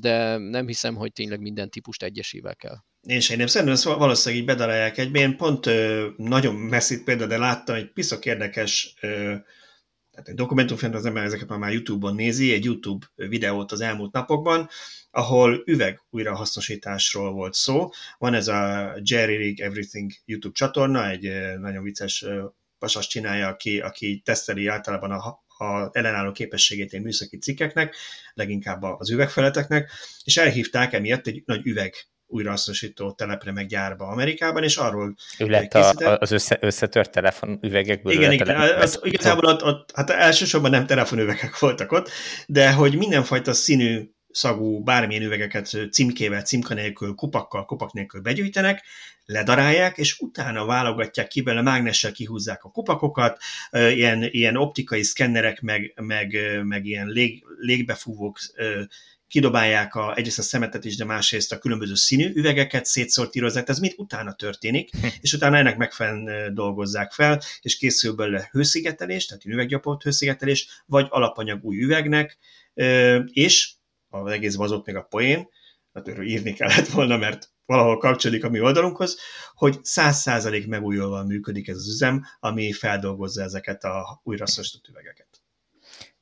[0.00, 2.76] de nem hiszem, hogy tényleg minden típust egyesével kell.
[3.02, 5.22] Én sem, nem szerintem ezt valószínűleg így bedarálják egyben.
[5.22, 9.34] Én pont ö, nagyon messzit például, de láttam egy piszok érdekes ö,
[10.10, 14.68] tehát egy dokumentumfilm az ember ezeket már YouTube-on nézi, egy YouTube videót az elmúlt napokban,
[15.10, 17.88] ahol üveg újrahasznosításról volt szó.
[18.18, 22.24] Van ez a Jerry Rig Everything YouTube csatorna, egy nagyon vicces
[22.78, 27.96] pasas csinálja, aki, aki teszteli általában a a ellenálló képességét egy műszaki cikkeknek,
[28.34, 29.90] leginkább az üvegfeleteknek,
[30.24, 31.94] és elhívták emiatt egy nagy üveg
[32.28, 38.12] újrahasznosító telepre meg gyárba Amerikában, és arról Ő lett a, az össze, összetört telefon üvegekből.
[38.12, 42.10] Igen, igen az, igazából ott, ott, hát elsősorban nem telefonüvegek voltak ott,
[42.46, 48.82] de hogy mindenfajta színű szagú bármilyen üvegeket címkével, címka nélkül, kupakkal, kupak nélkül begyűjtenek,
[49.24, 53.38] ledarálják, és utána válogatják ki belőle, mágnessel kihúzzák a kupakokat,
[53.70, 58.38] ilyen, ilyen optikai szkennerek, meg, meg, meg ilyen lég, légbefúvók
[59.28, 63.94] kidobálják a, egyrészt a szemetet is, de másrészt a különböző színű üvegeket, szétszortírozzák, ez mind
[63.96, 65.06] utána történik, hm.
[65.20, 71.64] és utána ennek megfelelően dolgozzák fel, és készül belőle hőszigetelés, tehát üveggyapott hőszigetelés, vagy alapanyag
[71.64, 72.38] új üvegnek,
[73.26, 73.72] és
[74.08, 75.48] az egész az ott még a poén,
[75.92, 79.18] hát őről írni kellett volna, mert valahol kapcsolódik a mi oldalunkhoz,
[79.54, 84.44] hogy száz százalék megújulva működik ez az üzem, ami feldolgozza ezeket a újra
[84.88, 85.27] üvegeket.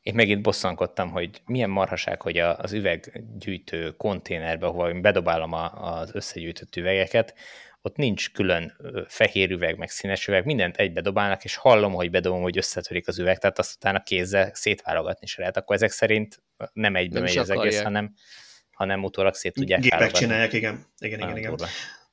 [0.07, 6.77] Én megint bosszankodtam, hogy milyen marhaság, hogy az üveggyűjtő konténerbe, ahova én bedobálom az összegyűjtött
[6.77, 7.35] üvegeket,
[7.83, 8.77] ott nincs külön
[9.09, 13.19] fehér üveg, meg színes üveg, mindent egybe dobálnak, és hallom, hogy bedobom, hogy összetörik az
[13.19, 15.57] üveg, tehát azt utána kézzel szétválogatni se lehet.
[15.57, 16.43] Akkor ezek szerint
[16.73, 18.15] nem egybe nem megy az egész, hanem,
[18.71, 20.27] hanem utólag szét tudják Gépek válogatni.
[20.27, 20.87] csinálják, igen.
[20.99, 21.57] Igen, igen, igen.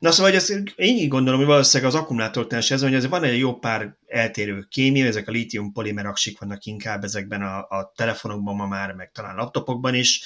[0.03, 3.07] Na szóval, hogy ezt én így gondolom, hogy valószínűleg az akkumulátortán is ez, hogy ez
[3.07, 7.57] van egy jó pár eltérő kémia, ezek a lítium polimer aksik vannak inkább ezekben a,
[7.57, 10.21] a telefonokban ma már, meg talán laptopokban is,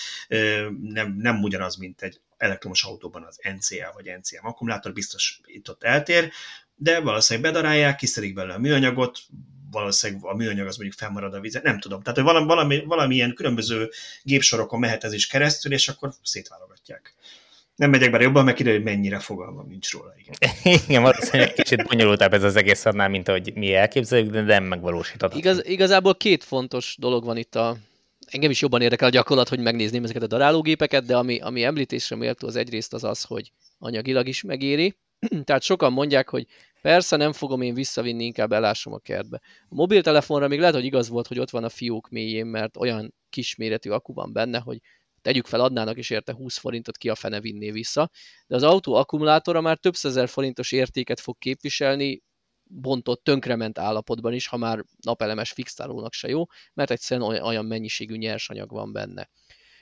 [0.82, 5.84] nem, nem ugyanaz, mint egy elektromos autóban az NCA vagy NCM akkumulátor, biztos itt ott
[5.84, 6.32] eltér,
[6.76, 9.20] de valószínűleg bedarálják, kiszedik belőle a műanyagot,
[9.72, 12.02] valószínűleg a műanyag az mondjuk fennmarad a vizet, nem tudom.
[12.02, 13.90] Tehát, hogy valami, valami, valamilyen különböző
[14.24, 17.16] gépsorokon mehet ez is keresztül, és akkor szétválogatják.
[17.78, 20.14] Nem megyek bele jobban, mert kiderül, hogy mennyire fogalmam nincs róla.
[20.18, 20.36] Igen,
[20.88, 25.38] igen valószínűleg kicsit bonyolultabb ez az egész annál, mint ahogy mi elképzeljük, de nem megvalósítható.
[25.38, 27.78] Igaz, igazából két fontos dolog van itt a
[28.32, 32.16] engem is jobban érdekel a gyakorlat, hogy megnézném ezeket a darálógépeket, de ami, ami említésre
[32.16, 34.98] méltó az egyrészt az az, hogy anyagilag is megéri.
[35.44, 36.46] Tehát sokan mondják, hogy
[36.82, 39.42] persze nem fogom én visszavinni, inkább elásom a kertbe.
[39.70, 43.14] A mobiltelefonra még lehet, hogy igaz volt, hogy ott van a fiók mélyén, mert olyan
[43.30, 44.80] kisméretű akku van benne, hogy
[45.22, 48.10] tegyük fel, adnának is érte 20 forintot, ki a fene vinné vissza,
[48.48, 52.24] de az autó akkumulátora már több százezer forintos értéket fog képviselni,
[52.70, 58.72] bontott, tönkrement állapotban is, ha már napelemes fixálónak se jó, mert egyszerűen olyan mennyiségű nyersanyag
[58.72, 59.30] van benne.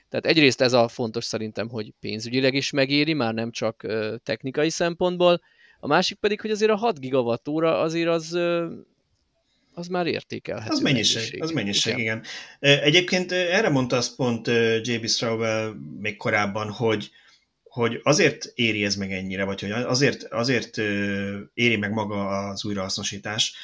[0.08, 3.86] Tehát egyrészt ez a fontos szerintem, hogy pénzügyileg is megéri, már nem csak
[4.22, 5.40] technikai szempontból,
[5.80, 8.38] a másik pedig, hogy azért a 6 gigawattóra azért az
[9.78, 10.72] az már értékelhető.
[10.72, 11.42] Az mennyiség, mennyiség.
[11.42, 12.22] az mennyiség, igen.
[12.60, 12.82] igen.
[12.82, 14.46] Egyébként erre mondta azt pont
[14.82, 15.08] J.B.
[15.08, 17.10] Straubel még korábban, hogy
[17.62, 20.78] hogy azért éri ez meg ennyire, vagy hogy azért, azért
[21.54, 23.54] éri meg maga az újrahasznosítás,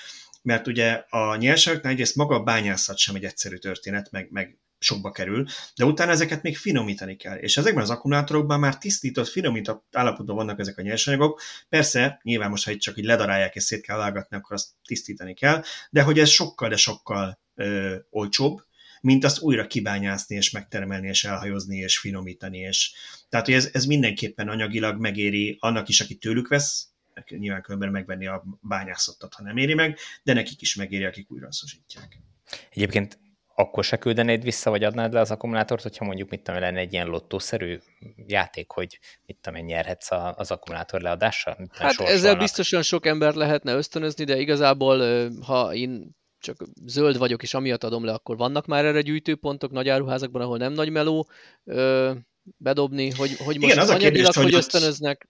[0.42, 5.10] mert ugye a nyersanyagnál egyrészt maga a bányászat sem egy egyszerű történet, meg, meg sokba
[5.10, 7.36] kerül, de utána ezeket még finomítani kell.
[7.36, 11.40] És ezekben az akkumulátorokban már tisztított, finomított állapotban vannak ezek a nyersanyagok.
[11.68, 15.34] Persze, nyilván most, ha itt csak így ledarálják és szét kell vágatni, akkor azt tisztítani
[15.34, 18.64] kell, de hogy ez sokkal, de sokkal ö, olcsóbb,
[19.00, 22.58] mint azt újra kibányászni, és megtermelni, és elhajozni, és finomítani.
[22.58, 22.92] És...
[23.28, 26.86] Tehát, hogy ez, ez mindenképpen anyagilag megéri annak is, aki tőlük vesz,
[27.28, 31.44] nyilván különben megvenni a bányászottat, ha nem éri meg, de nekik is megéri, akik újra
[31.44, 32.18] hasznosítják.
[32.70, 33.18] Egyébként
[33.62, 36.92] akkor se küldenéd vissza, vagy adnád le az akkumulátort, hogyha mondjuk mit tudom, lenne egy
[36.92, 37.78] ilyen lottószerű
[38.26, 41.56] játék, hogy mit tudom, nyerhetsz az akkumulátor leadással?
[41.70, 47.54] Hát ezzel biztosan sok ember lehetne ösztönözni, de igazából, ha én csak zöld vagyok, és
[47.54, 51.28] amiatt adom le, akkor vannak már erre gyűjtőpontok nagy áruházakban, ahol nem nagy meló
[52.56, 55.28] bedobni, hogy, hogy most Igen, az a kérdés, hogy ösztönöznek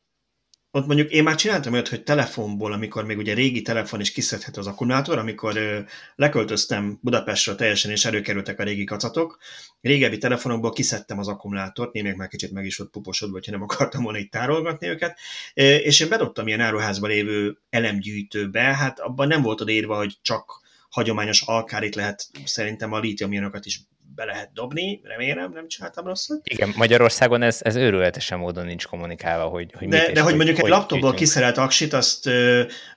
[0.74, 4.60] ott mondjuk én már csináltam olyat, hogy telefonból, amikor még ugye régi telefon is kiszedhető
[4.60, 5.84] az akkumulátor, amikor
[6.16, 9.38] leköltöztem Budapestről teljesen, és előkerültek a régi kacatok,
[9.80, 14.02] régebbi telefonokból kiszedtem az akkumulátort, némelyek már kicsit meg is volt puposodva, hogyha nem akartam
[14.02, 15.18] volna itt tárolgatni őket,
[15.54, 21.42] és én bedobtam ilyen áruházban lévő elemgyűjtőbe, hát abban nem volt odaírva, hogy csak hagyományos
[21.42, 23.80] alkárit lehet szerintem a lítiumionokat is
[24.14, 26.40] be lehet dobni, remélem, nem csináltam rosszat.
[26.44, 30.68] Igen, Magyarországon ez, ez őrületesen módon nincs kommunikálva, hogy, hogy De, de hogy mondjuk egy
[30.68, 32.26] laptopból kiszerelt aksit, azt,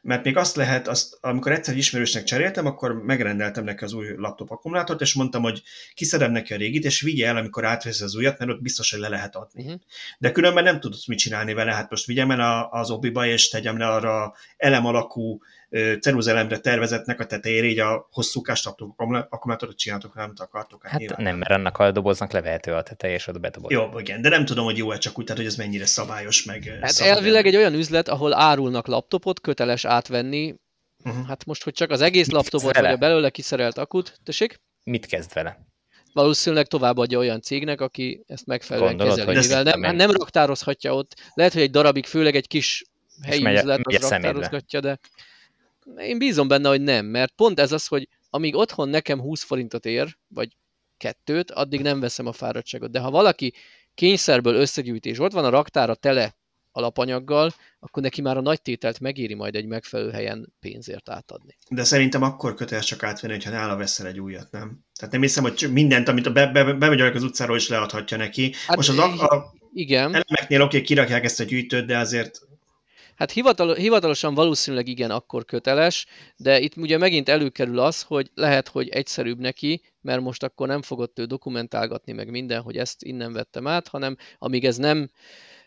[0.01, 4.51] mert még azt lehet, azt, amikor egyszer ismerősnek cseréltem, akkor megrendeltem neki az új laptop
[4.51, 5.61] akkumulátort, és mondtam, hogy
[5.93, 8.99] kiszedem neki a régit, és vigye el, amikor átvesz az újat, mert ott biztos, hogy
[8.99, 9.63] le lehet adni.
[9.63, 9.79] Uh-huh.
[10.17, 13.77] De különben nem tudsz mit csinálni vele, hát most vigyem el az obiba, és tegyem
[13.77, 15.39] le arra elem alakú
[15.99, 20.83] ceruzelemre tervezetnek a tetejére, így a hosszúkás akkumulátorot csináltok, nem akartok.
[20.83, 21.23] Hát, hát nyilván.
[21.23, 23.71] nem, mert annak a doboznak levehető a teteje, és oda bedobod.
[23.71, 26.77] Jó, igen, de nem tudom, hogy jó-e csak úgy, tehát hogy ez mennyire szabályos, meg
[26.81, 30.55] Hát elvileg egy olyan üzlet, ahol árulnak laptopot, köteles átvenni,
[31.03, 31.27] uh-huh.
[31.27, 34.61] hát most, hogy csak az egész Mit laptopot, vagy a belőle kiszerelt akut, tessék?
[34.83, 35.65] Mit kezd vele?
[36.15, 41.13] valószínűleg továbbadja olyan cégnek, aki ezt megfelelően Gondolod, kezeli, mivel nem, hát nem raktározhatja ott.
[41.33, 42.83] Lehet, hogy egy darabig, főleg egy kis
[43.21, 44.99] helyi megy, üzlet az raktározgatja, de
[45.97, 49.85] én bízom benne, hogy nem, mert pont ez az, hogy amíg otthon nekem 20 forintot
[49.85, 50.57] ér, vagy
[50.97, 52.91] kettőt, addig nem veszem a fáradtságot.
[52.91, 53.53] De ha valaki
[53.93, 56.35] kényszerből összegyűjt, és ott van a raktára tele
[56.71, 61.57] alapanyaggal, akkor neki már a nagy tételt megéri majd egy megfelelő helyen pénzért átadni.
[61.69, 64.79] De szerintem akkor köteles csak átvenni, hogyha nála veszel egy újat, nem?
[64.99, 68.53] Tehát nem hiszem, hogy mindent, amit a be, be, bemegy az utcáról is leadhatja neki.
[68.67, 70.05] Hát Most az a, a igen.
[70.05, 72.39] elemeknél oké, okay, kirakják ezt a gyűjtőt, de azért
[73.15, 76.05] Hát hivatal, hivatalosan valószínűleg igen, akkor köteles,
[76.37, 80.81] de itt ugye megint előkerül az, hogy lehet, hogy egyszerűbb neki, mert most akkor nem
[80.81, 85.09] fogott ő dokumentálgatni meg minden, hogy ezt innen vettem át, hanem amíg ez nem,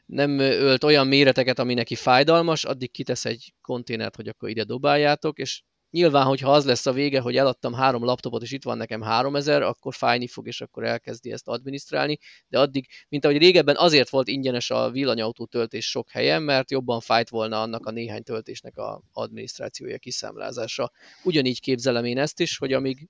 [0.06, 5.38] nem ölt olyan méreteket, ami neki fájdalmas, addig kitesz egy konténert, hogy akkor ide dobáljátok,
[5.38, 9.01] és Nyilván, hogyha az lesz a vége, hogy eladtam három laptopot, és itt van nekem
[9.01, 14.09] 3000, akkor fájni fog, és akkor elkezdi ezt adminisztrálni, de addig, mint ahogy régebben azért
[14.09, 18.77] volt ingyenes a villanyautó töltés sok helyen, mert jobban fájt volna annak a néhány töltésnek
[18.77, 20.93] a adminisztrációja, kiszámlázása.
[21.23, 23.09] Ugyanígy képzelem én ezt is, hogy amíg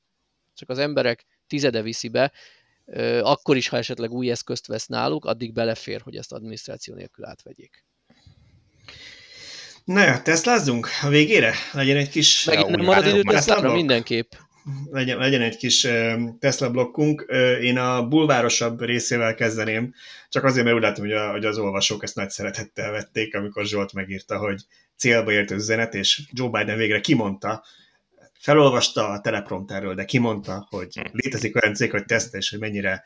[0.55, 2.33] csak az emberek tizede viszi be,
[3.21, 7.88] akkor is, ha esetleg új eszközt vesz náluk, addig belefér, hogy ezt adminisztráció nélkül átvegyék.
[9.89, 11.55] Na teszlázzunk a végére?
[11.73, 12.45] Legyen egy kis...
[12.45, 14.33] Megint nem marad idő Teslára mindenképp.
[14.91, 15.87] Legyen, legyen egy kis
[16.39, 17.27] Tesla blokkunk.
[17.61, 19.95] Én a bulvárosabb részével kezdeném,
[20.29, 23.65] csak azért, mert úgy látom, hogy, a, hogy az olvasók ezt nagy szeretettel vették, amikor
[23.65, 24.61] Zsolt megírta, hogy
[24.97, 27.65] célba ért üzenet, és Joe Biden végre kimondta,
[28.41, 31.07] felolvasta a teleprompterről, de kimondta, hogy hm.
[31.13, 33.05] létezik olyan cég, hogy Tesla, és hogy mennyire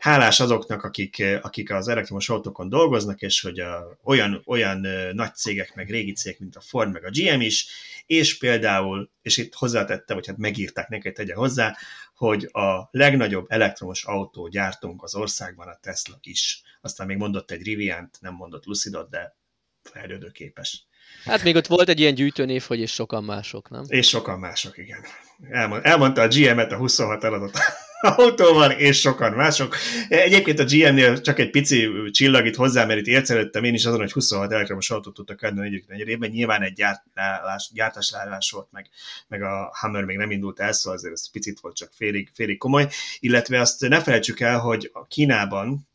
[0.00, 5.74] hálás azoknak, akik, akik az elektromos autókon dolgoznak, és hogy a, olyan, olyan nagy cégek,
[5.74, 7.66] meg régi cégek, mint a Ford, meg a GM is,
[8.06, 11.76] és például, és itt hozzátette, vagy hát megírták neki, tegye hozzá,
[12.14, 16.62] hogy a legnagyobb elektromos autó gyártunk az országban a Tesla is.
[16.80, 19.36] Aztán még mondott egy Riviant, nem mondott Lucidot, de
[19.82, 20.84] fejlődőképes.
[21.24, 23.84] Hát még ott volt egy ilyen gyűjtőnév, hogy és sokan mások, nem?
[23.88, 25.04] És sokan mások, igen.
[25.50, 27.58] Elmond, elmondta a GM-et a 26 eladott
[28.00, 29.76] autóval, és sokan mások.
[30.08, 33.98] Egyébként a GM-nél csak egy pici csillag itt hozzá, mert itt ércelődtem én is azon,
[33.98, 36.30] hogy 26 elektromos autót tudtak adni egy évben.
[36.30, 38.88] Nyilván egy gyártás, gyártáslárás volt, meg,
[39.28, 42.58] meg a Hammer még nem indult el, szóval azért ez picit volt csak félig, félig
[42.58, 42.88] komoly.
[43.18, 45.88] Illetve azt ne felejtsük el, hogy a Kínában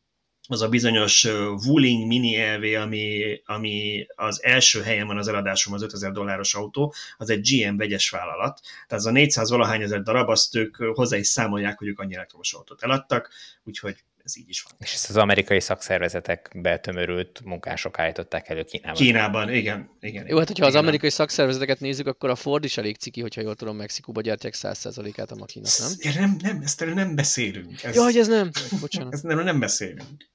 [0.47, 1.27] az a bizonyos
[1.65, 6.93] Wuling Mini EV, ami, ami az első helyen van az eladásom, az 5000 dolláros autó,
[7.17, 8.59] az egy GM vegyes vállalat.
[8.87, 12.15] Tehát az a 400 valahány ezer darab, azt ők hozzá is számolják, hogy ők annyi
[12.15, 13.29] elektromos autót eladtak,
[13.63, 13.95] úgyhogy
[14.25, 14.73] ez így is van.
[14.79, 18.95] És ezt az amerikai szakszervezetekbe tömörült munkások állították elő Kínában.
[18.95, 19.89] Kínában, igen.
[19.99, 20.77] igen Jó, hát hogyha igen.
[20.77, 24.53] az amerikai szakszervezeteket nézzük, akkor a Ford is elég ciki, hogyha jól tudom, Mexikóba gyártják
[24.57, 26.13] 100%-át a makinak, nem?
[26.13, 27.83] Nem, nem, ezt nem beszélünk.
[27.83, 28.49] Ez, hogy ez nem.
[28.79, 29.13] Bocsánat.
[29.15, 30.33] Ezt nem, nem beszélünk.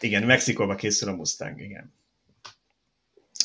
[0.00, 1.94] Igen, Mexikóba készül a Mustang, igen.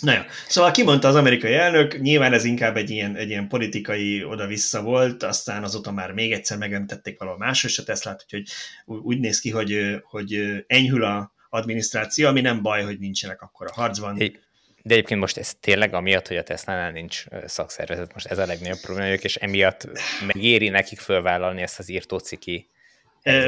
[0.01, 4.23] Na jó, szóval kimondta az amerikai elnök, nyilván ez inkább egy ilyen, egy ilyen politikai
[4.23, 8.47] oda-vissza volt, aztán azóta már még egyszer megemtették valahol máshogy a Teslát, úgyhogy
[8.85, 13.73] úgy néz ki, hogy, hogy enyhül a adminisztráció, ami nem baj, hogy nincsenek akkor a
[13.73, 14.17] harcban.
[14.83, 18.79] De egyébként most ez tényleg amiatt, hogy a Tesla-nál nincs szakszervezet, most ez a legnagyobb
[18.79, 19.87] problémájuk, és emiatt
[20.25, 22.69] megéri nekik fölvállalni ezt az írtóciki.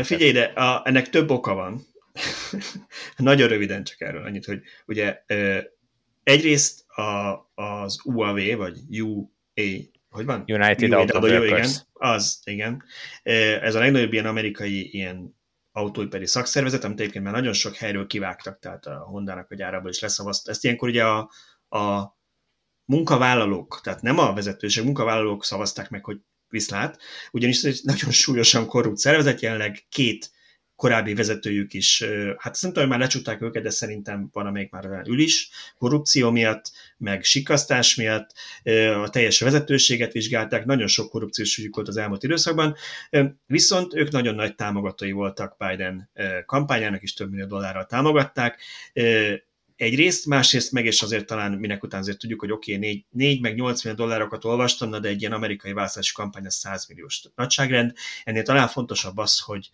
[0.03, 1.89] Figyelj ide, a, ennek több oka van.
[3.17, 5.23] Nagyon röviden csak erről annyit, hogy ugye
[6.23, 9.29] egyrészt a, az UAV, vagy UA,
[10.09, 10.43] hogy van?
[10.47, 11.69] United Auto Workers.
[11.69, 12.83] Igen, az, igen.
[13.61, 15.39] Ez a legnagyobb ilyen amerikai ilyen
[15.71, 19.99] autóipari szakszervezet, amit egyébként már nagyon sok helyről kivágtak, tehát a Hondának a gyárából is
[19.99, 20.51] leszavazta.
[20.51, 21.29] Ezt ilyenkor ugye a,
[21.77, 22.15] a
[22.85, 26.17] munkavállalók, tehát nem a vezetőség, munkavállalók szavazták meg, hogy
[26.47, 27.01] viszlát,
[27.31, 30.31] ugyanis ez egy nagyon súlyosan korrupt szervezet, jelenleg két
[30.81, 32.03] korábbi vezetőjük is,
[32.37, 37.23] hát hogy már lecsukták őket, de szerintem van, amelyik már ül is, korrupció miatt, meg
[37.23, 38.29] sikasztás miatt,
[39.03, 42.75] a teljes vezetőséget vizsgálták, nagyon sok korrupciós ügyük volt az elmúlt időszakban,
[43.45, 46.09] viszont ők nagyon nagy támogatói voltak Biden
[46.45, 48.59] kampányának, is több millió dollárral támogatták,
[49.75, 53.41] egyrészt, másrészt meg, és azért talán minek után azért tudjuk, hogy oké, okay, 4, 4
[53.41, 57.93] meg 8 millió dollárokat olvastam, de egy ilyen amerikai választási kampány az 100 milliós nagyságrend.
[58.23, 59.69] Ennél talán fontosabb az, hogy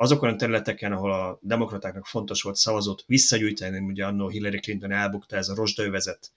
[0.00, 5.36] azokon a területeken, ahol a demokratáknak fontos volt szavazót visszagyűjteni, ugye annó Hillary Clinton elbukta
[5.36, 6.30] ez a rozsdaövezet,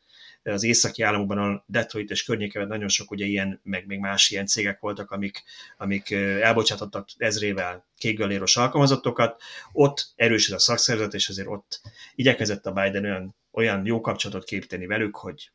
[0.44, 4.46] az északi államokban, a Detroit és környékeben nagyon sok ugye ilyen, meg még más ilyen
[4.46, 5.44] cégek voltak, amik,
[5.78, 11.82] amik elbocsátottak ezrével kékgaléros alkalmazottokat, ott erős ez a szakszervezet, és azért ott
[12.16, 15.52] igyekezett a Biden olyan, olyan jó kapcsolatot képíteni velük, hogy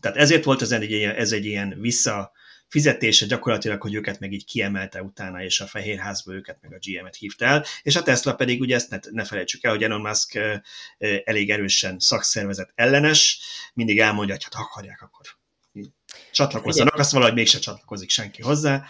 [0.00, 2.32] tehát ezért volt ez egy, ilyen, ez egy ilyen vissza,
[2.70, 7.16] fizetése gyakorlatilag, hogy őket meg így kiemelte utána, és a Fehérházba őket meg a GM-et
[7.16, 10.38] hívta el, és a Tesla pedig, ugye ezt ne, ne felejtsük el, hogy Elon Musk
[11.24, 13.40] elég erősen szakszervezet ellenes,
[13.74, 15.26] mindig elmondja, hogy hát ha akarják, akkor
[16.32, 18.86] csatlakozzanak, azt valahogy mégse csatlakozik senki hozzá,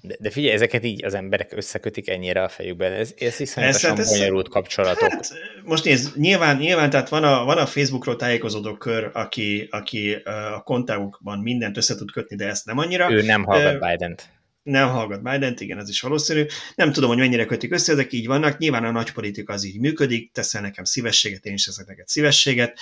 [0.00, 2.92] de, de figyelj, ezeket így az emberek összekötik ennyire a fejükben.
[2.92, 5.10] Ez, ez iszonyatosan ez, bonyolult kapcsolatok.
[5.10, 5.32] Hát,
[5.64, 10.14] most nézd, nyilván, nyilván tehát van a, van a Facebookról tájékozódó kör, aki, aki
[10.54, 13.10] a kontákban mindent össze tud kötni, de ezt nem annyira.
[13.10, 14.34] Ő nem hallgat uh, Biden-t.
[14.62, 16.46] Nem hallgat Biden-t, igen, ez is valószínű.
[16.74, 18.58] Nem tudom, hogy mennyire kötik össze, ezek így vannak.
[18.58, 22.78] Nyilván a nagy politika az így működik, teszel nekem szívességet, én is teszek neked szívességet.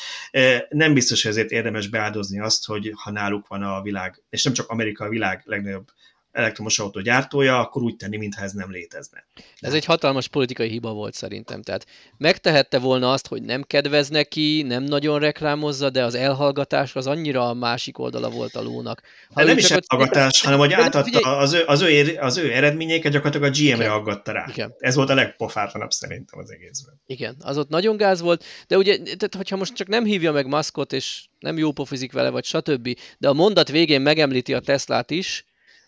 [0.69, 4.53] Nem biztos, hogy ezért érdemes beáldozni azt, hogy ha náluk van a világ, és nem
[4.53, 5.86] csak Amerika a világ legnagyobb
[6.35, 9.27] elektromos autó gyártója, akkor úgy tenni, mintha ez nem létezne.
[9.59, 11.62] Ez egy hatalmas politikai hiba volt szerintem.
[11.62, 11.86] Tehát
[12.16, 17.48] megtehette volna azt, hogy nem kedvez neki, nem nagyon reklámozza, de az elhallgatás az annyira
[17.48, 19.02] a másik oldala volt a lónak.
[19.32, 23.12] Ha de nem is elhallgatás, hanem hogy átadta az ő, az, ő, az ő eredményeket
[23.12, 24.47] gyakorlatilag a GM-re aggatta rá.
[24.48, 24.74] Igen.
[24.78, 27.01] Ez volt a legpofártanabb szerintem az egészben.
[27.06, 30.47] Igen, az ott nagyon gáz volt, de ugye, tehát hogyha most csak nem hívja meg
[30.47, 35.11] maszkot, és nem jó pofizik vele, vagy stb., de a mondat végén megemlíti a Teslát
[35.11, 35.44] is,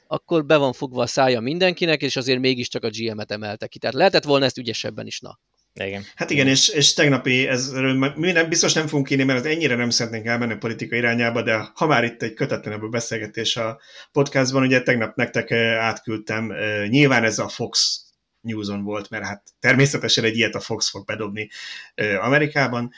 [0.07, 3.79] akkor be van fogva a szája mindenkinek, és azért mégiscsak a GM-et emelte ki.
[3.79, 5.39] Tehát lehetett volna ezt ügyesebben is, na.
[5.85, 6.05] Igen.
[6.15, 7.71] Hát igen, és, és tegnapi, ez,
[8.15, 11.43] mi nem, biztos nem fogunk írni, mert az ennyire nem szeretnénk elmenni a politika irányába,
[11.43, 13.81] de ha már itt egy kötetlenebb beszélgetés a
[14.13, 18.01] podcastban, ugye tegnap nektek eh, átküldtem, eh, nyilván ez a Fox
[18.41, 21.49] Newson volt, mert hát természetesen egy ilyet a Fox fog bedobni
[21.95, 22.93] eh, Amerikában,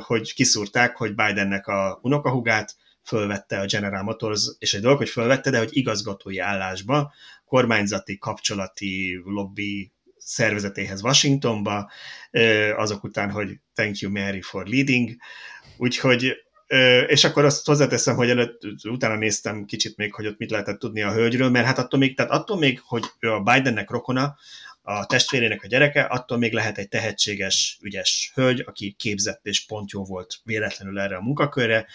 [0.00, 2.74] hogy kiszúrták, hogy Bidennek a unokahugát
[3.04, 7.12] fölvette a General Motors, és egy dolog, hogy fölvette, de hogy igazgatói állásba,
[7.44, 11.90] kormányzati, kapcsolati, lobby szervezetéhez Washingtonba,
[12.76, 15.10] azok után, hogy thank you Mary for leading,
[15.76, 16.44] úgyhogy
[17.06, 21.02] és akkor azt hozzáteszem, hogy előtt, utána néztem kicsit még, hogy ott mit lehetett tudni
[21.02, 24.36] a hölgyről, mert hát attól még, tehát attól még, hogy ő a Bidennek rokona,
[24.86, 29.90] a testvérének a gyereke, attól még lehet egy tehetséges, ügyes hölgy, aki képzett és pont
[29.90, 31.86] jó volt véletlenül erre a munkakörre.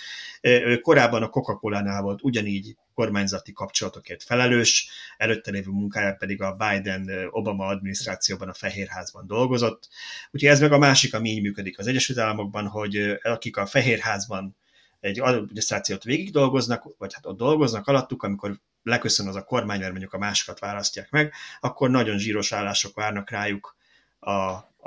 [0.41, 7.65] Ő korábban a Coca-Cola-nál volt ugyanígy kormányzati kapcsolatokért felelős, előtte lévő munkája pedig a Biden-Obama
[7.65, 9.89] adminisztrációban a Fehérházban dolgozott.
[10.31, 14.55] Úgyhogy ez meg a másik, ami így működik az Egyesült Államokban, hogy akik a Fehérházban
[14.99, 18.59] egy adminisztrációt végig dolgoznak, vagy hát ott dolgoznak alattuk, amikor
[18.89, 23.29] leköszön az a kormány, mert mondjuk a másikat választják meg, akkor nagyon zsíros állások várnak
[23.29, 23.75] rájuk
[24.19, 24.31] a,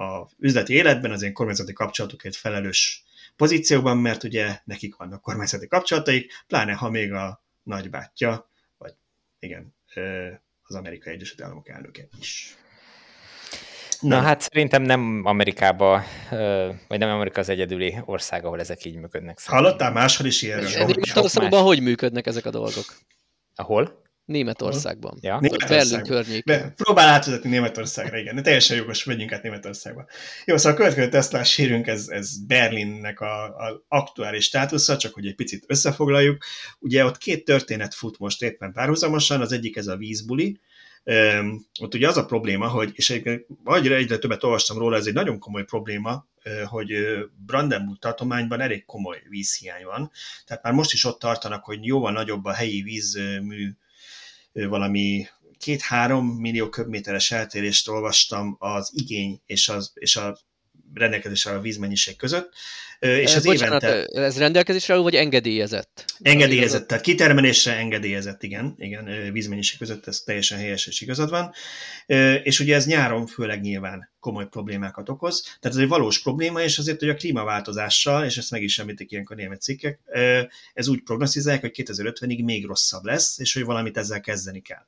[0.03, 3.05] a üzleti életben, az ilyen kormányzati kapcsolatokért felelős
[3.37, 8.49] pozícióban, mert ugye nekik vannak kormányzati kapcsolataik, pláne ha még a nagybátyja,
[8.79, 8.95] vagy
[9.39, 9.75] igen,
[10.63, 12.57] az Amerikai Egyesült Államok elnöke is.
[14.01, 16.05] Na, Na hát szerintem nem Amerikába,
[16.89, 19.39] vagy nem Amerika az egyedüli ország, ahol ezek így működnek.
[19.39, 19.65] Szerintem.
[19.65, 20.71] Hallottál máshol is ilyenről?
[20.71, 22.85] Németországban hogy működnek ezek a dolgok?
[23.63, 24.01] Ahol?
[24.25, 25.19] Németországban.
[25.21, 25.41] Ja.
[25.69, 26.75] Berlin környékén.
[26.75, 28.35] Próbál átvezetni Németországra, igen.
[28.35, 30.07] De teljesen jogos, megyünk át Németországba.
[30.45, 35.27] Jó, szóval a következő tesla hírünk, ez, ez Berlinnek a, a aktuális státusza, csak hogy
[35.27, 36.45] egy picit összefoglaljuk.
[36.79, 40.61] Ugye ott két történet fut most éppen párhuzamosan, az egyik ez a vízbuli,
[41.81, 45.39] ott ugye az a probléma, hogy, és egyre, egyre többet olvastam róla, ez egy nagyon
[45.39, 46.27] komoly probléma,
[46.65, 46.93] hogy
[47.47, 50.11] Brandenburg tartományban elég komoly vízhiány van.
[50.47, 53.71] Tehát már most is ott tartanak, hogy jóval nagyobb a helyi vízmű
[54.53, 55.27] valami
[55.59, 60.39] két-három millió köbméteres eltérést olvastam az igény és, az, és a
[60.95, 62.53] rendelkezésre a vízmennyiség között.
[63.01, 64.21] És ez Bocsánat, évente...
[64.21, 66.05] ez rendelkezésre vagy engedélyezett?
[66.21, 71.53] Engedélyezett, tehát kitermelésre engedélyezett, igen, igen, vízmennyiség között ez teljesen helyes és igazad van.
[72.43, 75.43] És ugye ez nyáron főleg nyilván komoly problémákat okoz.
[75.43, 79.11] Tehát ez egy valós probléma, és azért, hogy a klímaváltozással, és ezt meg is említik
[79.11, 80.01] ilyenkor német cikkek,
[80.75, 84.87] ez úgy prognosztizálják, hogy 2050-ig még rosszabb lesz, és hogy valamit ezzel kezdeni kell.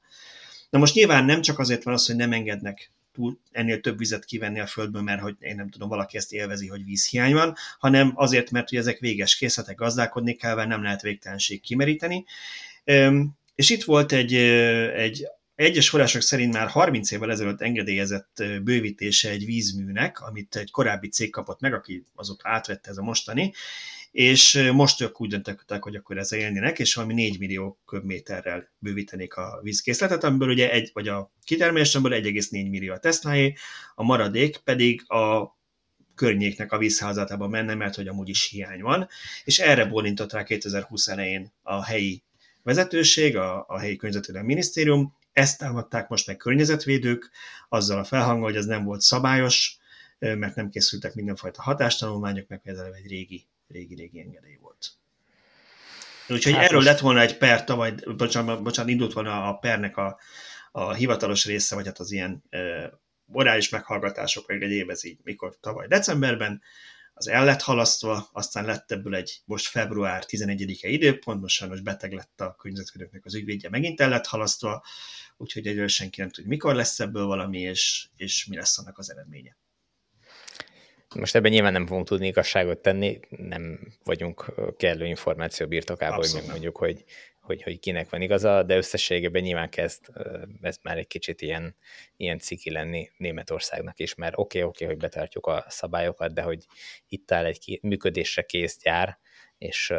[0.70, 4.24] Na most nyilván nem csak azért van az, hogy nem engednek túl, ennél több vizet
[4.24, 8.12] kivenni a földből, mert hogy én nem tudom, valaki ezt élvezi, hogy vízhiány van, hanem
[8.14, 12.24] azért, mert hogy ezek véges készletek, gazdálkodni kell, nem lehet végtelenség kimeríteni.
[13.54, 19.44] És itt volt egy, egy egyes források szerint már 30 évvel ezelőtt engedélyezett bővítése egy
[19.44, 23.52] vízműnek, amit egy korábbi cég kapott meg, aki azóta átvette ez a mostani,
[24.14, 29.34] és most ők úgy döntöttek, hogy akkor ezzel élnének, és valami 4 millió köbméterrel bővítenék
[29.34, 33.54] a vízkészletet, amiből ugye egy, vagy a kitermelésemből 1,4 millió a Tesláé,
[33.94, 35.56] a maradék pedig a
[36.14, 39.08] környéknek a vízházatában menne, mert hogy amúgy is hiány van,
[39.44, 42.22] és erre bólintott rá 2020 elején a helyi
[42.62, 47.30] vezetőség, a, a helyi környezetvédelmi minisztérium, ezt támadták most meg környezetvédők,
[47.68, 49.78] azzal a felhanggal, hogy ez nem volt szabályos,
[50.18, 54.92] mert nem készültek mindenfajta hatástanulmányok, meg például egy régi, régi, régi engedély volt.
[56.28, 56.86] Úgyhogy hát erről most...
[56.86, 60.18] lett volna egy per tavaly, bocsánat, bocsánat, indult volna a pernek a,
[60.72, 62.92] a hivatalos része, vagy hát az ilyen e,
[63.32, 66.62] orális meghallgatások, vagy egy év ez így, mikor tavaly decemberben,
[67.14, 72.12] az el lett halasztva, aztán lett ebből egy most február 11-e időpont, most sajnos beteg
[72.12, 74.84] lett a környezetvédőknek az ügyvédje, megint el lett halasztva,
[75.36, 79.10] úgyhogy egyről senki nem tudja, mikor lesz ebből valami, és, és mi lesz annak az
[79.10, 79.56] eredménye.
[81.14, 86.76] Most ebben nyilván nem fogunk tudni igazságot tenni, nem vagyunk kellő információ birtokában, hogy megmondjuk,
[86.76, 87.04] hogy,
[87.40, 90.04] hogy, hogy kinek van igaza, de összességében nyilván kezd
[90.60, 91.76] ez már egy kicsit ilyen,
[92.16, 96.42] ilyen ciki lenni Németországnak is, mert oké, okay, oké, okay, hogy betartjuk a szabályokat, de
[96.42, 96.66] hogy
[97.08, 99.18] itt áll egy működésre kész gyár,
[99.58, 99.92] és,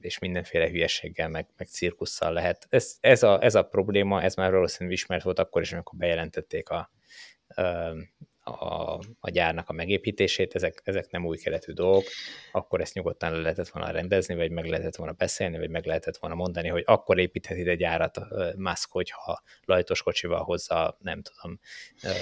[0.00, 2.66] és mindenféle hülyeséggel, meg, meg cirkusszal lehet.
[2.68, 6.68] Ez, ez, a, ez a probléma, ez már valószínűleg ismert volt akkor is, amikor bejelentették
[6.68, 6.90] a,
[8.50, 12.04] a, a gyárnak a megépítését, ezek, ezek nem új keletű dolgok,
[12.52, 16.16] akkor ezt nyugodtan le lehetett volna rendezni, vagy meg lehetett volna beszélni, vagy meg lehetett
[16.16, 18.20] volna mondani, hogy akkor építhet ide gyárat
[18.56, 21.60] Musk, hogyha lajtos kocsival hozza, nem tudom,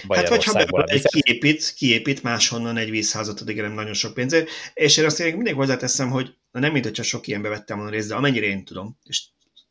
[0.06, 0.80] Magyarországból.
[0.80, 5.54] Hát, vagy kiépít, kiépít máshonnan egy vízházat, nem nagyon sok pénzért, és én azt mindig
[5.54, 9.22] hozzáteszem, hogy nem mint hogyha sok ilyenbe vettem volna részt, de amennyire én tudom, és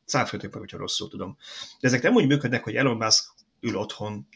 [0.06, 1.38] szállföltök vagy, hogyha rosszul tudom.
[1.80, 3.24] De ezek nem úgy működnek, hogy Elon Musk
[3.60, 4.28] ül otthon,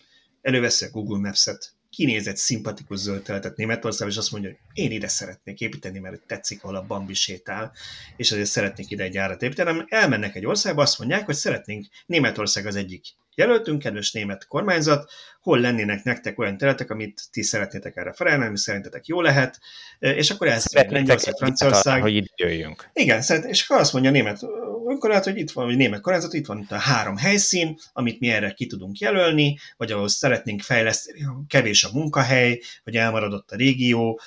[0.42, 5.08] előveszi a Google Maps-et, kinézett szimpatikus zöld teletet Németország, és azt mondja, hogy én ide
[5.08, 7.72] szeretnék építeni, mert tetszik, ahol a Bambi sétál,
[8.18, 12.66] és azért szeretnék ide egy gyárat építeni, elmennek egy országba, azt mondják, hogy szeretnénk, Németország
[12.66, 13.06] az egyik
[13.36, 18.58] jelöltünk, kedves német kormányzat, hol lennének nektek olyan területek, amit ti szeretnétek erre felelni, ami
[18.58, 19.60] szerintetek jó lehet,
[20.00, 22.02] és akkor ez Lengyelország, Franciaország.
[22.02, 22.90] Hogy itt jöjjünk.
[22.94, 24.40] Igen, szeret, és akkor azt mondja a német
[24.88, 28.30] önkormányzat, hogy itt van, vagy német kormányzat, itt van itt a három helyszín, amit mi
[28.30, 34.20] erre ki tudunk jelölni, vagy ahol szeretnénk fejleszteni, kevés a munkahely, vagy elmaradott a régió,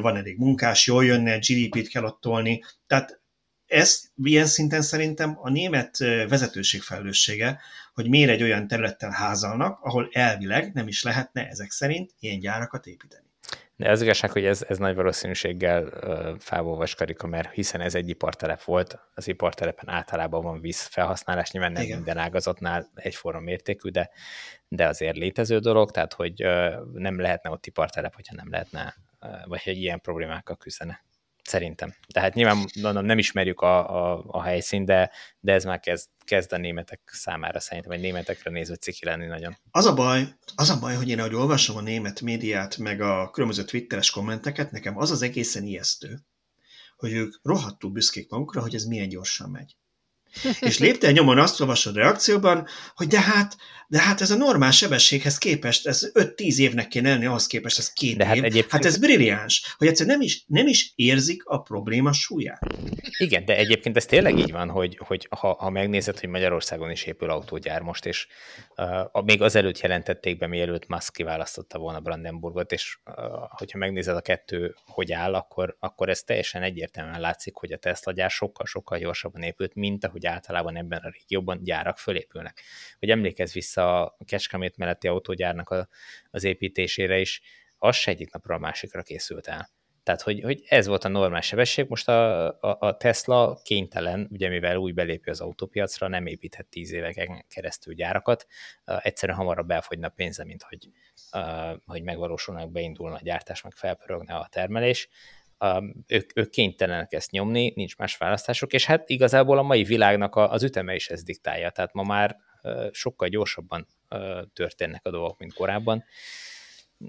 [0.00, 2.64] van elég munkás, jól jönne, GDP-t kell ott tolni.
[2.86, 3.20] Tehát
[3.66, 5.98] ez ilyen szinten szerintem a német
[6.28, 7.60] vezetőség felelőssége,
[7.94, 12.86] hogy miért egy olyan területtel házalnak, ahol elvileg nem is lehetne ezek szerint ilyen gyárakat
[12.86, 13.24] építeni.
[13.76, 18.08] De az igazság, hogy ez, ez nagy valószínűséggel uh, fávolvas karika, mert hiszen ez egy
[18.08, 21.96] ipartelep volt, az ipartelepen általában van vízfelhasználás, nyilván nem Igen.
[21.96, 24.10] minden ágazatnál egyforma mértékű, de,
[24.68, 29.46] de azért létező dolog, tehát hogy uh, nem lehetne ott ipartelep, hogyha nem lehetne, uh,
[29.46, 31.04] vagy hogy ilyen problémákkal küzdene.
[31.44, 31.94] Szerintem.
[32.12, 35.10] Tehát nyilván mondom, nem ismerjük a, a, a helyszínt, de,
[35.40, 39.56] de ez már kezd, kezd a németek számára szerintem, vagy németekre nézve ciki lenni nagyon.
[39.70, 43.30] Az a baj, az a baj, hogy én ahogy olvasom a német médiát, meg a
[43.30, 46.18] különböző twitteres kommenteket, nekem az az egészen ijesztő,
[46.96, 49.76] hogy ők rohadtul büszkék magukra, hogy ez milyen gyorsan megy.
[50.60, 53.56] És lépte nyomon azt olvasod reakcióban, hogy de hát,
[53.88, 57.92] de hát ez a normál sebességhez képest, ez 5-10 évnek kéne lenni, ahhoz képest ez
[57.92, 58.44] két de hát év.
[58.44, 58.72] Egyébként...
[58.72, 62.60] Hát ez brilliáns, hogy egyszerűen nem is, nem is érzik a probléma súlyát.
[63.18, 67.04] Igen, de egyébként ez tényleg így van, hogy, hogy ha, ha megnézed, hogy Magyarországon is
[67.04, 68.26] épül autógyár most, és
[68.76, 73.14] uh, még azelőtt jelentették be, mielőtt Musk kiválasztotta volna Brandenburgot, és uh,
[73.48, 78.12] hogyha megnézed a kettő, hogy áll, akkor, akkor ez teljesen egyértelműen látszik, hogy a Tesla
[78.12, 82.62] gyár sokkal-sokkal gyorsabban épült, mint ahogy általában ebben a régióban gyárak fölépülnek.
[82.98, 85.88] Hogy emlékezz vissza a Kecskemét melletti autógyárnak a,
[86.30, 87.42] az építésére is,
[87.78, 89.68] az se egyik napra a másikra készült el.
[90.04, 94.48] Tehát, hogy, hogy ez volt a normál sebesség, most a, a, a Tesla kénytelen, ugye
[94.48, 98.46] mivel új belépő az autópiacra, nem építhet tíz éveken keresztül gyárakat,
[98.86, 100.88] uh, egyszerűen hamarabb elfogyna pénze, mint hogy,
[101.86, 105.08] hogy megvalósulnak, beindulna a gyártás, meg felpörögne a termelés.
[105.58, 110.36] Uh, ők, ők kénytelenek ezt nyomni, nincs más választásuk, és hát igazából a mai világnak
[110.36, 112.36] az üteme is ezt diktálja, tehát ma már
[112.90, 113.86] sokkal gyorsabban
[114.52, 116.04] történnek a dolgok, mint korábban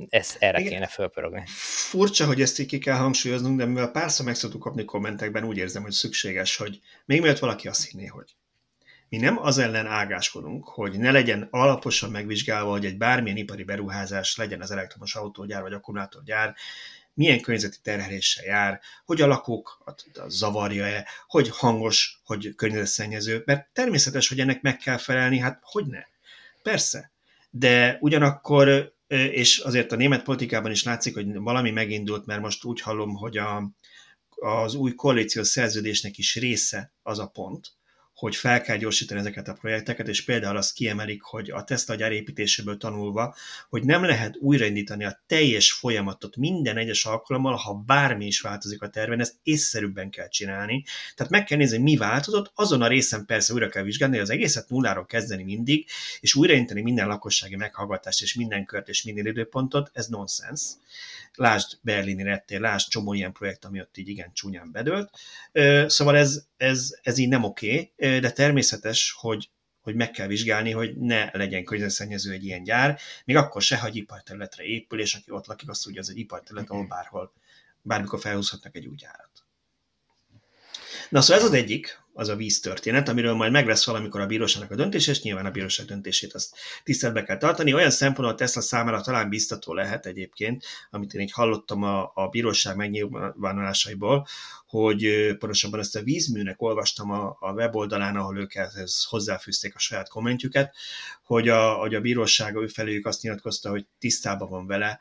[0.09, 0.71] ez erre Igen.
[0.71, 1.43] kéne fölpörögni.
[1.89, 5.57] Furcsa, hogy ezt így ki kell hangsúlyoznunk, de mivel párszor meg szoktuk kapni kommentekben, úgy
[5.57, 8.35] érzem, hogy szükséges, hogy még mielőtt valaki azt hinné, hogy
[9.09, 14.35] mi nem az ellen ágáskodunk, hogy ne legyen alaposan megvizsgálva, hogy egy bármilyen ipari beruházás
[14.35, 16.55] legyen az elektromos autógyár vagy akkumulátorgyár,
[17.15, 24.39] milyen környezeti terheléssel jár, hogy a lakókat zavarja-e, hogy hangos, hogy környezetszennyező, mert természetes, hogy
[24.39, 26.03] ennek meg kell felelni, hát hogy ne?
[26.63, 27.11] Persze.
[27.49, 32.81] De ugyanakkor, és azért a német politikában is látszik, hogy valami megindult, mert most úgy
[32.81, 33.71] hallom, hogy a,
[34.29, 37.73] az új koalíciós szerződésnek is része az a pont,
[38.15, 42.11] hogy fel kell gyorsítani ezeket a projekteket, és például azt kiemelik, hogy a Tesla gyár
[42.11, 43.35] építéséből tanulva,
[43.69, 48.89] hogy nem lehet újraindítani a teljes folyamatot minden egyes alkalommal, ha bármi is változik a
[48.89, 50.83] terven, ezt észszerűbben kell csinálni.
[51.15, 54.69] Tehát meg kell nézni, mi változott, azon a részen persze újra kell vizsgálni, az egészet
[54.69, 55.87] nulláról kezdeni mindig,
[56.19, 60.61] és újraindítani minden lakossági meghallgatást, és minden kört, és minden időpontot, ez nonsens
[61.35, 65.09] lásd Berlini rettér, lásd csomó ilyen projekt, ami ott így igen csúnyán bedőlt.
[65.87, 69.49] Szóval ez, ez, ez így nem oké, okay, de természetes, hogy,
[69.81, 73.87] hogy meg kell vizsgálni, hogy ne legyen környezetszennyező egy ilyen gyár, még akkor se, ha
[73.87, 77.33] egy iparterületre épül, és aki ott lakik, azt tudja, az egy iparterület, ahol bárhol,
[77.81, 79.31] bármikor felhúzhatnak egy új gyárat.
[81.09, 84.25] Na szóval ez az egyik, az a víz történet, amiről majd meg lesz valamikor a
[84.25, 87.73] bíróságnak a döntés, és nyilván a bíróság döntését azt tiszteletbe kell tartani.
[87.73, 92.75] Olyan szempontból Tesla számára talán biztató lehet egyébként, amit én így hallottam a, a bíróság
[92.75, 94.27] megnyilvánulásaiból,
[94.67, 100.09] hogy pontosabban ezt a vízműnek olvastam a, a weboldalán, ahol ők ehhez hozzáfűzték a saját
[100.09, 100.75] kommentjüket,
[101.23, 104.99] hogy a, hogy a bíróság ő felőjük azt nyilatkozta, hogy tisztában van vele,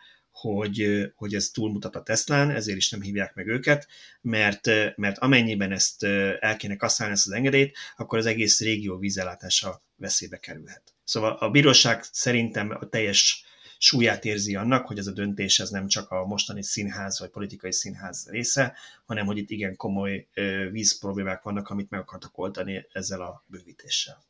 [0.52, 3.86] hogy, hogy ez túlmutat a Teslán, ezért is nem hívják meg őket,
[4.20, 6.02] mert, mert amennyiben ezt
[6.40, 10.94] el kéne kasszálni ezt az engedélyt, akkor az egész régió vízellátása veszélybe kerülhet.
[11.04, 13.44] Szóval a bíróság szerintem a teljes
[13.78, 17.72] súlyát érzi annak, hogy ez a döntés ez nem csak a mostani színház vagy politikai
[17.72, 20.28] színház része, hanem hogy itt igen komoly
[20.70, 24.24] vízproblémák vannak, amit meg akartak oldani ezzel a bővítéssel.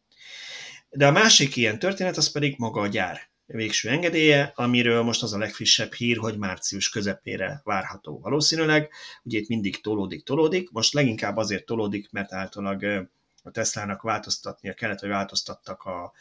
[0.91, 5.33] De a másik ilyen történet az pedig maga a gyár végső engedélye, amiről most az
[5.33, 8.91] a legfrissebb hír, hogy március közepére várható valószínűleg.
[9.23, 10.71] Ugye itt mindig tolódik, tolódik.
[10.71, 13.11] Most leginkább azért tolódik, mert általában
[13.43, 16.13] a Teslának változtatnia kellett, hogy változtattak a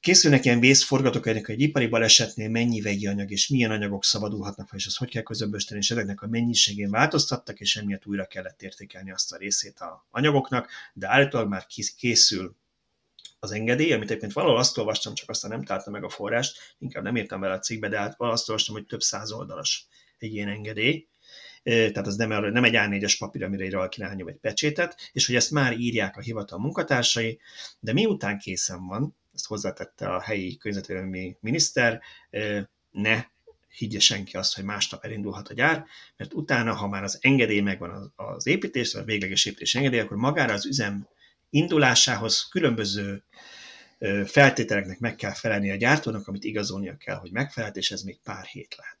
[0.00, 4.78] Készülnek ilyen vészforgatókönyvek, hogy egy ipari balesetnél mennyi vegyi anyag és milyen anyagok szabadulhatnak fel,
[4.78, 9.10] és azt hogy kell közömbösíteni, és ezeknek a mennyiségén változtattak, és emiatt újra kellett értékelni
[9.10, 12.56] azt a részét a anyagoknak, de állítólag már készül
[13.38, 17.02] az engedély, amit egyébként valahol azt olvastam, csak aztán nem találtam meg a forrást, inkább
[17.02, 19.86] nem írtam vele a cikkbe, de hát azt olvastam, hogy több száz oldalas
[20.18, 21.08] egy ilyen engedély,
[21.62, 25.50] tehát az nem, nem egy A4-es papír, amire egy valaki egy pecsétet, és hogy ezt
[25.50, 27.40] már írják a hivatal munkatársai,
[27.80, 32.00] de miután készen van, ezt hozzátette a helyi környezetvédelmi miniszter,
[32.90, 33.24] ne
[33.68, 35.84] higgye senki azt, hogy másnap elindulhat a gyár,
[36.16, 40.52] mert utána, ha már az engedély megvan az építés, vagy végleges építés engedély, akkor magára
[40.52, 41.08] az üzem
[41.50, 43.24] indulásához különböző
[44.24, 48.44] feltételeknek meg kell felelni a gyártónak, amit igazolnia kell, hogy megfelelt, és ez még pár
[48.44, 48.96] hét lehet.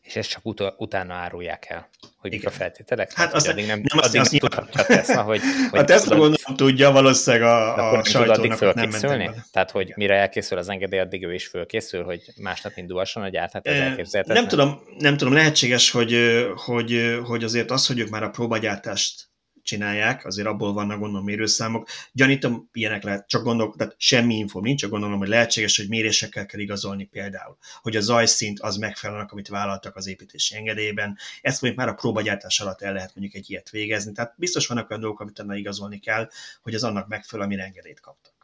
[0.00, 3.12] És ezt csak ut- utána árulják el, hogy mik a feltételek?
[3.12, 5.40] Hát azt addig nem, nem addig azt nem tudhatja Tesla, hogy...
[5.70, 10.14] hogy a Tesla gondolom tudja, valószínűleg a, a sajtónak addig nem mentek Tehát, hogy mire
[10.14, 14.42] elkészül az engedély, addig ő is fölkészül, hogy másnap indulhasson a gyár, tehát ez elképzelhetetlen.
[14.42, 16.16] Nem tudom, nem tudom, lehetséges, hogy,
[16.54, 19.28] hogy, hogy azért az, hogy ők már a próbagyártást
[19.66, 21.88] csinálják, azért abból vannak gondolom mérőszámok.
[22.12, 26.46] Gyanítom, ilyenek lehet, csak gondolok, tehát semmi info nincs, csak gondolom, hogy lehetséges, hogy mérésekkel
[26.46, 31.18] kell igazolni például, hogy a zajszint az megfelelően, amit vállaltak az építési engedélyben.
[31.40, 34.12] Ezt mondjuk már a próbagyártás alatt el lehet mondjuk egy ilyet végezni.
[34.12, 36.28] Tehát biztos vannak olyan dolgok, amit ennek igazolni kell,
[36.62, 38.34] hogy az annak megfelel, amire engedélyt kaptak.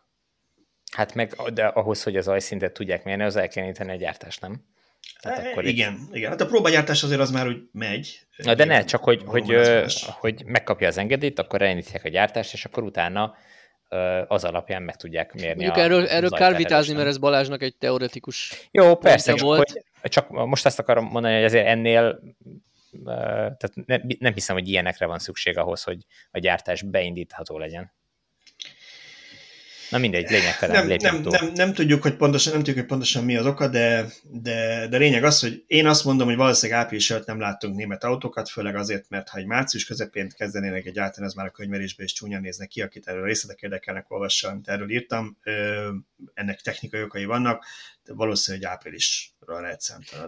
[0.93, 4.65] Hát meg de ahhoz, hogy az ajszintet tudják mérni, az el kell a gyártást, nem?
[5.23, 6.15] Hát akkor igen, itt...
[6.15, 6.31] igen.
[6.31, 8.21] Hát a próbagyártás azért az már úgy megy.
[8.37, 9.57] Na de ne, csak hogy, hogy,
[10.07, 13.35] hogy megkapja az engedélyt, akkor elindítják a gyártást, és akkor utána
[14.29, 17.77] az alapján meg tudják mérni Mondjuk a, erről, erről kár vitázni, mert ez Balázsnak egy
[17.77, 19.71] teoretikus Jó, persze, csak, volt.
[20.01, 22.21] Hogy, csak most azt akarom mondani, hogy azért ennél
[23.05, 25.99] tehát nem, nem hiszem, hogy ilyenekre van szükség ahhoz, hogy
[26.31, 27.93] a gyártás beindítható legyen.
[29.93, 33.37] Na mindegy, lényegtelen, nem, nem, nem, nem, tudjuk, hogy pontosan, nem tudjuk, hogy pontosan mi
[33.37, 37.27] az oka, de, de, de lényeg az, hogy én azt mondom, hogy valószínűleg április előtt
[37.27, 41.35] nem láttunk német autókat, főleg azért, mert ha egy március közepén kezdenének egy általán, ez
[41.35, 45.39] már a könyvelésben is csúnyán néznek ki, akit erről részletek érdekelnek, olvassa, amit erről írtam.
[46.35, 47.65] Ennek technikai okai vannak,
[48.05, 49.32] de valószínűleg számítani.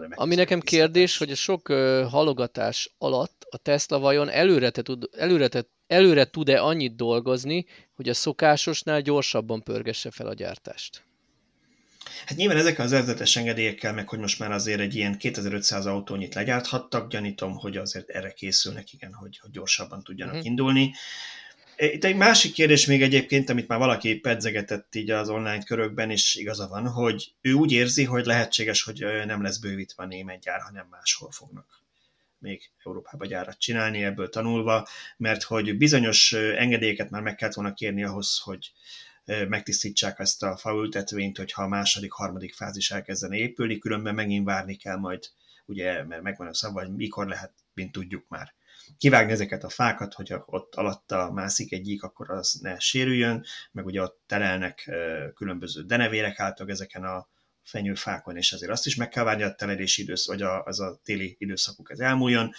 [0.09, 1.67] Ami nekem kérdés, hogy a sok
[2.09, 5.47] halogatás alatt a Tesla vajon előre, tud, előre
[5.87, 7.65] előre tud-e annyit dolgozni,
[7.95, 11.03] hogy a szokásosnál gyorsabban pörgesse fel a gyártást?
[12.25, 16.33] Hát nyilván ezek az előzetes engedélyekkel, meg hogy most már azért egy ilyen 2500 autónyit
[16.33, 20.49] legyárthattak, gyanítom, hogy azért erre készülnek, igen, hogy, hogy gyorsabban tudjanak uh-huh.
[20.49, 20.93] indulni.
[21.77, 26.35] Itt egy másik kérdés még egyébként, amit már valaki pedzegetett így az online körökben, és
[26.35, 30.61] igaza van, hogy ő úgy érzi, hogy lehetséges, hogy nem lesz bővítve a német gyár,
[30.61, 31.83] hanem máshol fognak
[32.45, 34.87] még Európába gyárat csinálni, ebből tanulva,
[35.17, 38.71] mert hogy bizonyos engedélyeket már meg kellett volna kérni ahhoz, hogy
[39.25, 44.97] megtisztítsák ezt a faültetvényt, hogyha a második, harmadik fázis elkezden épülni, különben megint várni kell
[44.97, 45.23] majd,
[45.65, 48.53] ugye, mert megvan a szava, hogy mikor lehet, mint tudjuk már
[48.97, 54.01] kivágni ezeket a fákat, hogy ott alatta mászik egyik, akkor az ne sérüljön, meg ugye
[54.01, 54.91] ott telelnek
[55.35, 57.27] különböző denevérek által ezeken a
[57.63, 60.99] fenyőfákon, és azért azt is meg kell várni a teledési időszak, vagy a, az a
[61.03, 62.51] téli időszakuk ez elmúljon.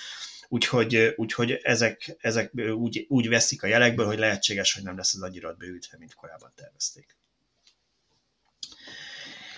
[0.49, 5.23] Úgyhogy, úgyhogy ezek, ezek úgy, úgy veszik a jelekből, hogy lehetséges, hogy nem lesz az
[5.23, 7.17] agyirat bővítve, mint korábban tervezték.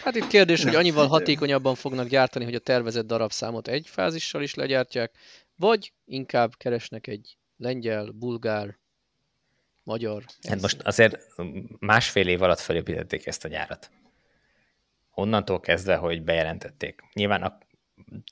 [0.03, 4.55] Hát itt kérdés, hogy annyival hatékonyabban fognak gyártani, hogy a tervezett darabszámot egy fázissal is
[4.55, 5.13] legyártják,
[5.59, 8.79] vagy inkább keresnek egy lengyel, bulgár,
[9.83, 10.25] magyar.
[10.49, 11.27] Hát most azért
[11.79, 13.91] másfél év alatt felépítették ezt a gyárat.
[15.15, 17.01] Onnantól kezdve, hogy bejelentették.
[17.13, 17.59] Nyilván a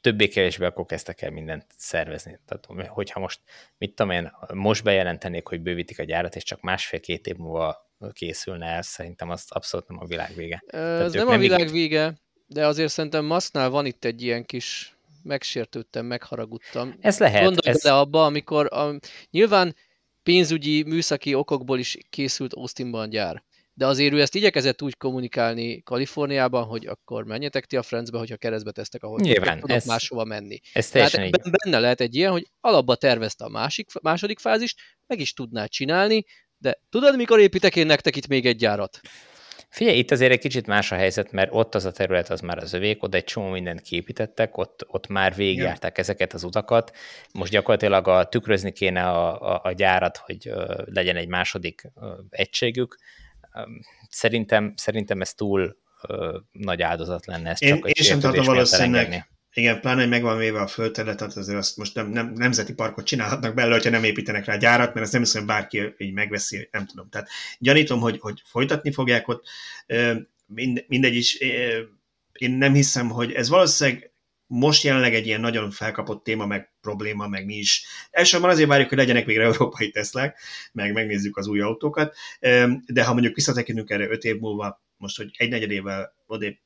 [0.00, 2.38] többé-kevésbé akkor kezdtek el mindent szervezni.
[2.46, 3.40] Tehát, hogyha most,
[3.78, 8.66] mit tudom én, most bejelentenék, hogy bővítik a gyárat, és csak másfél-két év múlva készülne
[8.66, 10.62] el, szerintem az abszolút nem a világ vége.
[10.66, 12.14] Ez nem a világ vége,
[12.46, 14.95] de azért szerintem Masznál van itt egy ilyen kis
[15.26, 16.94] megsértődtem, megharagudtam.
[17.00, 17.42] Ez lehet.
[17.42, 17.82] Gondolj ez...
[17.82, 18.98] bele abba, amikor a,
[19.30, 19.74] nyilván
[20.22, 23.44] pénzügyi, műszaki okokból is készült Austinban gyár.
[23.74, 28.36] De azért ő ezt igyekezett úgy kommunikálni Kaliforniában, hogy akkor menjetek ti a francbe, hogyha
[28.36, 30.60] keresztbe tesztek, ahogy Nyilván, tudok ez, máshova menni.
[30.72, 35.20] Ez Tehát ebben benne lehet egy ilyen, hogy alapba tervezte a másik, második fázist, meg
[35.20, 36.24] is tudná csinálni,
[36.58, 39.00] de tudod, mikor építek én nektek itt még egy gyárat?
[39.68, 42.58] Figyelj, itt azért egy kicsit más a helyzet, mert ott az a terület az már
[42.58, 46.96] az övék, oda egy csomó mindent kiépítettek, ott, ott már végigjárták ezeket az utakat.
[47.32, 52.08] Most gyakorlatilag a, tükrözni kéne a, a, a gyárat, hogy uh, legyen egy második uh,
[52.30, 52.96] egységük.
[54.08, 55.76] Szerintem, szerintem ez túl
[56.08, 57.50] uh, nagy áldozat lenne.
[57.50, 59.26] Ez én, csak én sem tartom valószínűleg,
[59.56, 63.06] igen, pláne, hogy megvan véve a földterület, tehát azért azt most nem, nem, nemzeti parkot
[63.06, 66.86] csinálhatnak belőle, hogyha nem építenek rá gyárat, mert ezt nem hiszem, bárki így megveszi, nem
[66.86, 67.08] tudom.
[67.08, 67.28] Tehát
[67.58, 69.46] gyanítom, hogy, hogy folytatni fogják ott,
[70.46, 71.34] mind, mindegy is,
[72.32, 74.10] én nem hiszem, hogy ez valószínűleg
[74.46, 77.86] most jelenleg egy ilyen nagyon felkapott téma, meg probléma, meg mi is.
[78.10, 80.38] Elsősorban azért várjuk, hogy legyenek végre európai Teslák,
[80.72, 82.16] meg megnézzük az új autókat,
[82.86, 86.56] de ha mondjuk visszatekintünk erre öt év múlva, most, hogy egy negyed évvel odébb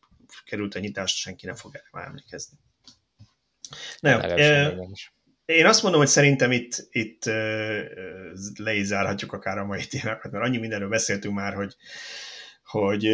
[0.44, 2.58] került a nyitást, senki nem fog erre emlékezni.
[4.00, 4.18] Na jó,
[5.44, 7.24] én azt mondom, hogy szerintem itt, itt
[8.56, 11.76] le is zárhatjuk akár a mai témákat, mert annyi mindenről beszéltünk már, hogy,
[12.64, 13.08] hogy,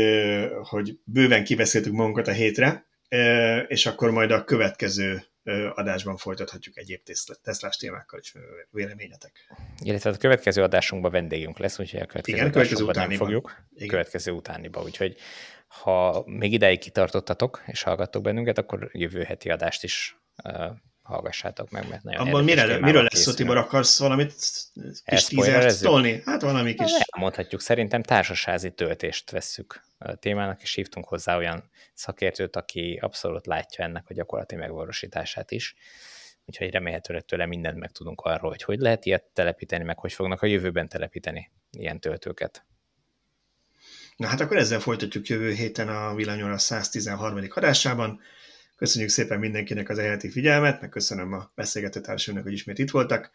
[0.62, 2.86] hogy bőven kibeszéltük magunkat a hétre,
[3.66, 5.24] és akkor majd a következő
[5.74, 7.00] adásban folytathatjuk egyéb
[7.42, 8.34] teszlás témákkal is
[8.70, 9.54] véleményetek.
[9.82, 13.66] Illetve a következő adásunkban vendégünk lesz, úgyhogy a következő, Igen, következő utániban nem fogjuk.
[13.74, 13.88] Igen.
[13.88, 15.16] Következő utániba, úgyhogy
[15.66, 20.16] ha még ideig kitartottatok és hallgattok bennünket, akkor jövő heti adást is
[21.02, 24.34] hallgassátok meg, mert nagyon Abban mire, miről lesz szó, Tibor, akarsz valamit
[25.04, 26.22] kis tízert tolni?
[26.24, 26.92] Hát valami kis...
[27.16, 33.84] Mondhatjuk, szerintem társasházi töltést vesszük a témának, és hívtunk hozzá olyan szakértőt, aki abszolút látja
[33.84, 35.74] ennek a gyakorlati megvalósítását is.
[36.44, 40.42] Úgyhogy remélhetőleg tőle mindent meg tudunk arról, hogy hogy lehet ilyet telepíteni, meg hogy fognak
[40.42, 42.64] a jövőben telepíteni ilyen töltőket.
[44.16, 47.38] Na hát akkor ezzel folytatjuk jövő héten a Villanyóra 113.
[47.54, 48.20] adásában.
[48.76, 53.30] Köszönjük szépen mindenkinek az eheti figyelmet, meg köszönöm a beszélgető társadalomnak, hogy ismét itt voltak.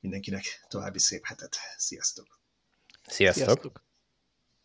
[0.00, 1.56] Mindenkinek további szép hetet.
[1.76, 2.40] Sziasztok!
[3.06, 3.44] Sziasztok!
[3.44, 3.82] Sziasztok.